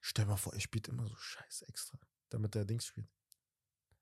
[0.00, 1.98] Stell mal vor, er spielt immer so scheiße extra,
[2.30, 3.08] damit er Dings spielt.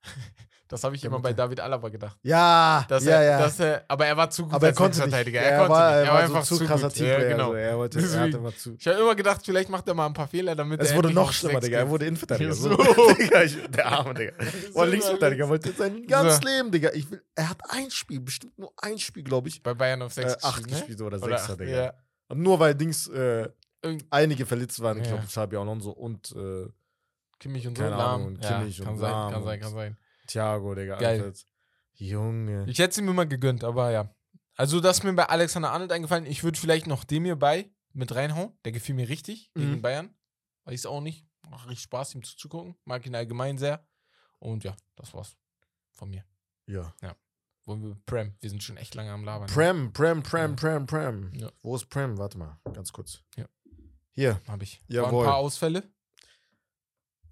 [0.69, 1.35] Das habe ich Der immer bei.
[1.35, 2.17] David Alaba gedacht.
[2.23, 3.39] Ja, Dass ja, er, ja.
[3.41, 5.01] Dass er, aber er war zu gut aber er konnte nicht.
[5.03, 5.41] Rechtsverteidiger.
[5.43, 5.99] Er, Er, konnte war, nicht.
[5.99, 6.95] er Er war, einfach so zu zu krasser gut.
[6.97, 7.23] Teamplayer.
[7.25, 7.47] Ja, genau.
[7.49, 7.55] so.
[7.57, 8.23] Er, wollte, er Deswegen.
[8.23, 8.77] hatte immer zu.
[8.79, 11.09] Ich habe immer gedacht, vielleicht macht er mal ein paar Fehler, damit Es er wurde
[11.09, 11.77] endlich noch schlimmer, Digga.
[11.79, 12.55] Er wurde Innenverteidiger.
[12.55, 12.75] So.
[13.69, 14.33] Der Arme, Digga.
[14.73, 16.49] Boah, Linksverteidiger wollte sein ganzes So.
[16.49, 16.91] Leben, Digga.
[16.95, 19.63] Ich will, er hat ein Spiel, bestimmt nur ein Spiel, glaube ich.
[19.63, 21.71] Bei Bayern auf Äh, 6 acht gespielt oder Oder sechster, acht, Digga.
[21.71, 21.93] ja.
[22.29, 23.47] Und nur weil Dings äh,
[24.09, 26.67] einige verletzt waren, ich glaube, Xabi Alonso und äh,
[27.43, 28.21] Kimmich und so, Keine Lahm.
[28.23, 29.97] Ahnung, ja, Kimmich und kann sein, Lahm kann sein, kann sein.
[30.29, 30.97] Thiago, Digga.
[30.99, 31.23] Geil.
[31.23, 31.39] Alter.
[31.95, 32.65] Junge.
[32.69, 34.15] Ich hätte es ihm immer gegönnt, aber ja.
[34.55, 36.27] Also, das ist mir bei Alexander Arnold eingefallen.
[36.27, 38.53] Ich würde vielleicht noch dem hier bei mit reinhauen.
[38.65, 39.83] Der gefiel mir richtig gegen Mhm.
[39.83, 40.15] Bayern.
[40.65, 41.27] Weiß auch nicht.
[41.51, 42.77] Macht richtig Spaß, ihm zuzugucken.
[42.85, 43.85] Mag ihn allgemein sehr.
[44.39, 45.37] Und ja, das war's
[45.91, 46.25] von mir.
[46.67, 46.95] Ja.
[47.65, 48.35] Wollen wir Prem?
[48.41, 49.49] Wir sind schon echt lange am Labern.
[49.49, 50.57] Prem, Prem, Prem, Ja.
[50.57, 51.33] Prem, Prem.
[51.35, 51.51] Ja.
[51.63, 52.19] Wo ist Prem?
[52.19, 53.21] Warte mal, ganz kurz.
[53.37, 53.45] Ja.
[54.13, 54.41] Hier.
[54.49, 54.83] Habe ich.
[54.89, 55.11] Jawohl.
[55.13, 55.83] Waren ein paar Ausfälle.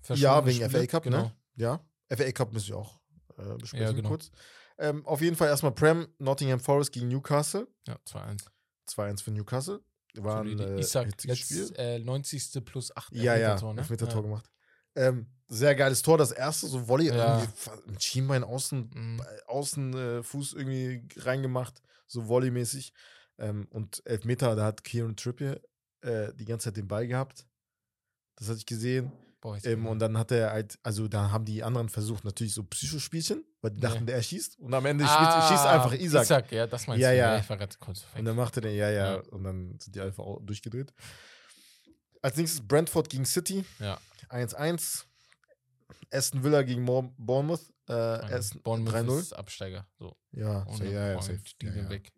[0.08, 0.70] Ja, wegen Spiele.
[0.70, 1.22] FA Cup, genau.
[1.24, 1.36] ne?
[1.56, 1.80] Ja.
[2.08, 3.00] FA Cup müssen wir auch
[3.38, 4.08] äh, besprechen Ja, genau.
[4.08, 4.30] kurz.
[4.78, 7.68] Ähm, auf jeden Fall erstmal Prem, Nottingham Forest gegen Newcastle.
[7.86, 8.44] Ja, 2-1.
[8.88, 9.80] 2-1 für Newcastle.
[10.14, 10.76] Solide.
[10.76, 11.58] äh, Isaac, hitziges Spiel.
[11.60, 12.64] letzt, äh, 90.
[12.64, 13.80] plus 8 Ja, ja, Tor, ne?
[13.82, 14.50] Elfmeter-Tor gemacht.
[14.96, 17.38] Ähm, sehr geiles Tor, das erste, so Volley, Ja.
[17.38, 19.20] irgendwie mit Schienbein außen, Mhm.
[19.20, 22.92] äh, außen äh, Fuß irgendwie reingemacht, so Volley-mäßig.
[23.38, 25.60] Ähm, und Elfmeter, da hat Kieran Trippier
[26.02, 27.46] äh, die ganze Zeit den Ball gehabt.
[28.36, 29.12] Das hatte ich gesehen.
[29.40, 32.52] Boah, jetzt Ähm, und dann hat er halt, also da haben die anderen versucht, natürlich
[32.52, 33.88] so Psychospielchen, weil die Ja.
[33.88, 34.58] dachten, der schießt.
[34.58, 36.20] Und am Ende spielt, schießt einfach Isaac.
[36.20, 37.16] Ah, Isaac, ja, das meinst Ja, du.
[37.16, 37.38] ja.
[37.38, 39.20] Ich war gerade kurz Und dann machte der, ja, ja, Ja.
[39.30, 40.92] Und dann sind die einfach auch durchgedreht.
[42.22, 43.64] Als nächstes Brentford gegen City.
[43.78, 43.98] Ja.
[44.28, 45.06] 1-1.
[46.12, 47.62] Aston Villa gegen Bournemouth.
[47.88, 49.20] Äh, Aston Bournemouth 3-0.
[49.20, 49.86] ist Absteiger.
[49.98, 51.40] So, Ja, ohne so, ja, ja, safe.
[51.60, 51.90] Die Ja, sind ja.
[51.90, 52.12] weg.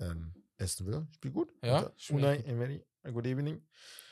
[0.00, 1.52] Ähm, Aston Villa spielt gut.
[1.62, 2.84] Ja, Unai Emery.
[3.04, 3.60] Good evening.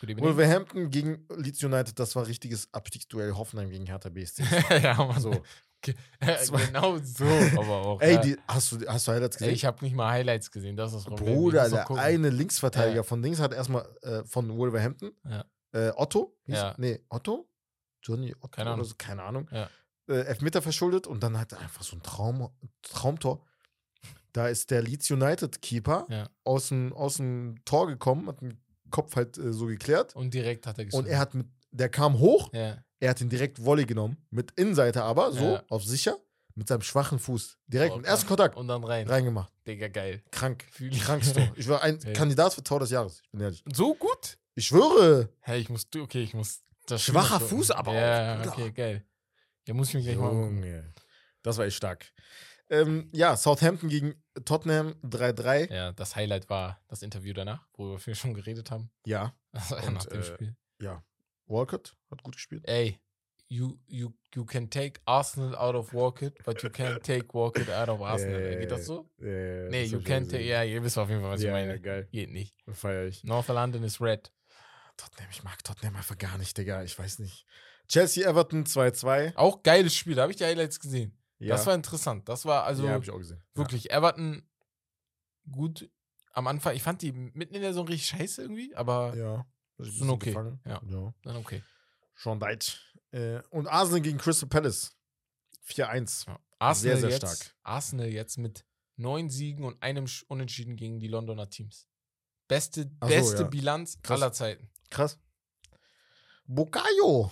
[0.00, 0.24] Good evening.
[0.26, 1.98] Wolverhampton gegen Leeds United.
[1.98, 3.34] Das war ein richtiges Abstiegsduell.
[3.34, 4.42] Hoffenheim gegen Hertha BSC.
[4.82, 5.20] ja, Mann.
[5.20, 5.30] So.
[5.82, 8.00] Genau so, aber auch.
[8.02, 9.54] Ey, die, hast, du, hast du Highlights Ey, gesehen?
[9.54, 11.34] ich habe nicht mal Highlights gesehen, das ist das Problem.
[11.34, 12.02] Bruder, der gucken.
[12.02, 13.02] eine Linksverteidiger Ja.
[13.02, 15.42] von Dings hat erstmal äh, von Wolverhampton, Ja.
[15.72, 16.74] äh, Otto, hieß, Ja.
[16.76, 17.48] nee, Otto?
[18.02, 18.84] Johnny Otto Keine Ahnung.
[18.84, 19.48] so, keine Ahnung.
[19.50, 19.70] Ja.
[20.06, 22.50] Äh, Elfmeter verschuldet und dann hat er einfach so ein Traum,
[22.82, 23.46] Traumtor.
[24.34, 28.60] Da ist der Leeds United Keeper aus, dem, aus dem Tor gekommen, hat den
[28.90, 31.06] Kopf halt äh, so geklärt Und direkt hat er und geschossen.
[31.06, 32.82] er hat mit, der kam hoch, Ja.
[33.00, 35.62] er hat ihn direkt Volley genommen, mit Innenseite aber, so, Ja.
[35.68, 36.18] auf sicher,
[36.54, 37.58] mit seinem schwachen Fuß.
[37.68, 38.26] Direkt Oh, im ersten.
[38.28, 39.06] Kontakt Und dann rein.
[39.08, 39.52] reingemacht.
[39.66, 40.22] Digga, geil.
[40.30, 40.64] Krank.
[41.02, 41.48] Krankes Tor.
[41.56, 42.12] Ich war ein Ey.
[42.12, 43.62] Kandidat für Tor des Jahres, ich bin ehrlich.
[43.72, 44.36] So gut?
[44.56, 45.28] Ich schwöre.
[45.40, 46.60] Hey, ich muss, okay, ich muss
[46.96, 47.38] Schwacher.
[47.40, 49.04] Fuß aber auch, Ja, okay, geil.
[49.66, 50.56] Ja, muss ich mir gleich mal angucken.
[50.62, 50.92] Junge.
[51.42, 52.04] Das war echt stark.
[52.70, 54.14] Ähm, ja, Southampton gegen
[54.44, 55.72] Tottenham 3-3.
[55.72, 58.90] Ja, das Highlight war das Interview danach, worüber wir schon geredet haben.
[59.04, 59.34] Ja.
[59.52, 60.56] Also Und, nach dem äh, Spiel.
[60.80, 61.02] ja.
[61.46, 62.62] Walcott hat gut gespielt.
[62.68, 63.00] Ey,
[63.48, 67.88] you, you, you can take Arsenal out of Walcott, but you can't take Walcott out
[67.88, 68.40] of Arsenal.
[68.40, 69.10] Äh, Geht das so?
[69.20, 71.80] Äh, Nee, das you can't take, ja, ihr wisst auf jeden Fall, was ich meine.
[71.80, 72.06] geil.
[72.12, 72.54] Geht nicht.
[72.72, 73.24] Feier ich.
[73.24, 74.30] North London ist red.
[74.96, 76.84] Tottenham, ich mag Tottenham einfach gar nicht, Digga.
[76.84, 77.44] Ich weiß nicht.
[77.88, 79.34] Chelsea Everton 2-2.
[79.34, 81.18] Auch geiles Spiel, da habe ich die Highlights gesehen.
[81.40, 82.28] Ja, Das war interessant.
[82.28, 83.42] Das war also ja, hab ich auch gesehen.
[83.54, 84.46] wirklich Everton
[85.50, 85.90] gut
[86.32, 86.76] am Anfang.
[86.76, 89.34] Ich fand die mitten in der Saison richtig scheiße irgendwie, aber Ja.
[89.36, 89.46] ja.
[89.78, 90.30] Das ist ein Sind okay.
[90.30, 90.60] gefangen.
[90.66, 90.80] Ja.
[90.86, 91.14] ja.
[91.22, 91.62] dann okay.
[92.14, 92.76] Sean Dyche.
[93.12, 94.94] Äh, und Arsenal gegen Crystal Palace.
[95.66, 96.26] 4-1.
[96.28, 96.38] Ja.
[96.58, 97.54] Arsenal sehr jetzt, stark.
[97.62, 98.64] Arsenal jetzt mit
[98.96, 101.88] neun Siegen und einem Sch- Unentschieden gegen die Londoner Teams.
[102.48, 103.48] Beste, so, beste ja.
[103.48, 104.20] Bilanz Krass.
[104.20, 104.70] aller Zeiten.
[104.90, 105.18] Krass.
[106.46, 107.30] Bukayo.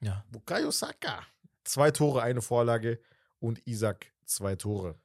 [0.00, 0.24] Ja.
[0.30, 1.26] Bukayo Saka.
[1.64, 3.00] Zwei Tore, eine Vorlage
[3.40, 4.98] und Isaac zwei Tore.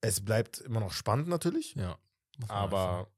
[0.00, 1.98] Es bleibt immer noch spannend natürlich, Ja.
[2.48, 3.08] aber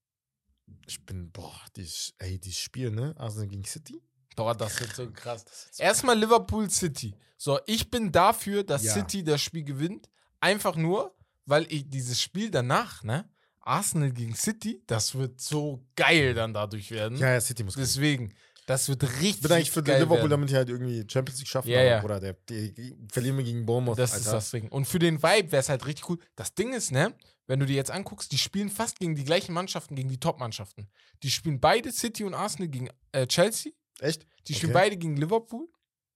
[0.87, 3.15] ich bin, boah, dieses, ey, dieses Spiel, ne?
[3.19, 4.03] Arsenal gegen City.
[4.37, 5.45] Boah, das wird so krass.
[5.79, 7.15] Erstmal Liverpool City.
[7.37, 8.95] So, ich bin dafür, dass Ja.
[8.95, 10.09] City das Spiel gewinnt.
[10.41, 13.29] Einfach nur, weil ich dieses Spiel danach, ne?
[13.61, 17.17] Arsenal gegen City, das wird so geil dann dadurch werden.
[17.19, 17.87] Ja, ja, City muss gewinnen.
[17.87, 18.35] Deswegen,
[18.73, 19.29] das wird richtig.
[19.29, 20.31] Ich bin eigentlich für geil Liverpool, werden.
[20.31, 21.69] damit die halt irgendwie Champions League schaffen.
[21.69, 22.01] Ja, ja.
[22.01, 23.99] Bruder, der, die, die verlieren wir gegen Bournemouth.
[23.99, 24.69] Das ist das Ding.
[24.69, 26.19] Und für den Vibe wäre es halt richtig cool.
[26.37, 27.15] Das Ding ist, ne,
[27.47, 30.89] wenn du dir jetzt anguckst, die spielen fast gegen die gleichen Mannschaften, gegen die Top-Mannschaften.
[31.23, 33.73] Die spielen beide City und Arsenal gegen äh, Chelsea.
[34.01, 34.27] Echt?
[34.49, 34.81] Die spielen Okay.
[34.81, 35.69] beide gegen Liverpool.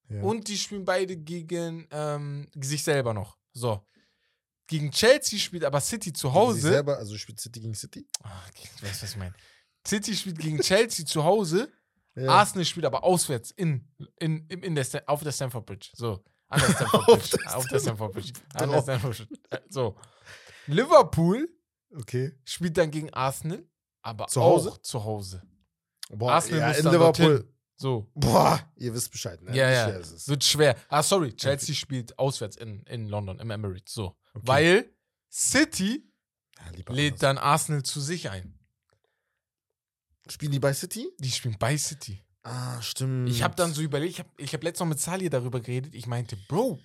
[0.09, 0.23] Ja.
[0.23, 3.37] Und die spielen beide gegen ähm, sich selber noch.
[3.53, 3.85] So.
[4.67, 6.61] Gegen Chelsea spielt aber City zu Gegen sich Hause.
[6.61, 8.07] Selber, also spielt City gegen City.
[8.21, 9.35] Okay, ich weiß, was ich meine.
[9.87, 11.71] City spielt gegen Chelsea zu Hause.
[12.17, 12.31] Ja.
[12.31, 13.87] Arsenal spielt aber auswärts in,
[14.19, 15.91] in, in, in der, auf der Stamford Bridge.
[15.95, 16.25] So.
[16.49, 17.37] An der Stamford Auf Bridge.
[17.45, 18.33] der auf der Stamford Bridge.
[18.55, 18.83] An der.
[18.83, 19.35] Stamford Bridge.
[19.51, 19.97] Äh, So.
[20.67, 21.49] Liverpool
[21.95, 22.33] Okay.
[22.45, 23.65] spielt dann gegen Arsenal,
[24.03, 24.73] aber Zu Hause?
[24.73, 25.43] auch zu Hause.
[26.11, 27.27] Boah, Arsenal ja, muss in dann Liverpool.
[27.39, 27.53] dorthin.
[27.79, 28.11] So.
[28.15, 29.55] Boah, ihr wisst Bescheid, ne?
[29.55, 30.01] Ja, ja.
[30.27, 30.77] Wird schwer.
[30.89, 31.35] Ah, sorry.
[31.37, 33.93] Chelsea spielt auswärts in, in London, im Emirates.
[33.93, 34.17] So.
[34.35, 34.47] Okay.
[34.47, 34.91] Weil
[35.31, 36.11] City
[36.59, 37.21] Ja, lädt anders.
[37.21, 38.59] dann Arsenal zu sich ein.
[40.29, 41.09] Spielen die bei City?
[41.19, 42.23] Die spielen bei City.
[42.43, 43.29] Ah, stimmt.
[43.29, 45.95] Ich habe dann so überlegt, ich habe ich hab letztens noch mit Sali darüber geredet.
[45.95, 46.79] Ich meinte, Bro,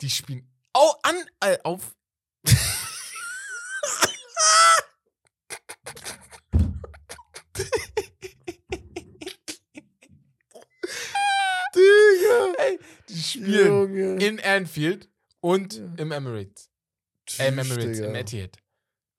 [0.00, 1.94] die spielen au, an, äh, auf.
[11.74, 12.52] Digga!
[12.58, 14.24] Ey, die spielen Junge.
[14.24, 15.08] in Anfield
[15.40, 15.84] und Ja.
[15.96, 16.70] im Emirates.
[17.38, 18.08] Äh, im Tschüss, Emirates, Digga.
[18.08, 18.58] im Etihad.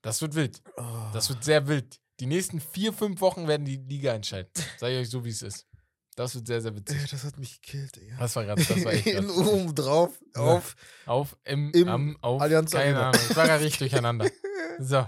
[0.02, 0.62] Das wird wild.
[0.78, 0.84] Oh.
[1.14, 2.00] Das wird sehr wild.
[2.24, 4.50] Die nächsten vier, fünf Wochen werden die Liga entscheiden.
[4.78, 5.68] Sag ich euch so, wie es ist.
[6.16, 7.10] Das wird sehr, sehr Ey, witzig.
[7.12, 8.16] das hat mich gekillt, Digga.
[8.18, 10.42] Das war gerade, das war echt In oben drauf, Ja.
[10.42, 10.76] auf.
[11.06, 12.98] Auf, im, Im am, auf, Allianz keine.
[13.08, 13.20] Ahnung.
[13.30, 14.30] Ich war gerade richtig durcheinander.
[14.80, 15.06] So.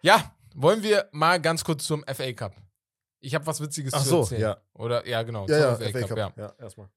[0.00, 2.56] Ja, wollen wir mal ganz kurz zum FA Cup.
[3.20, 4.40] Ich habe was Witziges Ach zu so, erzählen.
[4.40, 4.62] ja.
[4.72, 5.46] Oder, ja, genau.
[5.46, 6.16] Ja, zum ja, FA Cup.
[6.18, 6.32] ja.
[6.38, 6.88] Ja, erstmal.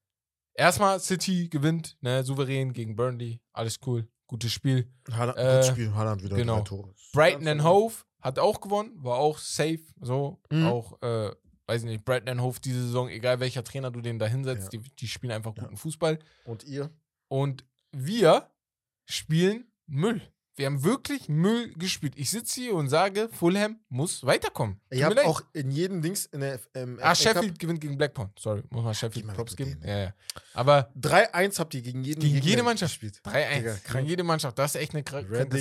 [0.53, 3.41] Erstmal City gewinnt, ne, souverän gegen Burnley.
[3.51, 4.07] Alles cool.
[4.25, 4.89] Gutes Spiel.
[5.11, 6.63] Haaland, Äh, gutes Spiel, Haaland wieder genau.
[7.11, 7.93] Brighton Ja, and Hove
[8.23, 9.79] hat auch gewonnen, war auch safe.
[10.01, 10.65] So, Mhm.
[10.67, 11.31] auch, äh,
[11.67, 12.05] weiß ich nicht,
[12.41, 14.79] Hove diese Saison, egal welcher Trainer du den da hinsetzt, Ja.
[14.79, 15.63] die, die spielen einfach Ja.
[15.63, 16.19] guten Fußball.
[16.45, 16.89] Und ihr?
[17.27, 18.49] Und wir
[19.05, 20.21] spielen Müll.
[20.55, 22.13] Wir haben wirklich Müll gespielt.
[22.15, 24.79] Ich sitze hier und sage, Fulham muss weiterkommen.
[24.93, 25.25] Habt leid.
[25.25, 28.31] auch in jedem Dings in der ähm, Ah, Sheffield gewinnt gegen Blackburn.
[28.37, 29.81] Sorry, muss man Sheffield Geh Props geben.
[29.83, 30.13] Ja, ja.
[30.53, 32.93] Aber 3-1 habt ihr gegen jeden Gegen jede Mannschaft.
[33.01, 33.19] gespielt.
[33.23, 34.59] 3-1 Digga, gegen jede Mannschaft.
[34.59, 35.01] Das ist echt eine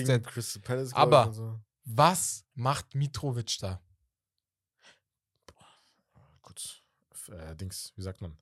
[0.05, 0.25] Stat.
[0.27, 0.93] Crystal Palace.
[0.93, 1.59] Aber- ich, so.
[1.85, 3.83] Was macht Mitrovic da?
[6.41, 6.83] Kurz.
[7.29, 8.37] Äh, Dings, wie sagt man?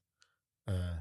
[0.67, 1.01] Äh,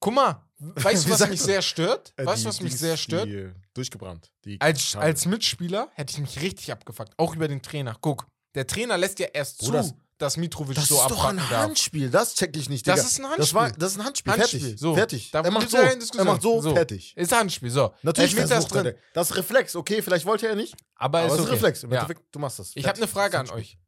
[0.00, 2.14] Guck mal, weißt du, was mich sehr stört?
[2.16, 3.26] äh, weißt die du, was mich Dings, sehr stört?
[3.26, 4.32] Die, äh, durchgebrannt.
[4.44, 7.12] Die Als, als Mitspieler hätte ich mich richtig abgefuckt.
[7.18, 7.96] Auch über den Trainer.
[8.00, 11.36] Guck, der Trainer lässt ja erst Bruder, zu, dass Mitrovic das so ist doch ein
[11.36, 11.50] darf.
[11.50, 13.06] Handspiel, das check ich nicht, Das Digga.
[13.08, 13.54] ist ein Das, Handspiel.
[13.60, 14.80] war, das ist ein Handspiel, Handspiel, fertig.
[14.80, 14.94] so.
[14.94, 15.30] Fertig.
[15.30, 16.74] Da er macht so, er macht so, So.
[16.74, 17.16] fertig.
[17.16, 17.92] Ist Handspiel, so.
[18.02, 18.60] Natürlich ist er.
[18.60, 18.94] drin.
[19.14, 21.54] Das ist Reflex, okay, vielleicht wollte er nicht, Aber, aber ist es ist okay.
[21.54, 21.82] Reflex.
[21.84, 22.00] Im Ja.
[22.02, 22.72] Endeffekt, du machst das.
[22.74, 23.08] Ich habe eine.
[23.08, 23.78] Frage Das an euch.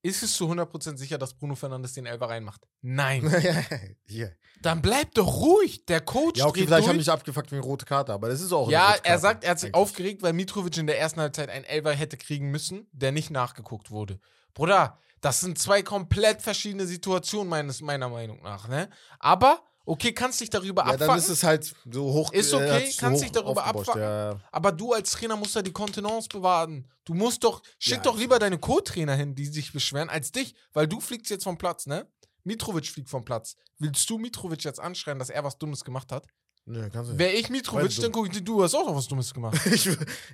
[0.00, 2.60] Ist es zu 100% sicher, dass Bruno Fernandes den Elfer reinmacht?
[2.82, 3.28] Nein.
[4.06, 4.36] Hier.
[4.62, 5.84] Dann bleibt doch ruhig.
[5.86, 6.98] Der Coach Ja, okay, vielleicht haben durch.
[6.98, 9.68] mich abgefuckt wegen rote Karte, aber das ist auch Ja, er sagt, er hat sich
[9.74, 9.74] eigentlich.
[9.82, 13.90] aufgeregt, weil Mitrovic in der ersten Halbzeit einen Elfer hätte kriegen müssen, der nicht nachgeguckt
[13.90, 14.20] wurde.
[14.54, 18.88] Bruder, das sind zwei komplett verschiedene Situationen, meines, meiner Meinung nach, ne?
[19.18, 22.32] Aber, okay, kannst dich darüber Ja, dann ist es halt so hoch.
[22.32, 24.02] Ist äh, okay, kannst dich darüber abfangen.
[24.02, 24.40] Ja.
[24.52, 26.88] Aber du als Trainer musst da die Kontenance bewahren.
[27.04, 30.54] Du musst doch, schick Ja, doch lieber deine Co-Trainer hin, die sich beschweren, als dich,
[30.72, 32.06] weil du fliegst jetzt vom Platz, ne?
[32.44, 33.56] Mitrovic fliegt vom Platz.
[33.78, 36.26] Willst du Mitrovic jetzt anschreien, dass er was Dummes gemacht hat?
[36.64, 37.18] Nö, kannst du nicht.
[37.18, 39.58] Wäre ich Mitrovic, dann gucke ich dir, du hast auch noch was Dummes gemacht.
[39.72, 39.86] Ich,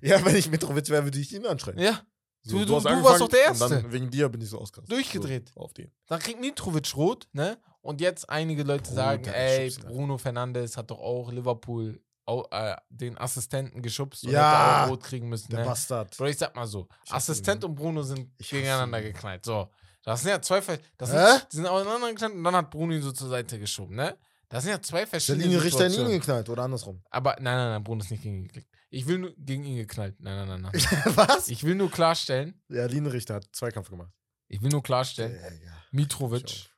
[0.03, 1.78] ja, wenn ich Mitrovic wäre, würde ich ihn anschreien.
[1.78, 2.01] ja.
[2.47, 3.92] Du- du- du angefangen warst doch der Und dann Erste.
[3.92, 4.92] wegen dir bin ich so ausgerastet.
[4.92, 5.51] Durchgedreht.
[5.55, 5.90] So, auf den.
[6.09, 7.59] Dann kriegt Mitrovic rot, ne?
[7.80, 12.47] Und jetzt einige Leute Bruder, sagen, der ey, Bruno Fernandes hat doch auch Liverpool au-
[12.51, 14.40] äh, den Assistenten geschubst und Ja,
[14.80, 15.51] hätte auch rot kriegen müssen.
[15.51, 15.66] Der Ne?
[15.66, 16.16] Bastard.
[16.16, 17.70] Bro, ich sag mal so, Ich Assistent ihn.
[17.70, 19.05] und Bruno sind gegeneinander ihn.
[19.12, 19.45] geknallt.
[19.45, 19.68] So,
[20.03, 20.61] das sind ja zwei,
[20.97, 21.16] das Hä?
[21.38, 24.16] sind, die sind aufeinander geknallt und dann hat Bruno ihn so zur Seite geschoben, ne?
[24.49, 27.03] Das sind ja zwei Der verschiedene Linienrichter in ihn geknallt oder andersrum.
[27.11, 28.68] Aber nein, nein, nein, Bruno ist nicht gegen ihn geklickt.
[28.95, 30.20] Ich will nur gegen ihn geknallt.
[30.20, 30.72] Nein, nein, nein, nein.
[31.16, 31.49] Was?
[31.49, 34.12] Ich will nur klarstellen, Der Linienrichter hat Zweikampf gemacht.
[34.49, 35.72] ich will nur klarstellen, Digga.
[35.90, 36.70] Mitrovic, Ich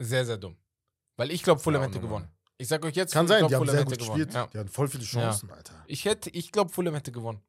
[0.00, 0.56] sehr, sehr dumm.
[1.16, 2.28] Weil ich glaube, Fulham Ja, hätte gewonnen.
[2.58, 4.18] Ich sag euch jetzt, Kann ich sein, glaub, die haben Fulham sehr hätte gut gewonnen.
[4.18, 4.34] gespielt.
[4.34, 4.46] Ja.
[4.48, 5.84] Die hatten voll viele Chancen, Alter.
[5.86, 7.42] Ich hätte, ich glaube, Fulham hätte gewonnen.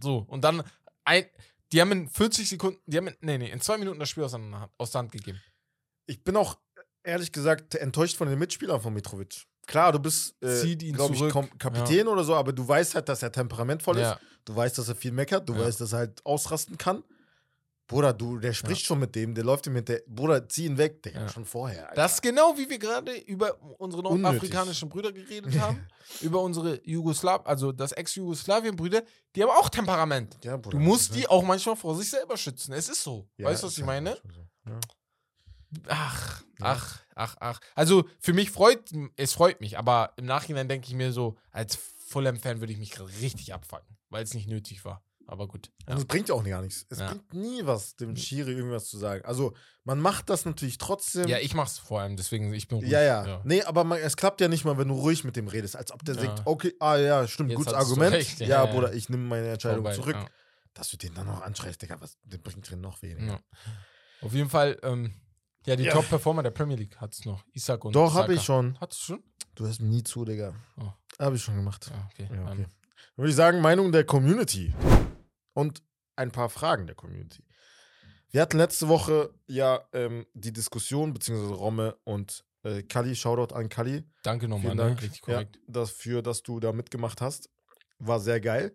[0.00, 0.62] So, und dann,
[1.04, 1.26] ein,
[1.72, 4.24] die haben in 40 Sekunden, die haben in, nee, nee, in zwei Minuten das Spiel
[4.24, 5.40] aus der Hand gegeben.
[6.06, 6.58] Ich bin auch
[7.02, 9.46] ehrlich gesagt enttäuscht von den Mitspielern von Mitrovic.
[9.66, 11.20] Klar, du bist, äh, glaube ich.
[11.22, 14.02] Kom- Kapitän oder so, aber du weißt halt, dass er temperamentvoll ist.
[14.02, 14.18] Ja.
[14.44, 15.48] Du weißt, dass er viel meckert.
[15.48, 15.60] Du Ja.
[15.60, 17.04] weißt, dass er halt ausrasten kann.
[17.88, 20.02] Bruder, du, der spricht schon mit dem, der läuft ihm mit der.
[20.06, 21.28] Bruder, zieh ihn weg, Digga, Ja.
[21.28, 21.82] schon vorher.
[21.90, 21.94] Alter.
[22.00, 25.86] Das ist genau wie wir gerade über unsere nordafrikanischen Brüder geredet haben.
[26.22, 29.02] über unsere Jugoslaw, also das Ex-Jugoslawien-Brüder,
[29.36, 30.38] die haben auch Temperament.
[30.42, 32.72] ja, Bruder, Du musst die ist- auch manchmal vor sich selber schützen.
[32.72, 33.28] Es ist so.
[33.36, 34.16] Ja, weißt du, was ist ich halt meine?
[34.64, 34.72] so.
[35.72, 35.80] Ja.
[35.88, 36.66] Ach, Ja.
[36.66, 37.60] ach, ach, ach.
[37.74, 41.76] Also für mich freut, es freut mich, aber im Nachhinein denke ich mir so, als
[42.08, 45.02] Fulham-Fan würde ich mich gerade richtig abfacken, weil es nicht nötig war.
[45.28, 45.70] Aber gut.
[45.86, 45.92] Ja.
[45.94, 46.84] Und es bringt ja auch gar nichts.
[46.90, 47.06] Es Ja.
[47.08, 49.24] bringt nie was, dem Schiri irgendwas zu sagen.
[49.24, 49.54] Also,
[49.84, 51.28] man macht das natürlich trotzdem.
[51.28, 52.90] ja, ich mach's vor allem, deswegen ich bin ruhig.
[52.90, 53.40] Ja, ja.
[53.44, 55.90] Nee, aber man, es klappt ja nicht mal, wenn du ruhig mit dem redest, als
[55.92, 56.22] ob der Ja.
[56.22, 58.12] sagt, okay, ah ja, stimmt, Jetzt gutes Argument.
[58.14, 58.72] recht, Ja, ja, ja.
[58.72, 60.16] Bruder, ich nehme meine Entscheidung Vorbei, zurück.
[60.16, 60.26] ja.
[60.74, 63.34] Dass du den dann noch anschreist, Digga, was, den bringt drin noch weniger.
[63.34, 63.40] Ja.
[64.22, 65.14] Auf jeden Fall, ähm,
[65.66, 65.92] ja, die Ja.
[65.92, 67.44] Top-Performer der Premier League hat's noch.
[67.52, 68.32] Isaac und Doch, hab Saka.
[68.32, 68.78] ich schon.
[68.80, 69.22] Hattest du schon?
[69.54, 70.54] Du hörst mir nie zu, Digga.
[70.80, 70.90] Oh.
[71.18, 71.90] Hab ich schon gemacht.
[71.90, 72.28] Ja, okay.
[72.34, 72.66] Ja, okay.
[73.16, 74.74] Würde ich sagen, Meinung der Community.
[75.54, 75.82] Und
[76.16, 77.44] ein paar Fragen der Community.
[78.30, 83.68] Wir hatten letzte Woche ja ähm, die Diskussion, beziehungsweise Romme und äh, Kali, Shoutout an
[83.68, 84.04] Kali.
[84.22, 84.82] Danke nochmal, Vielen ne?
[84.84, 85.58] Dank Richtig ja, korrekt.
[85.66, 87.50] dafür, dass du da mitgemacht hast.
[87.98, 88.74] War sehr geil.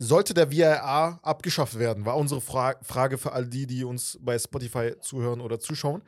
[0.00, 4.38] Sollte der VAR abgeschafft werden, war unsere Fra Frage für all die, die uns bei
[4.38, 6.02] Spotify zuhören oder zuschauen.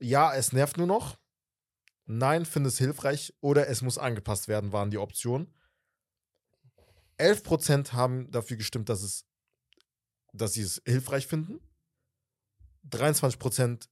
[0.00, 1.18] Ja, es nervt nur noch.
[2.04, 3.34] Nein, finde es hilfreich.
[3.40, 5.52] Oder es muss angepasst werden, waren die Optionen.
[7.18, 9.26] 11% haben dafür gestimmt, dass, es,
[10.32, 11.60] dass sie es hilfreich finden.
[12.88, 13.88] 23%,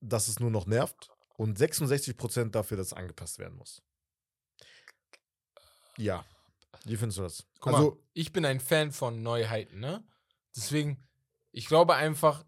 [0.00, 1.10] dass es nur noch nervt.
[1.36, 3.82] Und 66% dafür, dass es angepasst werden muss.
[5.96, 6.26] Ja.
[6.84, 7.44] Wie findest du das?
[7.60, 10.04] Guck also, mal, ich bin ein Fan von Neuheiten, ne?
[10.56, 11.06] Deswegen,
[11.52, 12.44] ich glaube einfach,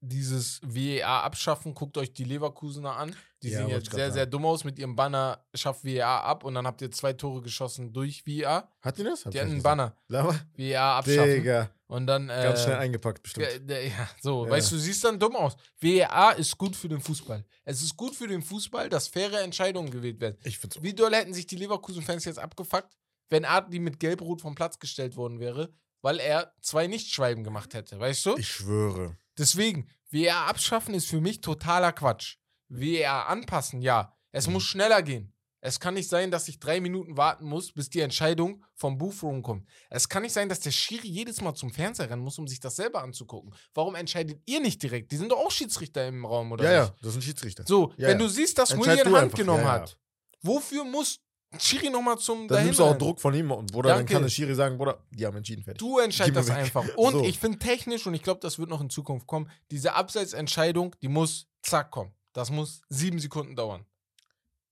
[0.00, 3.16] dieses VAR abschaffen, guckt euch die Leverkusener an.
[3.42, 4.12] Die Ja, sehen jetzt sehr, sagen.
[4.12, 7.40] sehr dumm aus mit ihrem Banner, schafft VAR ab und dann habt ihr zwei Tore
[7.40, 8.70] geschossen durch VAR.
[8.82, 9.24] hat die das?
[9.24, 9.62] Hab Die hatten einen.
[9.62, 10.34] Banner, Lava?
[10.56, 11.34] VAR abschaffen.
[11.34, 11.70] Digga.
[11.86, 12.28] Und dann.
[12.28, 13.46] Äh, Ganz schnell eingepackt, bestimmt.
[13.68, 14.50] Ja, so, Ja.
[14.50, 15.56] weißt du, siehst dann dumm aus.
[15.80, 17.44] VAR ist gut für den Fußball.
[17.64, 20.36] Es ist gut für den Fußball, dass faire Entscheidungen gewählt werden.
[20.44, 22.94] Ich find's Wie doll hätten sich die Leverkusen-Fans jetzt abgefuckt,
[23.30, 25.72] wenn Adli mit Gelb-Rot vom Platz gestellt worden wäre,
[26.02, 28.36] weil er zwei Nichtschweiben gemacht hätte, weißt du?
[28.36, 29.16] Ich schwöre.
[29.38, 32.36] Deswegen, VAR abschaffen ist für mich totaler Quatsch.
[32.68, 34.14] VAR anpassen, ja.
[34.32, 35.34] Es muss schneller gehen.
[35.66, 39.42] Es kann nicht sein, dass ich drei Minuten warten muss, bis die Entscheidung vom Boothroom
[39.42, 39.66] kommt.
[39.88, 42.60] Es kann nicht sein, dass der Schiri jedes Mal zum Fernseher rennen muss, um sich
[42.60, 43.54] das selber anzugucken.
[43.72, 45.10] Warum entscheidet ihr nicht direkt?
[45.10, 46.90] Die sind doch auch Schiedsrichter im Raum, oder ja, nicht?
[46.90, 47.64] ja, das sind Schiedsrichter.
[47.66, 48.26] So, Ja, wenn ja.
[48.26, 49.38] du siehst, dass Entscheid William du Hand einfach.
[49.38, 49.72] genommen ja.
[49.72, 49.98] hat,
[50.42, 51.20] wofür muss
[51.60, 52.96] Schiri nochmal zum Dann nimmst du auch?
[52.98, 55.78] Druck von ihm und Bruder, dann kann der Schiri sagen, Bruder, die haben entschieden, fertig.
[55.78, 56.56] Du entscheidest das weg.
[56.56, 56.84] einfach.
[56.96, 57.24] Und So.
[57.24, 61.08] ich finde technisch, und ich glaube, das wird noch in Zukunft kommen, diese Abseitsentscheidung, die
[61.08, 62.12] muss zack kommen.
[62.32, 63.84] Das muss sieben Sekunden dauern.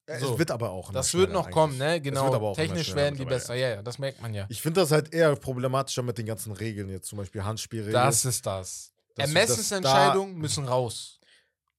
[0.07, 0.33] Äh, so.
[0.33, 1.89] Es wird aber auch Das wird noch kommen, eigentlich.
[1.89, 2.01] ne?
[2.01, 2.25] Genau.
[2.25, 3.55] wird aber auch immer technisch werden die besser.
[3.55, 4.47] Ja, ja, das merkt man ja.
[4.49, 7.95] Ich finde das halt eher problematischer mit den ganzen Regeln, jetzt zum Beispiel Handspielregeln.
[7.95, 8.93] Das ist das.
[9.17, 11.21] Ermessensentscheidungen müssen raus.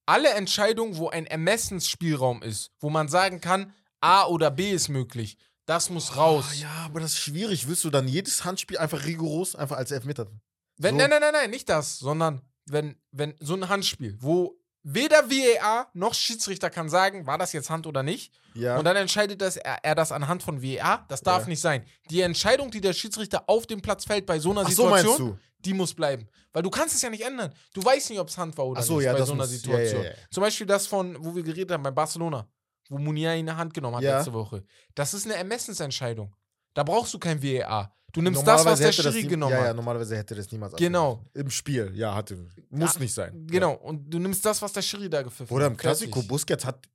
[0.06, 3.72] Alle Entscheidungen, wo ein Ermessensspielraum ist, wo man sagen kann,
[4.04, 6.44] A oder B ist möglich, das muss raus.
[6.50, 7.66] Ah, ja, aber das ist schwierig.
[7.66, 10.26] Willst du dann jedes Handspiel einfach rigoros einfach als Elfmeter?
[10.76, 10.98] Wenn, So.
[10.98, 15.88] Nein, nein, nein, nein, nicht das, sondern wenn, wenn so ein Handspiel, wo weder VAR
[15.94, 18.76] noch Schiedsrichter kann sagen, war das jetzt Hand oder nicht, Ja.
[18.76, 21.48] und dann entscheidet das, er, er das anhand von VAR, das darf Ja.
[21.48, 21.84] nicht sein.
[22.10, 25.18] Die Entscheidung, die der Schiedsrichter auf dem Platz fällt bei so einer Ach so Situation,
[25.18, 25.38] du?
[25.60, 26.28] die muss bleiben.
[26.52, 27.54] Weil du kannst es ja nicht ändern.
[27.72, 29.50] Du weißt nicht, ob es Hand war oder so, nicht ja, bei so einer muss-
[29.50, 30.04] Situation.
[30.30, 32.46] Zum Beispiel das von, wo wir geredet haben, bei Barcelona,
[32.90, 34.16] wo Munier ihn in die Hand genommen hat Ja.
[34.18, 34.64] letzte Woche.
[34.94, 36.34] Das ist eine Ermessensentscheidung.
[36.74, 37.94] Da brauchst du kein VAR.
[38.12, 39.76] Du nimmst das, was der Schiri nie- genommen Ja, ja, hat.
[39.76, 41.12] normalerweise hätte das niemals Genau.
[41.14, 41.36] abgemacht.
[41.36, 42.36] Im Spiel, ja, hatte.
[42.70, 43.46] Muss Ja, nicht sein.
[43.48, 43.72] Genau.
[43.74, 45.56] Und du nimmst das, was der Schiri da gepfiffen Ja.
[45.56, 45.78] Oder im hat.
[45.80, 46.22] Klassiko.
[46.22, 46.86] Busquets hat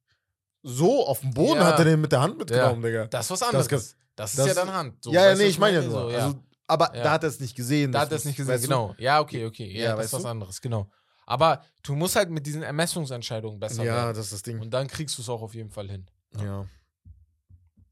[0.64, 1.68] so auf dem Boden Ja.
[1.68, 3.08] hat er den mit der Hand mitgenommen, Digga.
[3.08, 3.68] Das ist was anderes.
[3.68, 5.04] Das, das- ist ja dann Hand.
[5.04, 6.12] So, ja, ja, nee, ich meine ja So, nur.
[6.12, 6.26] ja.
[6.26, 7.04] Also, aber Ja.
[7.04, 7.92] da hat er es nicht gesehen.
[7.92, 8.96] da hat er es nicht gesehen, genau.
[8.98, 9.72] Ja, okay, okay.
[9.78, 10.90] Ja, Ja, das ist was anderes, genau.
[11.30, 14.16] Aber du musst halt mit diesen Ermessungsentscheidungen besser Ja, werden.
[14.16, 14.60] das ist das Ding.
[14.60, 16.08] Und dann kriegst du es auch auf jeden Fall hin.
[16.42, 16.68] Ja.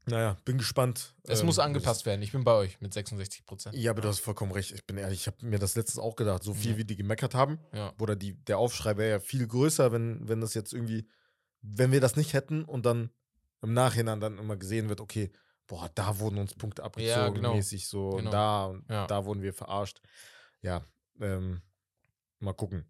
[0.06, 1.14] Naja, bin gespannt.
[1.24, 2.22] Es ähm, muss angepasst werden.
[2.22, 3.76] Ich bin bei euch mit 66 Prozent.
[3.76, 4.72] Ja, aber du hast vollkommen recht.
[4.72, 6.42] Ich bin ehrlich, ich habe mir das letztens auch gedacht.
[6.42, 6.76] So viel, Ja.
[6.78, 7.92] wie die gemeckert haben, Ja.
[8.00, 11.06] oder die, der Aufschrei wäre ja viel größer, wenn, wenn das jetzt irgendwie,
[11.60, 13.10] wenn wir das nicht hätten und dann
[13.62, 15.30] im Nachhinein dann immer gesehen wird, okay,
[15.66, 17.54] boah, da wurden uns Punkte abgezogen, genau.
[17.54, 18.30] mäßig so, und Genau.
[18.30, 19.06] da und Ja.
[19.06, 20.00] da wurden wir verarscht.
[20.62, 20.82] Ja,
[21.20, 21.60] ähm,
[22.40, 22.86] mal gucken.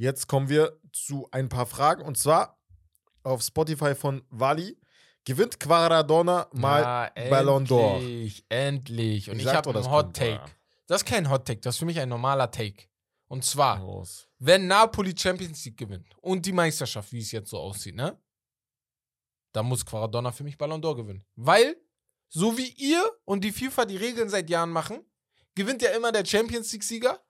[0.00, 2.58] Jetzt kommen wir zu ein paar Fragen und zwar
[3.22, 4.80] auf Spotify von Wally.
[5.26, 7.96] Gewinnt Quaradona mal Ja, Ballon d'Or?
[7.96, 9.28] Endlich, endlich.
[9.28, 10.40] Und Ich ich, habe einen Hot Take.
[10.86, 12.84] Das ist kein Hot Take, das ist für mich ein normaler Take.
[13.28, 14.26] Und zwar, Raus.
[14.38, 18.18] wenn Napoli Champions League gewinnt und die Meisterschaft, wie es jetzt so aussieht, ne?
[19.52, 21.26] Dann muss Quaradonna für mich Ballon d'Or gewinnen.
[21.36, 21.76] Weil,
[22.30, 25.04] so wie ihr und die FIFA die Regeln seit Jahren machen,
[25.54, 27.22] gewinnt ja immer der Champions League-Sieger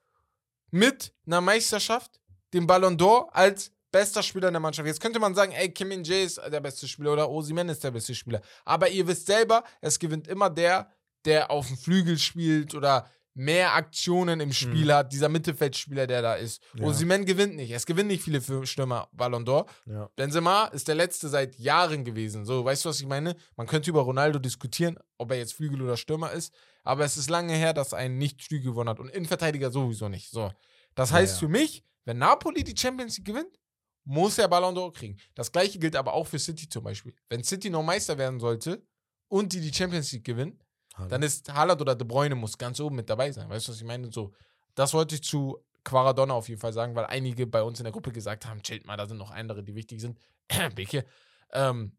[0.70, 2.19] mit einer Meisterschaft
[2.52, 4.86] den Ballon d'Or als bester Spieler in der Mannschaft.
[4.86, 7.90] Jetzt könnte man sagen, ey, Kim Min-jae ist der beste Spieler oder Osimhen ist der
[7.90, 8.40] beste Spieler.
[8.64, 10.90] Aber ihr wisst selber, es gewinnt immer der,
[11.24, 16.34] der auf dem Flügel spielt oder mehr Aktionen im Spiel hat, dieser Mittelfeldspieler, der da
[16.34, 16.62] ist.
[16.74, 16.84] Ja.
[16.84, 17.70] Osimhen gewinnt nicht.
[17.70, 19.66] Es gewinnen nicht viele Stürmer Ballon d'Or.
[19.86, 20.10] Ja.
[20.16, 22.44] Benzema ist der letzte seit Jahren gewesen.
[22.44, 23.36] So, weißt du, was ich meine?
[23.56, 26.52] Man könnte über Ronaldo diskutieren, ob er jetzt Flügel oder Stürmer ist,
[26.82, 30.30] aber es ist lange her, dass ein Nicht-Flügel gewonnen hat und Innenverteidiger sowieso nicht.
[30.30, 30.50] So.
[30.94, 31.38] Das Ja, heißt ja.
[31.40, 33.56] für mich, wenn Napoli die Champions League gewinnt,
[34.04, 35.16] muss er Ballon d'Or kriegen.
[35.36, 37.14] Das gleiche gilt aber auch für City zum Beispiel.
[37.28, 38.84] Wenn City noch Meister werden sollte
[39.28, 40.60] und die die Champions League gewinnen,
[41.08, 43.48] dann ist Haaland oder De Bruyne muss ganz oben mit dabei sein.
[43.48, 44.10] Weißt du, was ich meine?
[44.10, 44.34] So,
[44.74, 47.92] das wollte ich zu Quaradonna auf jeden Fall sagen, weil einige bei uns in der
[47.92, 50.18] Gruppe gesagt haben, chillt mal, da sind noch andere, die wichtig sind.
[50.74, 51.06] Beke,
[51.52, 51.96] ähm,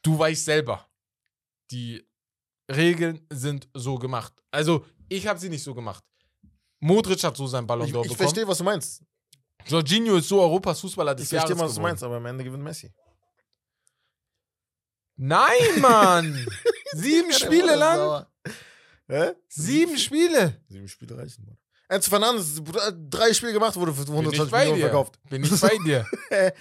[0.00, 0.88] du weißt selber,
[1.70, 2.02] die
[2.74, 4.32] Regeln sind so gemacht.
[4.50, 6.02] Also, ich habe sie nicht so gemacht.
[6.80, 8.16] Modric hat so seinen Ballon Ich, d'Or ich bekommen.
[8.16, 9.04] verstehe, was du meinst.
[9.66, 12.44] Jorginho ist so Europas Fußballer des Ich Jahres verstehe, was du meinst, aber am Ende
[12.44, 12.92] gewinnt Messi.
[15.16, 16.46] Nein, Mann!
[16.94, 18.26] Sieben Spiele lang?
[19.08, 19.32] Hä?
[19.48, 20.60] Sieben Spiele!
[20.68, 21.58] Sieben Spiele reichen, Mann.
[21.88, 22.60] Enzo Fernandes,
[23.10, 24.84] drei Spiele gemacht, wurde für Bin 120 ich bei Millionen dir.
[24.86, 25.20] verkauft.
[25.28, 26.06] Bin ich bei dir.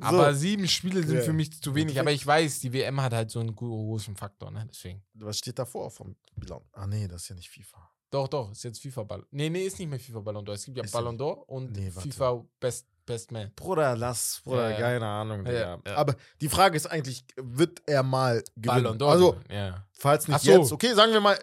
[0.00, 0.04] So.
[0.04, 1.22] Aber sieben Spiele sind Ja.
[1.22, 1.98] für mich zu wenig.
[1.98, 4.64] Aber ich weiß, die WM hat halt so einen großen Faktor, ne?
[4.70, 5.02] Deswegen.
[5.14, 6.60] Was steht davor vom Bilan?
[6.70, 7.90] Ah, nee, das ist ja nicht FIFA.
[8.10, 9.26] Doch, doch, ist jetzt FIFA Ballon.
[9.30, 10.54] Nee, nee, ist nicht mehr FIFA Ballon d'Or.
[10.54, 11.90] Es gibt ja Ist Ballon d'Or und Nee.
[11.90, 13.52] FIFA Best, Best Man.
[13.54, 15.44] Bruder, lass, Bruder, Ja, keine Ahnung.
[15.46, 15.52] Ja,
[15.86, 15.96] ja.
[15.96, 18.82] Aber die Frage ist eigentlich, wird er mal gewinnen?
[18.84, 19.10] Ballon d'Or.
[19.10, 19.36] Also,
[19.92, 20.50] falls nicht so.
[20.50, 21.38] jetzt, okay, sagen wir mal,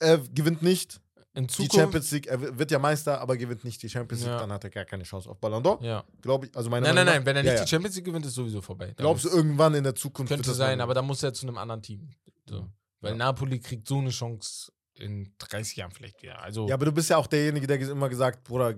[0.00, 1.00] er gewinnt nicht
[1.34, 1.74] In die Zukunft.
[1.76, 4.40] Champions League, er wird ja Meister, aber gewinnt nicht die Champions League, Ja.
[4.40, 5.80] dann hat er gar keine Chance auf Ballon d'Or.
[5.84, 6.02] Ja.
[6.20, 7.68] Glaube ich, also meine Nein, nein, Meinung nein, wenn er nicht ja, die.
[7.70, 8.86] Champions League gewinnt, ist sowieso vorbei.
[8.96, 11.58] Da Glaubst du, irgendwann in der Zukunft Könnte sein, aber da muss er zu einem
[11.58, 12.08] anderen Team.
[12.48, 12.66] So.
[13.00, 13.14] Weil.
[13.14, 16.40] Napoli kriegt so eine Chance in 30 Jahren vielleicht wieder.
[16.42, 18.74] Also, Ja, aber du bist ja auch derjenige, der immer gesagt, Bruder,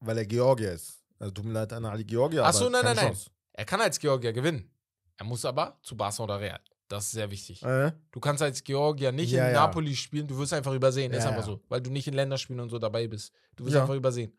[0.00, 0.98] weil er Georgier ist.
[1.18, 2.44] Also tut mir leid an alle Georgier.
[2.44, 3.16] Ach so, aber nein, nein, nein.
[3.52, 4.70] Er kann als Georgier gewinnen.
[5.18, 6.60] Er muss aber zu Barca oder Real.
[6.88, 7.62] Das ist sehr wichtig.
[7.62, 7.92] Äh?
[8.10, 9.66] Du kannst als Georgier nicht Ja, in ja.
[9.66, 11.12] Napoli spielen, du wirst einfach übersehen.
[11.12, 11.52] ist Ja, einfach ja.
[11.52, 11.60] so.
[11.68, 13.32] Weil du nicht in Länderspielen und so dabei bist.
[13.54, 14.32] Du wirst einfach übersehen.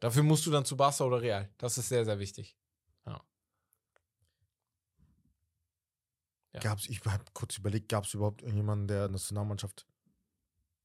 [0.00, 1.48] Dafür musst du dann zu Barca oder Real.
[1.58, 2.56] Das ist sehr, sehr wichtig.
[6.60, 9.86] Gab's, ich habe kurz überlegt, gab es überhaupt irgendjemanden, der Nationalmannschaft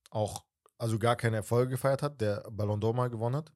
[0.10, 0.46] auch,
[0.78, 3.52] also gar keine Erfolge gefeiert hat, der Ballon d'Or mal gewonnen hat?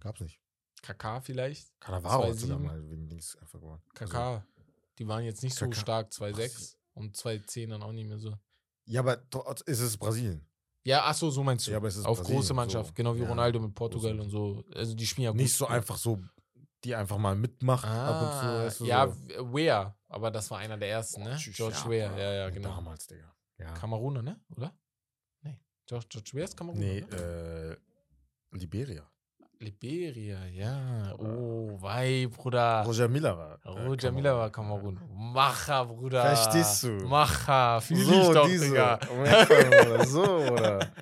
[0.00, 0.40] Gab's nicht.
[0.82, 1.68] KK vielleicht?
[1.80, 2.34] Cannavaro hat 2-7.
[2.36, 3.82] sogar mal wegen Dings einfach gewonnen.
[3.94, 4.44] KK.
[4.98, 5.74] die waren jetzt nicht so KK.
[5.80, 8.34] stark, 2-6 und 2-10 dann auch nicht mehr so.
[8.86, 10.44] Ja, aber trotz- ist es Brasilien.
[10.84, 11.72] Ja, ach so, so meinst du.
[11.72, 12.94] Ja, aber es ist Auf Brasilien, große Mannschaft, so.
[12.94, 14.64] genau wie Ja, Ronaldo mit Portugal und so.
[14.74, 15.40] Also die spielen ja gut.
[15.40, 16.18] Nicht so einfach so,
[16.84, 18.46] die einfach mal mitmacht ab und zu.
[18.46, 19.52] Ah, weißt du, ja, so.
[19.54, 21.36] Weah, aber das war einer der ersten, ne?
[21.52, 22.70] George ja, Weah, ja, ja, genau.
[22.70, 23.34] Damals, Digga.
[23.58, 23.74] Ja.
[23.74, 24.40] Kameruner, ne?
[24.56, 24.72] Oder?
[25.88, 26.84] George, George ist Kameruner.
[26.84, 27.76] Nee, ne?
[28.52, 29.02] äh, Liberia.
[29.58, 31.14] Liberia, ja.
[31.18, 32.82] Oh, wei, Bruder.
[32.84, 33.58] Roger Miller war.
[33.64, 35.00] äh, Roger Miller war Kamerun.
[35.10, 36.22] Macher, Bruder.
[36.22, 36.90] Verstehst du?
[37.06, 38.46] Macher, fühl so, ich doch.
[38.46, 40.04] Digga.
[40.04, 40.92] So, oder?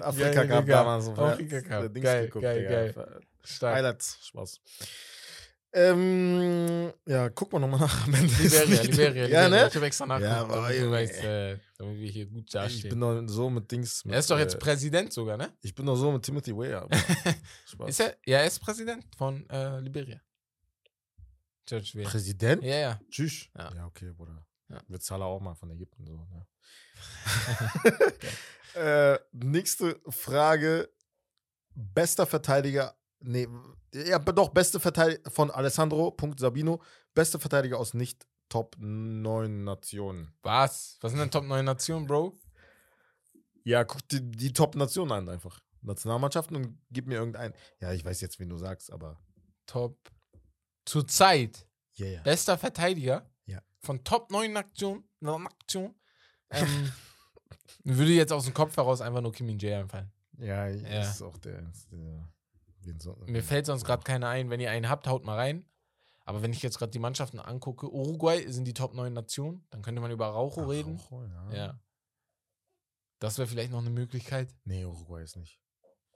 [0.00, 1.04] Afrika Geil, Cup damals.
[1.06, 1.94] so, Afrika ja, Cup.
[1.94, 3.20] Geil, geil, geil.
[3.42, 3.76] Stark.
[3.76, 4.60] Highlights, Spaß.
[5.72, 8.06] Ähm, ja, guck mal nochmal nach.
[8.06, 8.32] am Ende.
[8.34, 9.66] Liberia, nicht- Liberia, Ja, ne?
[9.68, 12.52] Ich habe extra Ja, nachgeguckt, aber damit, du weißt, äh, damit wir hier gut Ich
[12.52, 13.00] bin dastehen.
[13.00, 14.04] doch so mit Dings.
[14.04, 15.52] Mit, Er ist doch jetzt äh, Präsident sogar, ne?
[15.60, 16.88] Ich bin doch so mit Timothy Weah.
[17.66, 17.88] Spaß.
[17.90, 18.16] Ist er?
[18.24, 20.20] Ja, er ist Präsident von äh, Liberia.
[21.66, 22.04] George Weah.
[22.08, 22.62] Präsident?
[22.62, 23.00] Ja, ja.
[23.10, 23.48] Tschüss.
[23.56, 23.74] Ja.
[23.74, 24.46] Ja, okay, Bruder.
[24.68, 24.80] Ja.
[24.88, 26.06] Wir zahlen auch mal von Ägypten.
[26.06, 26.46] So, ne?
[28.74, 30.88] äh, nächste Frage.
[31.74, 32.96] Bester Verteidiger.
[33.20, 33.48] Nee,
[33.94, 36.82] ja, doch, beste Verteidiger von Alessandro.sabino.
[37.14, 40.32] Beste Verteidiger aus nicht Top 9 Nationen.
[40.42, 40.98] Was?
[41.00, 42.38] Was sind denn Top 9 Nationen, Bro?
[43.64, 45.60] Ja, guck dir die Top-Nationen an einfach.
[45.82, 47.54] Nationalmannschaften und gib mir irgendeinen.
[47.80, 49.18] Ja, ich weiß jetzt, wen du sagst, aber.
[49.66, 49.98] Top.
[50.84, 52.22] Zurzeit Ja, ja.
[52.22, 53.60] bester Verteidiger Ja.
[53.80, 55.02] von Top 9 Nation.
[55.20, 55.94] Nation.
[56.50, 56.92] Ähm,
[57.82, 60.12] würde jetzt aus dem Kopf heraus einfach nur Kim Min-jae einfallen.
[60.38, 61.02] Ja, Ja.
[61.10, 61.68] ist auch der.
[61.70, 62.28] Ist der
[63.00, 64.50] so, Mir fällt sonst gerade keiner ein.
[64.50, 65.64] Wenn ihr einen habt, haut mal rein.
[66.24, 69.82] Aber wenn ich jetzt gerade die Mannschaften angucke, Uruguay sind die Top 9 Nationen, dann
[69.82, 70.96] könnte man über Raucho Ach, reden.
[71.10, 71.54] Rojo, ja.
[71.54, 71.80] Ja.
[73.20, 74.52] Das wäre vielleicht noch eine Möglichkeit.
[74.64, 75.60] Nee, Uruguay ist nicht.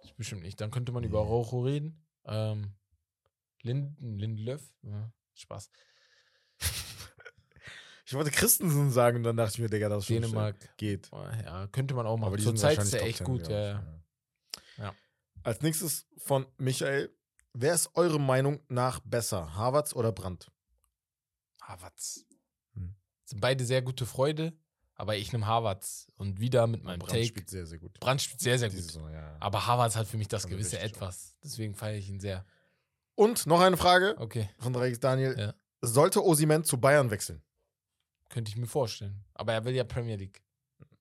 [0.03, 0.61] Das bestimmt nicht.
[0.61, 1.09] Dann könnte man Nee.
[1.09, 2.05] über Raucho reden.
[2.25, 2.75] Ähm,
[3.63, 4.73] Linden, Lindelöf.
[4.83, 5.71] Ja, Spaß.
[8.07, 10.77] Ich wollte Christensen sagen und dann dachte ich mir, Digga, das ist schon Dänemark.
[10.77, 11.09] geht.
[11.13, 12.33] Ja, könnte man auch machen.
[12.33, 13.47] Aber Zur Zeit ist er echt 10, gut.
[13.47, 14.00] Ja, ja.
[15.43, 17.15] Als nächstes von Michael.
[17.53, 19.55] Wer ist eure Meinung nach besser?
[19.55, 20.51] Harvards oder Brandt?
[21.63, 22.27] Harvards.
[22.75, 22.95] Hm.
[23.25, 24.53] Sind beide sehr gute Freunde,
[24.95, 26.09] aber ich nehme Harvards.
[26.17, 27.27] Und wieder mit meinem Brandt Take.
[27.27, 27.99] spielt sehr, sehr gut.
[28.01, 28.79] Brandt spielt sehr, sehr gut.
[28.79, 29.37] Saison, ja.
[29.41, 31.37] Aber Harvards hat für mich das Also gewisse Etwas.
[31.43, 32.45] Deswegen feiere ich ihn sehr.
[33.17, 35.37] Und noch eine Frage Okay, von Dreiex Daniel.
[35.39, 35.55] Ja.
[35.83, 37.43] Sollte Osimen zu Bayern wechseln?
[38.29, 39.25] könnte ich mir vorstellen.
[39.35, 40.41] Aber er will ja Premier League.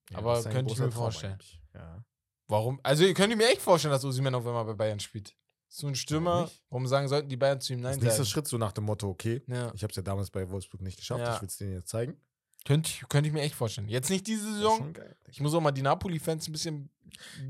[0.09, 1.37] Ja, Aber könnte ich mir vorstellen.
[1.75, 2.03] Ja.
[2.49, 2.79] Warum?
[2.83, 5.33] Also, ihr könnt mir echt vorstellen, dass Osimhen auf einmal bei Bayern spielt.
[5.69, 6.41] So ein Stürmer.
[6.43, 6.61] nicht?
[6.69, 8.29] Warum sagen sollten die Bayern zu ihm Das Nein nächste sagen?
[8.29, 9.71] Schritt so nach dem Motto, okay, Ja.
[9.75, 11.35] ich habe es ja damals bei Wolfsburg nicht geschafft, Ja.
[11.35, 12.17] ich will es denen jetzt zeigen.
[12.65, 13.87] Könnte ich, könnte ich mir echt vorstellen.
[13.87, 14.93] Jetzt nicht diese Das Saison.
[15.27, 16.89] Ich muss auch mal die Napoli-Fans ein bisschen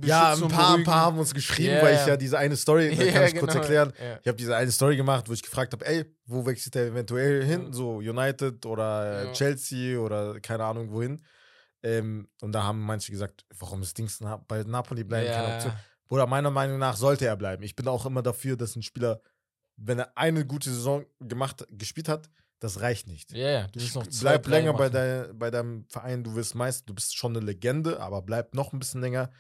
[0.04, 2.02] Ja, ein paar, ein paar haben uns geschrieben, Ja, weil ja.
[2.02, 3.62] ich ja diese eine Story, da Ja, kann ich kurz genau.
[3.64, 3.94] erklären.
[4.00, 4.20] Ja.
[4.22, 7.44] Ich habe diese eine Story gemacht, wo ich gefragt habe, ey, wo wechselt der eventuell
[7.44, 7.68] hin?
[7.68, 7.74] Ja.
[7.74, 9.32] So United oder äh, Ja.
[9.34, 11.24] Chelsea oder keine Ahnung wohin.
[11.82, 15.30] Ähm, und da haben manche gesagt, warum ist Dings bei Napoli bleiben?
[15.32, 15.72] Keine Option.
[15.74, 17.64] Ja, Bruder, meiner Meinung nach sollte er bleiben.
[17.64, 19.22] Ich bin auch immer dafür, dass ein Spieler,
[19.78, 22.30] wenn er eine gute Saison gemacht, gespielt hat,
[22.60, 23.32] das reicht nicht.
[23.32, 26.56] ja, ja, du bist noch zwei, bleib länger bei, dein, bei deinem Verein, du wirst
[26.56, 29.32] meist, du bist schon eine Legende, aber bleib noch ein bisschen länger.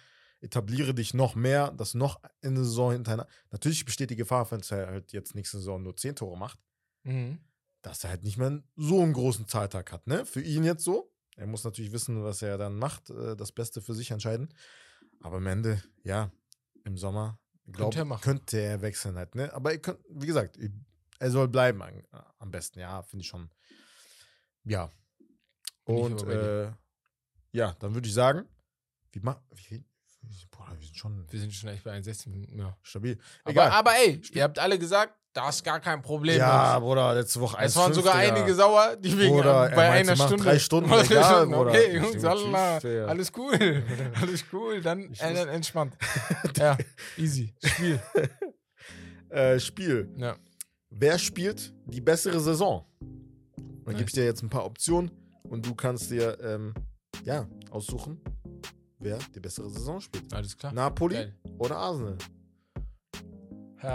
[0.41, 3.29] etabliere dich noch mehr, dass noch in der Saison hintereinander.
[3.51, 6.59] Natürlich besteht die Gefahr, wenn er halt jetzt nächste Saison nur 10 Tore macht,
[7.03, 7.39] Mhm.
[7.81, 10.25] dass er halt nicht mehr so einen großen Zahltag hat, ne?
[10.25, 11.08] Für ihn jetzt so.
[11.39, 14.53] Er muss natürlich wissen, was er dann macht, äh, das Beste für sich entscheiden.
[15.21, 16.31] Aber am Ende, ja,
[16.83, 18.21] im Sommer, glaub, Könnte er machen.
[18.21, 19.53] könnte er wechseln halt, ne?
[19.53, 20.57] Aber könnt, wie gesagt,
[21.19, 21.81] er soll bleiben
[22.39, 23.49] am besten, ja, finde ich schon.
[24.65, 24.91] Ja.
[25.85, 26.71] Bin Und aber äh,
[27.51, 28.45] ja, dann würde ich sagen,
[29.11, 29.85] wie ma wie viel?
[30.51, 32.49] Boah, wir sind schon Wir sind schon echt bei 61.
[32.51, 32.77] Ja.
[32.81, 33.17] stabil.
[33.43, 33.71] Aber, Egal.
[33.71, 36.37] aber ey, ihr habt alle gesagt, das ist gar kein Problem.
[36.37, 36.85] ja, Jungs.
[36.85, 38.35] Bruder, letzte Woche es waren 1,5, sogar Digga.
[38.35, 40.43] einige sauer, die wegen Bruder, er bei einer Stunde.
[40.43, 41.69] drei Stunden, Drei egal, Stunden, Bruder.
[41.71, 42.77] Okay, Jungs, Allah,
[43.07, 43.83] alles cool.
[44.21, 45.95] Alles cool, dann äh, entspannt.
[46.57, 46.77] ja,
[47.17, 47.53] easy.
[47.63, 47.99] Spiel.
[49.29, 50.11] Äh, Spiel.
[50.17, 50.35] Ja.
[50.89, 52.83] Wer spielt die bessere Saison?
[53.85, 55.11] Dann gebe ich dir jetzt ein paar Optionen
[55.43, 56.73] und du kannst dir ähm,
[57.23, 58.19] ja, aussuchen,
[58.97, 60.33] wer die bessere Saison spielt.
[60.33, 60.73] Alles klar.
[60.73, 61.35] Napoli Geil.
[61.59, 62.17] oder Arsenal?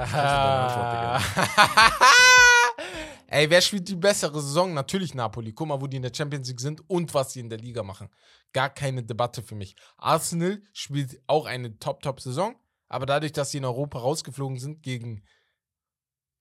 [3.26, 4.72] Ey, wer spielt die bessere Saison?
[4.72, 5.52] Natürlich Napoli.
[5.52, 7.82] Guck mal, wo die in der Champions League sind und was sie in der Liga
[7.82, 8.08] machen.
[8.52, 9.74] Gar keine Debatte für mich.
[9.96, 12.54] Arsenal spielt auch eine Top-Top-Saison,
[12.88, 15.24] aber dadurch, dass sie in Europa rausgeflogen sind gegen.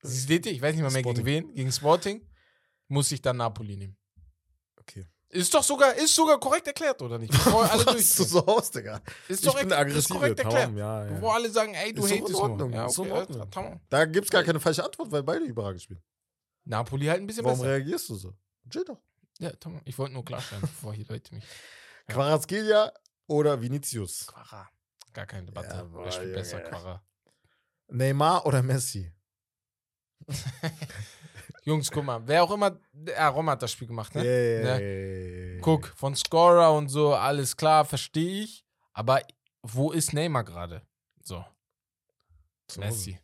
[0.02, 1.26] Seht ihr, ich weiß nicht mal mehr Sporting.
[1.26, 2.30] gegen wen, gegen Sporting,
[2.88, 3.98] muss ich dann Napoli nehmen.
[4.78, 5.08] Okay.
[5.34, 7.32] Ist doch sogar, ist sogar korrekt erklärt, oder nicht?
[7.32, 8.08] Bevor alle du durch.
[8.08, 9.02] so aus, Digga?
[9.28, 10.78] Ist Ich doch bin ist der aggressive korrekt Tamam, erklärt.
[10.78, 11.12] ja, ja.
[11.14, 12.80] Bevor alle sagen, ey, du Ist hatest Ordnung, nur.
[12.80, 13.52] Ja, ist doch in okay, Ordnung.
[13.52, 13.80] tamam.
[13.90, 16.04] Da gibt es gar keine falsche Antwort, weil beide überragend spielen.
[16.66, 17.72] Napoli halt ein bisschen Warum besser.
[17.72, 18.34] reagierst du so?
[18.70, 19.00] Chill doch.
[19.40, 19.82] Ja, tamam.
[19.86, 21.44] Ich wollte nur klarstellen, bevor hier Leute mich.
[22.10, 22.16] Ja.
[22.16, 22.92] Quarazgelia
[23.28, 24.28] oder Vinicius?
[24.28, 24.70] Quara.
[25.14, 25.70] Gar keine Debatte.
[25.74, 27.02] Ja, boah, Wer spielt besser, Quara?
[27.88, 29.10] Neymar oder Messi?
[31.66, 32.78] Jungs, guck mal, wer auch immer.
[33.08, 34.24] Ja, Rom hat das Spiel gemacht, ne?
[34.24, 35.60] Yay.
[35.62, 38.66] Guck, von Scorer und so, alles klar, verstehe ich.
[38.92, 39.22] Aber
[39.62, 40.82] wo ist Neymar gerade?
[41.24, 41.44] So,
[42.70, 42.80] Hause.
[42.80, 43.20] Messi.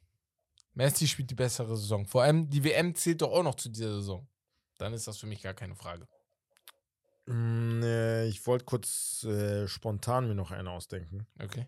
[0.73, 2.05] Messi spielt die bessere Saison.
[2.05, 4.27] Vor allem die WM zählt doch auch noch zu dieser Saison.
[4.77, 6.07] Dann ist das für mich gar keine Frage.
[7.25, 11.27] Mm, äh, ich wollte kurz äh, spontan mir noch eine ausdenken.
[11.39, 11.67] Okay.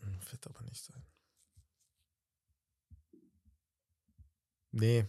[0.00, 1.01] Hm, Wird aber nicht sein.
[4.72, 5.06] Nee.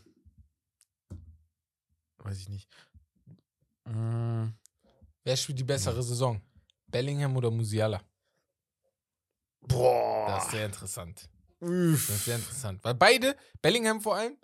[2.18, 2.70] Weiß ich nicht.
[3.86, 4.48] Mm,
[5.26, 6.42] Wer spielt die bessere Saison?
[6.88, 8.02] Bellingham oder Musiala?
[9.62, 10.28] Boah.
[10.28, 11.30] Das ist sehr interessant.
[11.60, 12.08] Uff.
[12.08, 12.84] Das ist sehr interessant.
[12.84, 14.38] Weil beide, Bellingham vor allem,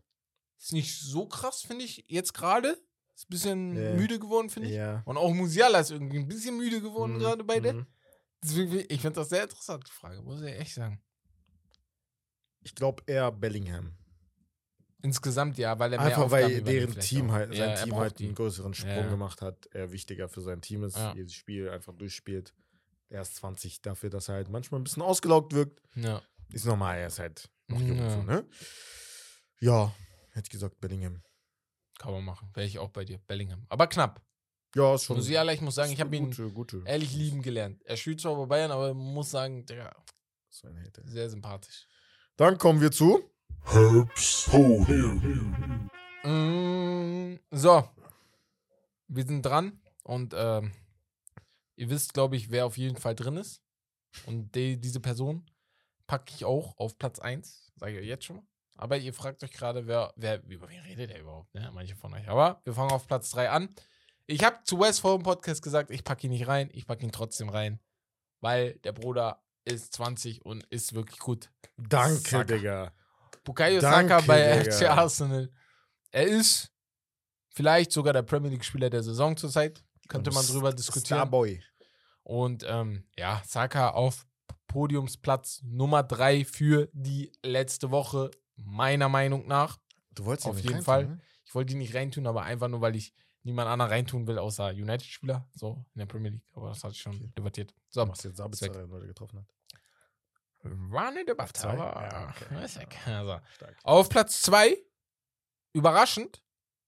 [0.58, 2.70] ist nicht so krass, finde ich, jetzt gerade.
[3.16, 3.94] Ist ein bisschen Ja.
[3.96, 4.76] müde geworden, finde ich.
[4.76, 5.02] Ja.
[5.06, 7.74] Und auch Musiala ist irgendwie ein bisschen müde geworden, Mhm, gerade beide.
[7.74, 7.88] mhm.
[8.42, 11.02] Deswegen, ich finde das sehr interessant, die Frage, muss ich echt sagen.
[12.62, 13.98] Ich glaube eher Bellingham.
[15.02, 17.34] Insgesamt ja, weil er mehr Einfach Aufgaben weil deren Team auch.
[17.34, 19.10] halt, Ja, sein er Team halt einen größeren Sprung Ja.
[19.10, 21.14] gemacht hat, er wichtiger für sein Team ist, Ja.
[21.16, 22.54] jedes Spiel einfach durchspielt.
[23.08, 25.80] Er ist 20 dafür, dass er halt manchmal ein bisschen ausgelaugt wirkt.
[25.96, 26.22] Ja.
[26.52, 28.10] Ist normal, er ist halt noch jung, Ja.
[28.10, 28.46] so, ne?
[29.62, 29.94] Ja,
[30.32, 31.22] hätte ich gesagt, Bellingham.
[31.98, 32.50] Kann man machen.
[32.54, 33.20] Wäre ich auch bei dir.
[33.20, 33.66] Bellingham.
[33.70, 34.22] Aber knapp.
[34.76, 35.18] Ja, ist schon.
[35.18, 36.84] Musiala, ich muss sagen, ich habe ihn gute, gute.
[36.86, 37.82] ehrlich lieben gelernt.
[37.86, 39.96] Er spielt zwar bei Bayern, aber muss sagen, Digga,
[40.50, 41.02] So ein Hater.
[41.06, 41.88] sehr sympathisch.
[42.38, 43.22] Dann kommen wir zu.
[43.66, 45.90] Herbst Podium.
[46.24, 47.90] Mm, so.
[49.08, 50.72] Wir sind dran und ähm,
[51.76, 53.62] ihr wisst, glaube ich, wer auf jeden Fall drin ist.
[54.26, 55.50] Und die, diese Person
[56.08, 58.46] packe ich auch auf Platz 1, sage ich euch jetzt schon mal.
[58.78, 61.70] Aber ihr fragt euch gerade, wer, wer, über wen redet der überhaupt, ne?
[61.74, 62.28] Manche von euch.
[62.30, 63.76] Aber wir fangen auf Platz 3 an.
[64.26, 67.04] Ich habe zu West vor dem Podcast gesagt, ich packe ihn nicht rein, ich packe
[67.04, 67.80] ihn trotzdem rein.
[68.42, 71.52] Weil der Bruder ist 20 und ist wirklich gut.
[71.78, 72.44] Danke, Saka.
[72.46, 72.94] Digga.
[73.50, 74.72] Bukayo Saka bei Digga.
[74.72, 75.52] FC Arsenal.
[76.12, 76.72] Er ist
[77.50, 79.84] vielleicht sogar der Premier League-Spieler der Saison zurzeit.
[80.08, 81.18] Könnte man drüber diskutieren.
[81.18, 81.60] Starboy.
[82.22, 84.28] Und ähm, ja, Saka auf
[84.68, 89.80] Podiumsplatz Nummer 3 für die letzte Woche, meiner Meinung nach.
[90.14, 91.08] Du wolltest ihn Auf nicht jeden reintun, Fall.
[91.08, 91.22] Ne?
[91.46, 94.68] Ich wollte ihn nicht reintun, aber einfach nur, weil ich niemand anderen reintun will, außer
[94.70, 96.46] United-Spieler, so in der Premier League.
[96.54, 97.32] Aber das hatte ich schon Okay.
[97.36, 97.72] debattiert.
[97.72, 99.48] Du So, machst jetzt Sabitzer weil er getroffen hat.
[100.64, 101.70] War eine Debatte, Zwei?
[101.70, 102.98] aber Ja, okay.
[103.06, 103.40] Also.
[103.84, 104.78] Auf Platz 2,
[105.74, 106.42] überraschend,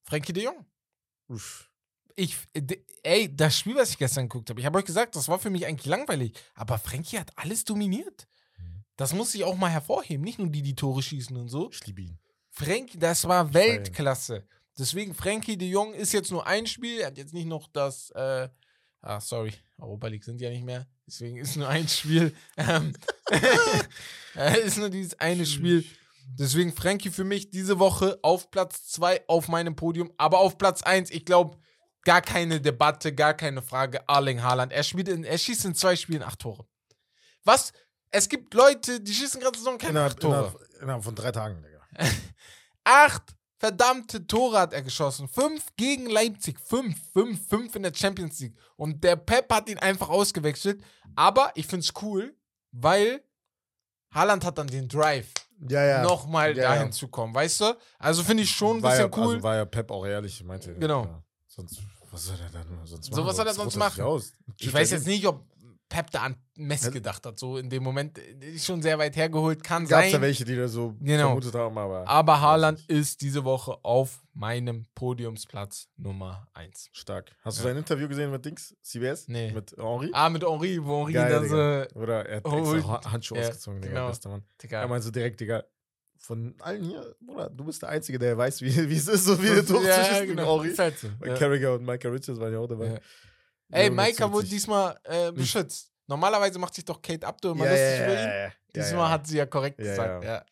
[0.03, 0.65] Frankie de Jong.
[1.27, 1.69] Uff.
[2.15, 2.37] Ich,
[3.03, 5.49] ey, das Spiel, was ich gestern geguckt habe, ich habe euch gesagt, das war für
[5.49, 6.33] mich eigentlich langweilig.
[6.55, 8.27] Aber Frankie hat alles dominiert.
[8.57, 8.83] Mhm.
[8.97, 10.23] Das muss ich auch mal hervorheben.
[10.23, 11.69] Nicht nur die, die Tore schießen und so.
[11.71, 12.19] Ich liebe ihn.
[12.49, 13.53] Frankie, das war.
[13.53, 14.45] Weltklasse.
[14.77, 16.99] Deswegen, Frankie de Jong ist jetzt nur ein Spiel.
[16.99, 18.49] Er hat jetzt nicht noch das, äh,
[19.01, 20.87] ah, sorry, Europa League sind ja nicht mehr.
[21.07, 22.33] Deswegen ist nur ein Spiel.
[22.57, 22.93] Ähm,
[24.35, 25.85] äh, ist nur dieses eine Spiel.
[26.39, 30.11] Deswegen Frankie für mich diese Woche auf Platz 2 auf meinem Podium.
[30.17, 31.57] Aber auf Platz 1, ich glaube,
[32.03, 34.07] Gar keine Debatte, gar keine Frage.
[34.09, 34.73] Arling Haaland.
[34.73, 36.65] Er, spielt in, er schießt in zwei Spielen acht Tore.
[37.43, 37.73] Was?
[38.09, 40.35] Es gibt Leute, die schießen gerade Saison keine Innerhalb, acht Tore.
[40.35, 41.81] innerhalb, innerhalb von drei Tagen, Digga.
[42.83, 45.27] Acht verdammte Tore hat er geschossen.
[45.27, 46.59] Fünf gegen Leipzig.
[46.59, 48.55] Fünf, fünf, fünf in der Champions League.
[48.75, 50.83] Und der Pep hat ihn einfach ausgewechselt.
[51.15, 52.35] Aber ich finde es cool,
[52.71, 53.23] weil
[54.13, 55.27] Haaland hat dann den Drive,
[55.69, 56.01] Ja, ja.
[56.01, 56.91] nochmal Ja, dahin ja.
[56.91, 57.35] zu kommen.
[57.35, 57.77] Weißt du?
[57.99, 59.33] Also finde ich schon ein war bisschen ja, cool.
[59.35, 60.73] Also war ja Pep auch ehrlich, meinte.
[60.73, 61.03] Genau.
[61.05, 61.79] Ja, sonst,
[62.09, 63.27] was soll er dann sonst So, machen?
[63.27, 64.01] was soll er sonst machen?
[64.03, 64.33] Aus.
[64.57, 65.45] ich weiß jetzt nicht, ob
[65.91, 66.91] Pep da an Messi Ja.
[66.91, 67.37] gedacht hat.
[67.37, 69.61] So in dem Moment äh, ist schon sehr weit hergeholt.
[69.63, 70.13] Kann Gab es sein.
[70.13, 71.25] ja welche, die da so Genau.
[71.27, 72.07] vermutet haben, aber.
[72.07, 76.89] Aber Haaland ist diese Woche auf meinem Podiumsplatz Nummer 1.
[76.93, 77.31] Stark.
[77.43, 78.73] Hast du sein Interview gesehen mit Dings?
[78.81, 79.27] CBS?
[79.27, 79.51] Nee.
[79.51, 80.09] Mit Henri?
[80.13, 81.87] Ah, mit Henri, wo Henri Geil, da Digga.
[81.93, 81.99] so.
[81.99, 83.93] Oder er hat extra Ha- Handschuhe ja, ausgezogen, Digga.
[83.93, 84.07] genau.
[84.07, 84.43] Bester Mann.
[84.63, 85.63] Digga, Er meinte so direkt, Digga,
[86.19, 89.41] von allen hier, Bruder, du bist der Einzige, der weiß, wie, wie es ist, so
[89.43, 90.63] wie Tuch ja, zwischen genau.
[90.63, 90.75] Henri.
[90.77, 91.09] Halt so.
[91.19, 91.35] Weil Ja.
[91.35, 92.85] Carragher und Michael Richards waren ja auch dabei.
[92.87, 92.99] Ja.
[93.71, 95.91] Ey, Maika wurde diesmal äh, beschützt.
[96.07, 98.27] Normalerweise macht sich doch Kate Abdul immer Ja, lustig ja, über ja, ihn.
[98.29, 99.09] ja, ja, Diesmal ja.
[99.09, 100.23] hat sie ja korrekt Ja, gesagt.
[100.23, 100.33] ja.
[100.33, 100.45] Ja,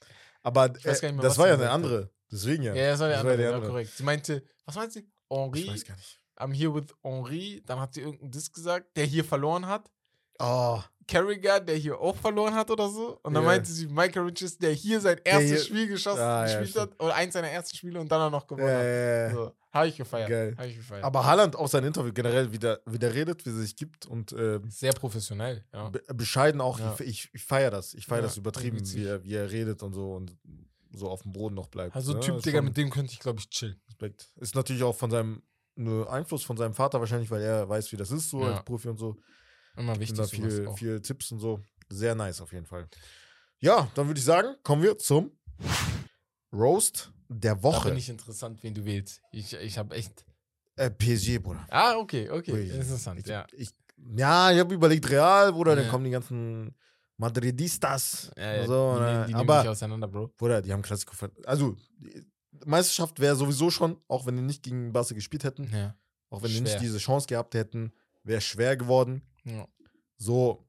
[0.43, 2.09] Aber äh, mehr, das war ja eine andere.
[2.31, 2.73] Deswegen ja.
[2.73, 3.69] ja, das war Das andere, war die ja, andere.
[3.71, 3.91] korrekt.
[3.95, 4.99] Sie meinte, was meint sie?
[4.99, 6.19] Ich Henri, weiß gar nicht.
[6.37, 7.61] I'm here with Henri.
[7.65, 9.91] Dann hat sie irgendeinen Diss gesagt, der hier verloren hat.
[10.39, 13.19] Oh, Carragher, der hier auch verloren hat oder so.
[13.23, 13.49] Und dann Ja.
[13.49, 17.01] meinte sie, Michael Richards, der hier sein erstes Spiel geschossen, Ah, ja, gespielt hat.
[17.03, 18.83] Oder eins seiner ersten Spiele und dann auch noch gewonnen hat.
[18.83, 19.99] äh, So, habe ich.
[19.99, 21.03] Habe ich gefeiert.
[21.03, 24.59] Aber Haaland auch sein Interview generell wieder, wieder redet, wie er sich gibt und äh,
[24.67, 25.89] Sehr professionell, ja.
[25.89, 26.79] be bescheiden auch.
[26.79, 26.95] Ja.
[26.99, 27.93] Ich, ich, feiere das.
[27.93, 30.35] Ich feiere Ja, das übertrieben, wie er, wie er redet und so und
[30.91, 31.95] so auf dem Boden noch bleibt.
[31.95, 32.19] Also ne?
[32.19, 33.79] Typ, Digga, mit dem könnte ich, glaube ich, chillen.
[33.87, 34.27] Respekt.
[34.37, 35.43] Ist natürlich auch von seinem
[35.75, 38.55] ne, Einfluss von seinem Vater wahrscheinlich, weil er weiß, wie das ist, so Ja.
[38.55, 39.15] als Profi und so.
[39.77, 40.17] Immer wichtig.
[40.17, 41.59] da viel, viel Tipps und so.
[41.89, 42.87] Sehr nice auf jeden Fall.
[43.59, 45.31] Ja, dann würde ich sagen, kommen wir zum
[46.53, 47.89] Roast der Woche.
[47.89, 49.21] bin ich interessant, wen du wählst.
[49.31, 50.25] Ich, ich habe echt.
[50.75, 51.65] äh, PSG, Bruder.
[51.69, 52.53] Ah, okay, okay.
[52.53, 52.69] Ui.
[52.69, 53.45] Interessant, Ich, ja.
[53.53, 53.69] ich,
[54.15, 55.91] ja, ich habe überlegt, Real, Bruder, dann Ja.
[55.91, 56.73] kommen die ganzen
[57.17, 58.31] Madridistas.
[58.37, 59.05] ja, ja so, die, ne?
[59.11, 60.27] nehmen- die nehmen aber dich auseinander, Bro.
[60.37, 61.13] Bruder, die haben Klassiko
[61.45, 61.75] Also,
[62.65, 65.95] Meisterschaft wäre sowieso schon, auch wenn die nicht gegen Barca gespielt hätten, Ja.
[66.29, 66.81] auch wenn die nicht Schwer.
[66.81, 67.91] diese Chance gehabt hätten,
[68.23, 69.21] wäre schwer geworden.
[69.43, 69.67] Ja.
[70.17, 70.65] So,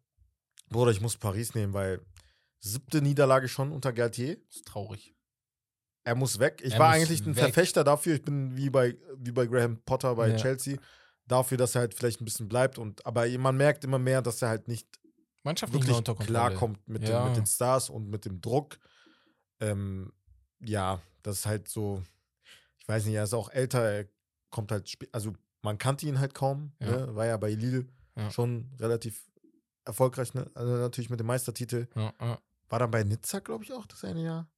[0.69, 2.01] Bruder, ich muss Paris nehmen, weil
[2.61, 4.37] siebte Niederlage schon unter Galtier.
[4.49, 5.15] Ist traurig.
[6.05, 6.61] Er muss weg.
[6.65, 7.45] Ich Er war eigentlich ein weg.
[7.45, 8.15] Verfechter dafür.
[8.15, 10.37] Ich bin wie bei, wie bei Graham Potter bei Ja.
[10.37, 10.79] Chelsea.
[11.27, 12.79] Dafür, dass er halt vielleicht ein bisschen bleibt.
[12.79, 14.89] Und, aber man merkt immer mehr, dass er halt nicht
[15.43, 17.23] Mannschaft wirklich unter klarkommt mit, Ja.
[17.25, 18.79] den, mit den Stars und mit dem Druck.
[19.61, 20.13] Ähm,
[20.61, 22.03] ja, das ist halt so,
[22.79, 24.09] ich weiß nicht, er ist auch älter, er
[24.51, 25.33] kommt halt, also
[25.63, 27.07] man kannte ihn halt kaum, Ja.
[27.07, 27.15] ne?
[27.15, 27.87] war ja bei Lille
[28.21, 28.31] Ja.
[28.31, 29.27] schon relativ
[29.85, 30.51] erfolgreich, ne?
[30.55, 31.89] also natürlich mit dem Meistertitel.
[31.97, 32.39] Ja, ja.
[32.69, 34.49] War dann bei Nizza, glaube ich, auch das eine Jahr.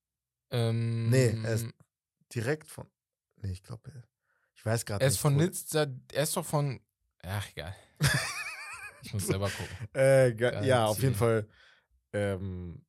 [0.51, 1.67] Ähm, Nee, er ist
[2.35, 2.87] direkt von,
[3.37, 3.91] nee, ich glaube,
[4.55, 5.15] ich weiß gerade er nicht.
[5.17, 6.81] ist von Nizza, er ist doch von.
[7.23, 7.75] Ach, egal.
[9.03, 9.89] ich muss selber gucken.
[9.95, 11.49] Äh, Geil, ja, auf jeden Fall.
[12.13, 12.85] Ähm,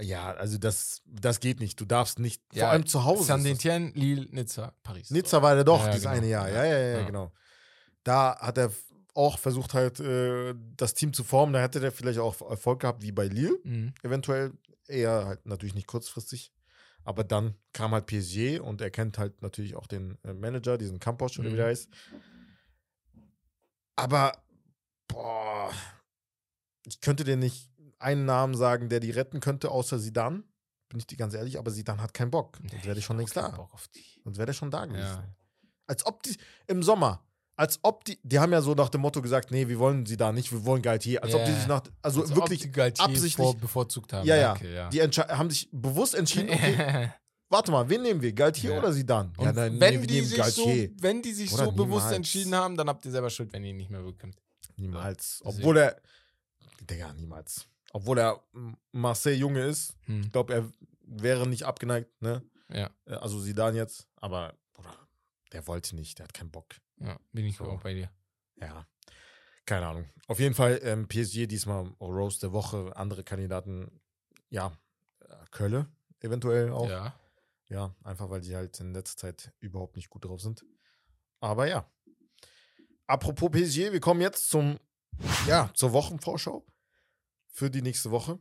[0.00, 1.78] ja, also das, das geht nicht.
[1.80, 3.20] Du darfst nicht, Ja, vor allem zu Hause.
[3.22, 5.10] ist das- Saint-Étienne, Lille, Nizza, Paris.
[5.10, 6.14] Nizza war er doch, Ja, dieses genau.
[6.14, 6.48] eine Jahr.
[6.48, 7.06] Ja, ja, ja, Ja.
[7.06, 7.32] genau.
[8.04, 8.72] Da hat er
[9.14, 11.52] auch versucht, halt äh, das Team zu formen.
[11.52, 13.58] Da hätte der vielleicht auch Erfolg gehabt, wie bei Lille.
[13.64, 13.92] Mhm.
[14.02, 14.52] Eventuell
[14.88, 16.52] eher halt natürlich nicht kurzfristig.
[17.04, 21.00] Aber dann kam halt PSG und er kennt halt natürlich auch den äh, Manager, diesen
[21.00, 21.56] Campos, oder wie Mhm.
[21.56, 21.88] der heißt.
[23.96, 24.32] Aber,
[25.08, 25.70] boah,
[26.86, 30.44] ich könnte dir nicht einen Namen sagen, der die retten könnte, außer Sidan.
[30.88, 32.58] Bin ich dir ganz ehrlich, aber Sidan hat keinen Bock.
[32.70, 33.68] Sonst wäre der schon längst da.
[34.24, 35.04] Sonst wäre der schon da gewesen.
[35.04, 35.34] Ja.
[35.86, 36.36] Als ob die
[36.66, 37.24] im Sommer,
[37.62, 40.16] als ob die, die haben ja so nach dem Motto gesagt, nee, wir wollen sie
[40.16, 41.22] da nicht, wir wollen Galtier.
[41.22, 41.56] Als ob die Ja.
[41.58, 42.68] sich nach, also Als wirklich,
[42.98, 44.26] absichtlich- vor, bevorzugt haben.
[44.26, 44.52] Ja, ja.
[44.54, 44.88] Danke, ja.
[44.90, 47.10] die haben sich bewusst entschieden, okay,
[47.48, 48.78] warte mal, wen nehmen wir, Galtier Ja.
[48.78, 49.32] oder Sidan?
[49.36, 50.90] Und nein, wenn, nee, die nehmen sich so, Galtier.
[50.98, 52.12] wenn die sich Bruder, so bewusst niemals.
[52.16, 54.36] entschieden haben, dann habt ihr selber Schuld, wenn ihr ihn nicht mehr bekommt.
[54.76, 55.40] Niemals.
[55.44, 55.96] Obwohl er,
[56.90, 57.66] Digga, niemals.
[57.92, 60.22] Obwohl er mm, Marseille-Junge ist, Hm.
[60.22, 60.68] ich glaube, er
[61.06, 62.42] wäre nicht abgeneigt, ne?
[62.72, 64.94] Ja, Äh, Also Sidan jetzt, aber, Bruder,
[65.52, 66.66] der wollte nicht, der hat keinen Bock.
[67.02, 67.64] Ja, bin ich So.
[67.64, 68.10] auch bei dir.
[68.56, 68.86] Ja,
[69.66, 70.08] keine Ahnung.
[70.28, 74.00] Auf jeden Fall ähm, PSG diesmal Rose der Woche, andere Kandidaten,
[74.50, 74.76] ja,
[75.20, 75.88] äh, Kölle
[76.20, 76.88] eventuell auch.
[76.88, 77.14] Ja.
[77.68, 77.94] Ja.
[78.04, 80.64] einfach weil die halt in letzter Zeit überhaupt nicht gut drauf sind.
[81.40, 81.90] Aber ja.
[83.06, 84.78] Apropos PSG, wir kommen jetzt zum,
[85.46, 86.64] ja, zur Wochenvorschau
[87.48, 88.38] für die nächste Woche.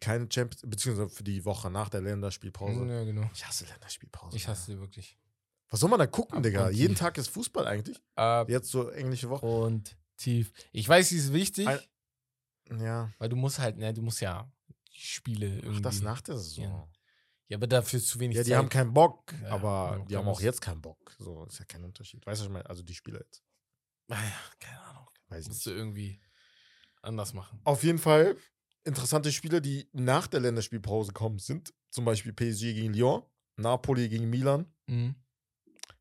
[0.00, 2.86] Keine Champions, beziehungsweise für die Woche nach der Länderspielpause.
[2.86, 3.30] Ja, genau.
[3.32, 4.36] Ich hasse Länderspielpause.
[4.36, 5.16] Ich hasse sie wirklich.
[5.68, 6.70] Was soll man da gucken, Ab Digga?
[6.70, 6.98] Jeden tief.
[7.00, 7.98] Tag ist Fußball eigentlich.
[8.14, 9.44] Ab Jetzt so englische Woche.
[9.46, 10.52] und tief.
[10.72, 13.12] Ich weiß, sie ist wichtig, Ein- Ja.
[13.18, 14.50] weil du musst halt, ne, du musst ja
[14.92, 15.76] die Spiele irgendwie.
[15.78, 16.64] Ach, das nach der Saison.
[16.64, 16.88] Ja.
[17.48, 18.58] Ja, aber dafür ist zu wenig Ja, die Zeit.
[18.58, 21.14] haben keinen Bock, Ja, aber die haben die auch jetzt keinen Bock.
[21.18, 22.26] So ist ja kein Unterschied.
[22.26, 22.68] Weißt du, was ich meine?
[22.68, 23.42] Also die Spieler jetzt.
[24.08, 25.06] Naja, Ah keine Ahnung.
[25.28, 25.74] Weiß ich Musst nicht.
[25.76, 26.20] du irgendwie
[27.02, 27.60] anders machen.
[27.64, 28.36] Auf jeden Fall
[28.84, 33.22] interessante Spiele, die nach der Länderspielpause kommen, sind zum Beispiel PSG gegen Lyon,
[33.56, 34.72] Napoli gegen Milan.
[34.86, 35.14] Mhm.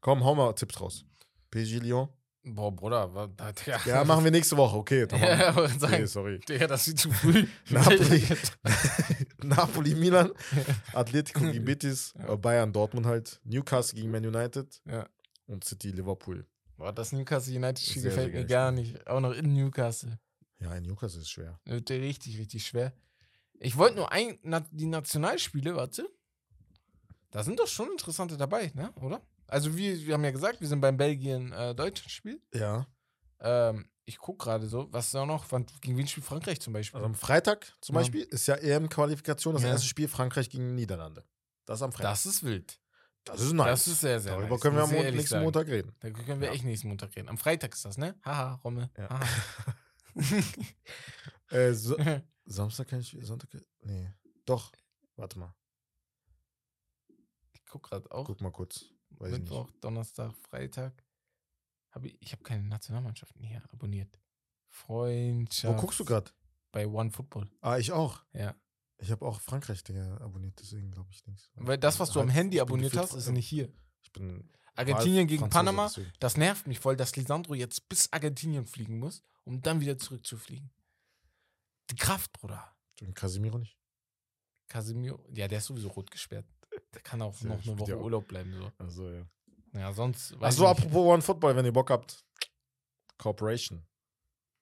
[0.06, 1.04] Komm, hau mal Tipps raus.
[1.50, 2.08] PSG Lyon.
[2.44, 3.80] Boah, Bruder, war, da, Digga.
[3.88, 4.78] Ja, machen wir nächste Woche.
[4.78, 5.28] Okay, tamam.
[5.28, 6.40] Ja, sagen, sorry.
[6.48, 7.48] Digga, das ist zu früh.
[7.72, 8.24] Napoli.
[9.42, 10.30] Napoli, Milan,
[10.94, 12.34] Atletico gegen Betis, Ja.
[12.34, 15.08] äh, Bayern, Dortmund halt, Newcastle gegen Man United Ja.
[15.48, 16.46] und City, Liverpool.
[16.78, 19.08] Boah, das Newcastle United-Spiel gefällt mir gar nicht.
[19.08, 20.20] Auch noch in Newcastle.
[20.60, 21.60] Ja, in Newcastle ist schwer.
[21.66, 22.94] Wird richtig, richtig schwer.
[23.60, 26.08] Ich wollte nur ein, na, die Nationalspiele, warte.
[27.32, 28.94] Da sind doch schon interessante dabei, ne?
[29.02, 29.20] Oder?
[29.48, 32.42] Also, wir, wir haben ja gesagt, wir sind beim Belgien-Deutschland-Spiel.
[32.54, 32.88] Ja.
[33.40, 35.52] ähm, ich gucke gerade so, was ist da noch?
[35.52, 36.98] Wann, gegen wen spielt Frankreich zum Beispiel?
[36.98, 38.02] Also am Freitag zum Ja.
[38.02, 39.70] Beispiel ist ja EM-Qualifikation, das Ja.
[39.70, 41.26] erste Spiel Frankreich gegen Niederlande.
[41.66, 42.12] Das ist am Freitag.
[42.12, 42.80] das ist wild.
[43.24, 43.66] Das ist nice.
[43.68, 45.44] Das ist sehr, sehr Darüber nice, können wir am ich Mon ehrlich nächsten sagen.
[45.46, 45.96] Montag reden.
[46.00, 46.54] Da können wir Ja.
[46.54, 47.28] echt nächsten Montag reden.
[47.30, 48.14] Am Freitag ist das, ne?
[48.24, 48.90] Haha, Rommel.
[48.98, 49.10] Ja.
[49.10, 49.26] Haha.
[51.50, 51.96] Äh, so,
[52.46, 53.50] Samstag kann ich, Sonntag,
[53.82, 54.12] nee.
[54.46, 54.72] Doch,
[55.16, 55.54] warte mal,
[57.54, 58.26] ich guck gerade auch.
[58.26, 58.86] guck mal kurz.
[59.20, 61.04] Weiß Mittwoch, Donnerstag, Freitag.
[61.92, 64.20] Hab ich ich habe keine Nationalmannschaften hier abonniert.
[64.68, 65.78] Freundschaft.
[65.78, 66.32] Wo guckst du gerade?
[66.72, 67.50] Bei One Football.
[67.62, 68.22] Ah, ich auch.
[68.34, 68.56] Ja.
[68.98, 71.50] Ich habe auch Frankreich Digga, abonniert, deswegen glaube ich nichts.
[71.56, 73.72] Weil das, was du am Handy abonniert hast, ist nicht hier.
[74.02, 76.14] Ich bin Argentinien gegen Franzose, Panama, deswegen.
[76.20, 80.70] das nervt mich voll, dass Lisandro jetzt bis Argentinien fliegen muss, um dann wieder zurückzufliegen.
[81.92, 82.76] Die Kraft, Bruder.
[83.02, 83.78] Und Casimiro nicht.
[84.68, 86.46] Casemiro, ja, der ist sowieso rot gesperrt.
[86.96, 87.98] Der kann auch Ja, noch eine Woche ja.
[87.98, 88.54] Urlaub bleiben.
[88.54, 88.72] So.
[88.78, 89.26] Also ja.
[89.74, 90.32] Ja, sonst.
[90.32, 90.70] nicht.
[90.70, 92.24] apropos One Football, wenn ihr Bock habt.
[93.18, 93.86] Corporation.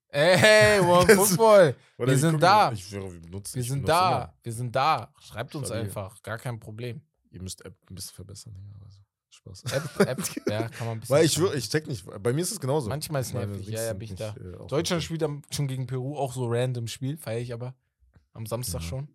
[0.09, 1.75] Ey, hey, One Das- Football.
[1.97, 2.71] Wir sind da.
[2.71, 4.09] Ich, wir benutzen, Wir sind da.
[4.23, 4.33] immer.
[4.43, 5.13] Wir sind da.
[5.19, 5.85] Schreibt uns Stabil.
[5.85, 6.21] einfach.
[6.21, 7.01] Gar kein Problem.
[7.31, 8.53] Ihr müsst App ein bisschen verbessern.
[8.55, 8.99] Digga, Also,
[9.29, 9.63] Spaß.
[9.73, 11.15] App, App, ja, kann man ein bisschen.
[11.15, 12.05] Weil ich ich check nicht.
[12.21, 12.89] Bei mir ist es genauso.
[12.89, 13.67] Manchmal ist Meine nervig.
[13.69, 14.35] Ja, ja, bin ich da.
[14.35, 17.73] äh, Deutschland spielt schon gegen Peru, auch so random Spiel, feiere ich aber.
[18.33, 18.87] Am Samstag Ja.
[18.87, 19.07] schon.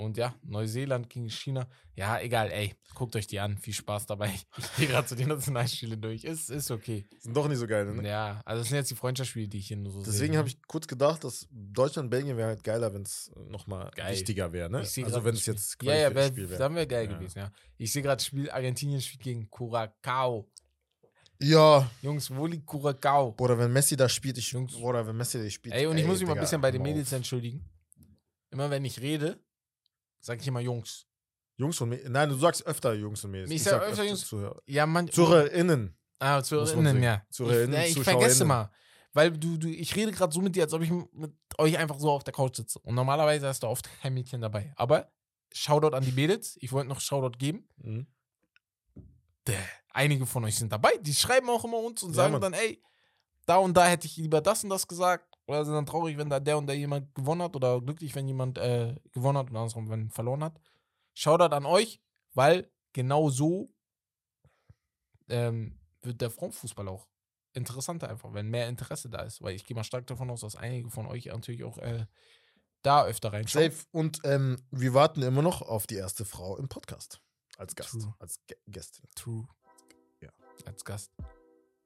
[0.00, 1.68] Und ja, Neuseeland gegen China.
[1.94, 2.74] Ja, egal, ey.
[2.94, 3.58] Guckt euch die an.
[3.58, 4.32] Viel Spaß dabei.
[4.56, 6.24] Ich gehe gerade zu den Nationalspielen durch.
[6.24, 7.06] Ist, ist okay.
[7.18, 8.08] Sind doch nicht so geil, ne?
[8.08, 10.12] Ja, also das sind jetzt die Freundschaftsspiele, die ich hier nur so sehe.
[10.12, 13.90] Deswegen habe ich kurz gedacht, dass Deutschland und Belgien wäre halt geiler, wenn es nochmal
[13.94, 14.12] Geil.
[14.14, 14.78] wichtiger wäre, ne?
[14.78, 15.54] Also wenn es Spiel.
[15.54, 16.58] jetzt Ja, ja, wär, Spiel wäre.
[16.58, 17.18] dann wäre geil Ja.
[17.18, 17.52] gewesen, ja.
[17.76, 20.48] Ich sehe gerade Spiel, Argentinien spielt gegen Curacao.
[21.42, 23.34] Ja, Jungs, wo liegt Curacao?
[23.38, 24.74] oder wenn Messi da spielt, ich Jungs.
[24.76, 25.74] oder wenn Messi da spielt.
[25.74, 27.64] Ey, und ich muss mich mal ein bisschen bei den Mädels entschuldigen.
[28.50, 29.38] Immer wenn ich rede,
[30.20, 31.06] sage ich immer Jungs.
[31.56, 32.08] Jungs und Mädels.
[32.10, 33.50] Nein, du sagst öfter Jungs und Mädels.
[33.50, 34.62] Ich sag öfter Jungs- Zuhörer.
[34.66, 35.08] Ja, man.
[35.10, 35.96] ZuhörerInnen.
[36.18, 37.22] Ah, Muss man ZuhörerInnen, ja.
[37.30, 38.70] ZuhörerInnen, ich, ja, ich vergesse mal.
[39.12, 41.98] Weil du, du, ich rede gerade so mit dir, als ob ich mit euch einfach
[41.98, 42.78] so auf der Couch sitze.
[42.80, 44.72] Und normalerweise hast du oft kein Mädchen dabei.
[44.76, 45.10] Aber
[45.52, 46.56] Shoutout an die Mädels.
[46.60, 47.68] Ich wollte noch Shoutout geben.
[47.78, 48.06] Mhm.
[49.46, 49.56] Däh,
[49.92, 50.96] Einige von euch sind dabei.
[51.00, 52.42] Die schreiben auch immer uns und Ja, sagen Mann.
[52.42, 52.82] dann, ey,
[53.46, 55.26] da und da hätte ich lieber das und das gesagt.
[55.50, 57.56] Oder sind dann traurig, wenn da der und der jemand gewonnen hat.
[57.56, 60.60] Oder glücklich, wenn jemand äh, gewonnen hat und andersrum, wenn verloren hat.
[61.12, 62.00] Shoutout an euch,
[62.34, 63.74] weil genau so
[65.28, 67.08] ähm, wird der Frauenfußball auch
[67.52, 69.42] interessanter einfach, wenn mehr Interesse da ist.
[69.42, 72.06] Weil ich gehe mal stark davon aus, dass einige von euch natürlich auch äh,
[72.82, 73.72] da öfter reinschauen.
[73.72, 73.86] Safe.
[73.90, 77.20] Und ähm, wir warten immer noch auf die erste Frau im Podcast.
[77.58, 77.90] Als Gast.
[77.90, 78.14] True.
[78.20, 79.08] Als Gä- Gästin.
[79.16, 79.48] True.
[80.20, 80.30] Ja.
[80.64, 81.10] Als Gast.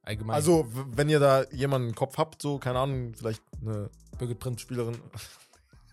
[0.04, 0.34] Allgemein.
[0.34, 4.60] Also, wenn ihr da jemanden im Kopf habt, so, keine Ahnung, vielleicht eine Birgit Prinz.
[4.60, 4.98] Spielerin.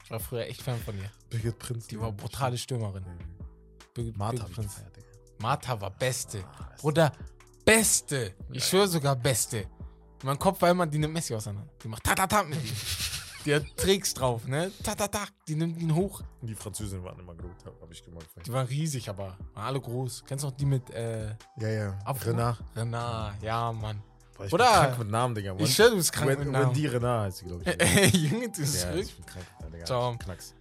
[0.04, 1.10] Ich war früher echt Fan von ihr.
[1.30, 1.88] Birgit Prinz.
[1.88, 3.06] Die war brutale Stürmerin.
[3.94, 4.76] Birgit, Martha Birgit Prinz.
[4.76, 4.98] gefeiert.
[5.40, 6.44] Martha war Beste.
[6.44, 7.14] Ah, Bruder,
[7.64, 8.34] Beste.
[8.52, 9.60] Ich schwöre sogar Beste.
[9.60, 9.68] In
[10.24, 11.72] meinem Kopf war immer, die nimmt Messi auseinander.
[11.82, 12.72] Die macht ta-ta-ta mit ihm.
[13.46, 14.72] Die hat Tricks drauf, ne?
[14.84, 15.26] Ta-ta-ta.
[15.48, 16.22] Die nimmt ihn hoch.
[16.42, 18.28] Die Französinnen waren immer gut, habe hab ich gemacht.
[18.46, 20.24] Die waren riesig, aber waren alle groß.
[20.28, 22.00] Kennst du noch die mit äh, Ja, ja.
[22.06, 22.30] Afro?
[22.30, 22.58] Renard.
[22.76, 23.42] Renard?
[23.42, 24.02] Ja, Mann.
[24.38, 25.56] Boah, ich Oder- bin krank mit Namen, Digga.
[25.58, 26.74] Ich schwöre, du bist krank mit Namen.
[26.74, 27.80] die Renard heißt sie, glaube ich.
[27.82, 29.08] Ey, Junge, du bist ja, verrückt.
[29.10, 29.46] ich bin krank.
[29.74, 30.16] Digga, Ciao.
[30.18, 30.54] Knacks.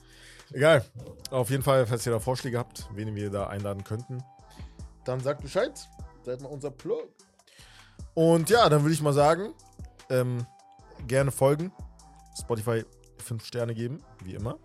[0.52, 0.84] Egal.
[1.30, 4.22] Auf jeden Fall, falls ihr da Vorschläge habt, wen wir da einladen könnten,
[5.04, 5.72] dann sagt Bescheid.
[6.24, 7.08] Seid mal unser Plug.
[8.14, 9.52] Und ja, dann würde ich mal sagen,
[10.08, 10.44] ähm,
[11.06, 11.72] gerne folgen.
[12.40, 12.84] Spotify
[13.18, 14.58] 5 Sterne geben, wie immer.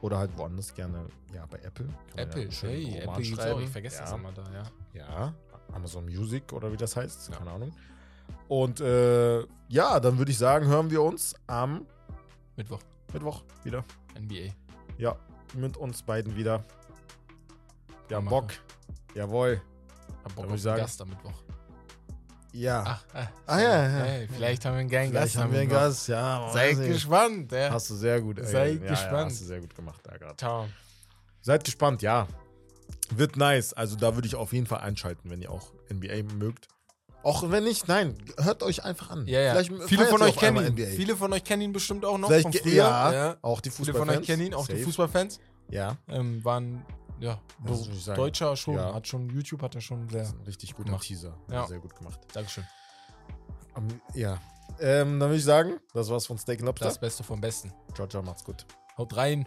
[0.00, 1.88] Oder halt woanders gerne, ja, bei Apple.
[2.16, 3.60] Apple, ja schön hey, Apple gibt's auch.
[3.60, 4.02] Ich vergesse ja.
[4.02, 4.62] das immer da, ja.
[4.94, 5.34] Ja,
[5.72, 7.36] Amazon Music oder wie das heißt, Ja.
[7.36, 7.72] keine Ahnung.
[8.48, 11.86] Und äh, ja, dann würde ich sagen, hören wir uns am
[12.56, 12.80] Mittwoch,
[13.12, 13.84] Mittwoch wieder.
[14.18, 14.52] NBA.
[14.98, 15.16] Ja,
[15.54, 16.64] mit uns beiden wieder.
[18.08, 18.28] Wir haben.
[18.28, 18.52] Bock.
[19.14, 19.60] Jawohl.
[20.24, 21.42] Hab Bock auf sagen- Gast am Mittwoch.
[22.52, 22.82] Ja.
[22.86, 23.88] Ach, ah, Ah, ja, ja.
[24.04, 25.70] Hey, vielleicht haben wir einen geilen Vielleicht Gast haben am wir einen.
[25.70, 26.08] Gast.
[26.08, 27.52] Ja, Seid gespannt.
[27.52, 27.70] Ja.
[27.70, 28.38] Hast du sehr gut.
[28.38, 28.46] ey.
[28.46, 29.12] Seid ja, gespannt.
[29.12, 30.36] Ja, hast du sehr gut gemacht da gerade.
[30.36, 30.66] Ciao.
[31.42, 32.26] Seid gespannt, ja.
[33.14, 33.72] Wird nice.
[33.72, 36.68] Also da würde ich auf jeden Fall einschalten, wenn ihr auch NBA mögt.
[37.22, 39.26] Auch wenn nicht, nein, hört euch einfach an.
[39.26, 39.50] Ja, ja.
[39.52, 40.72] Vielleicht Viele von euch kennen ihn.
[40.72, 40.86] NBA.
[40.96, 42.74] Viele von euch kennen ihn bestimmt auch noch Vielleicht von früher.
[42.74, 44.10] ja, auch die Viele Fußballfans.
[44.14, 44.84] von euch kennen ihn, auch die Safe.
[44.84, 45.38] Fußballfans.
[45.68, 46.84] Ja, Ähm, waren,
[47.20, 48.16] ja, Das muss ich sagen.
[48.16, 48.94] Deutscher schon, Ja.
[48.94, 50.20] hat schon, YouTube hat er schon sehr.
[50.20, 51.06] das ist ein richtig guter Gemacht.
[51.06, 51.36] Teaser.
[51.50, 51.66] Ja.
[51.66, 52.18] Sehr gut gemacht.
[52.32, 52.64] Dankeschön.
[53.76, 54.38] Um, ja.
[54.80, 56.86] Ähm, dann würde ich sagen, das war's von Steak and Lobster.
[56.86, 57.72] Das Beste vom Besten.
[57.94, 58.66] Ciao, ciao, macht's gut.
[58.96, 59.46] Haut rein.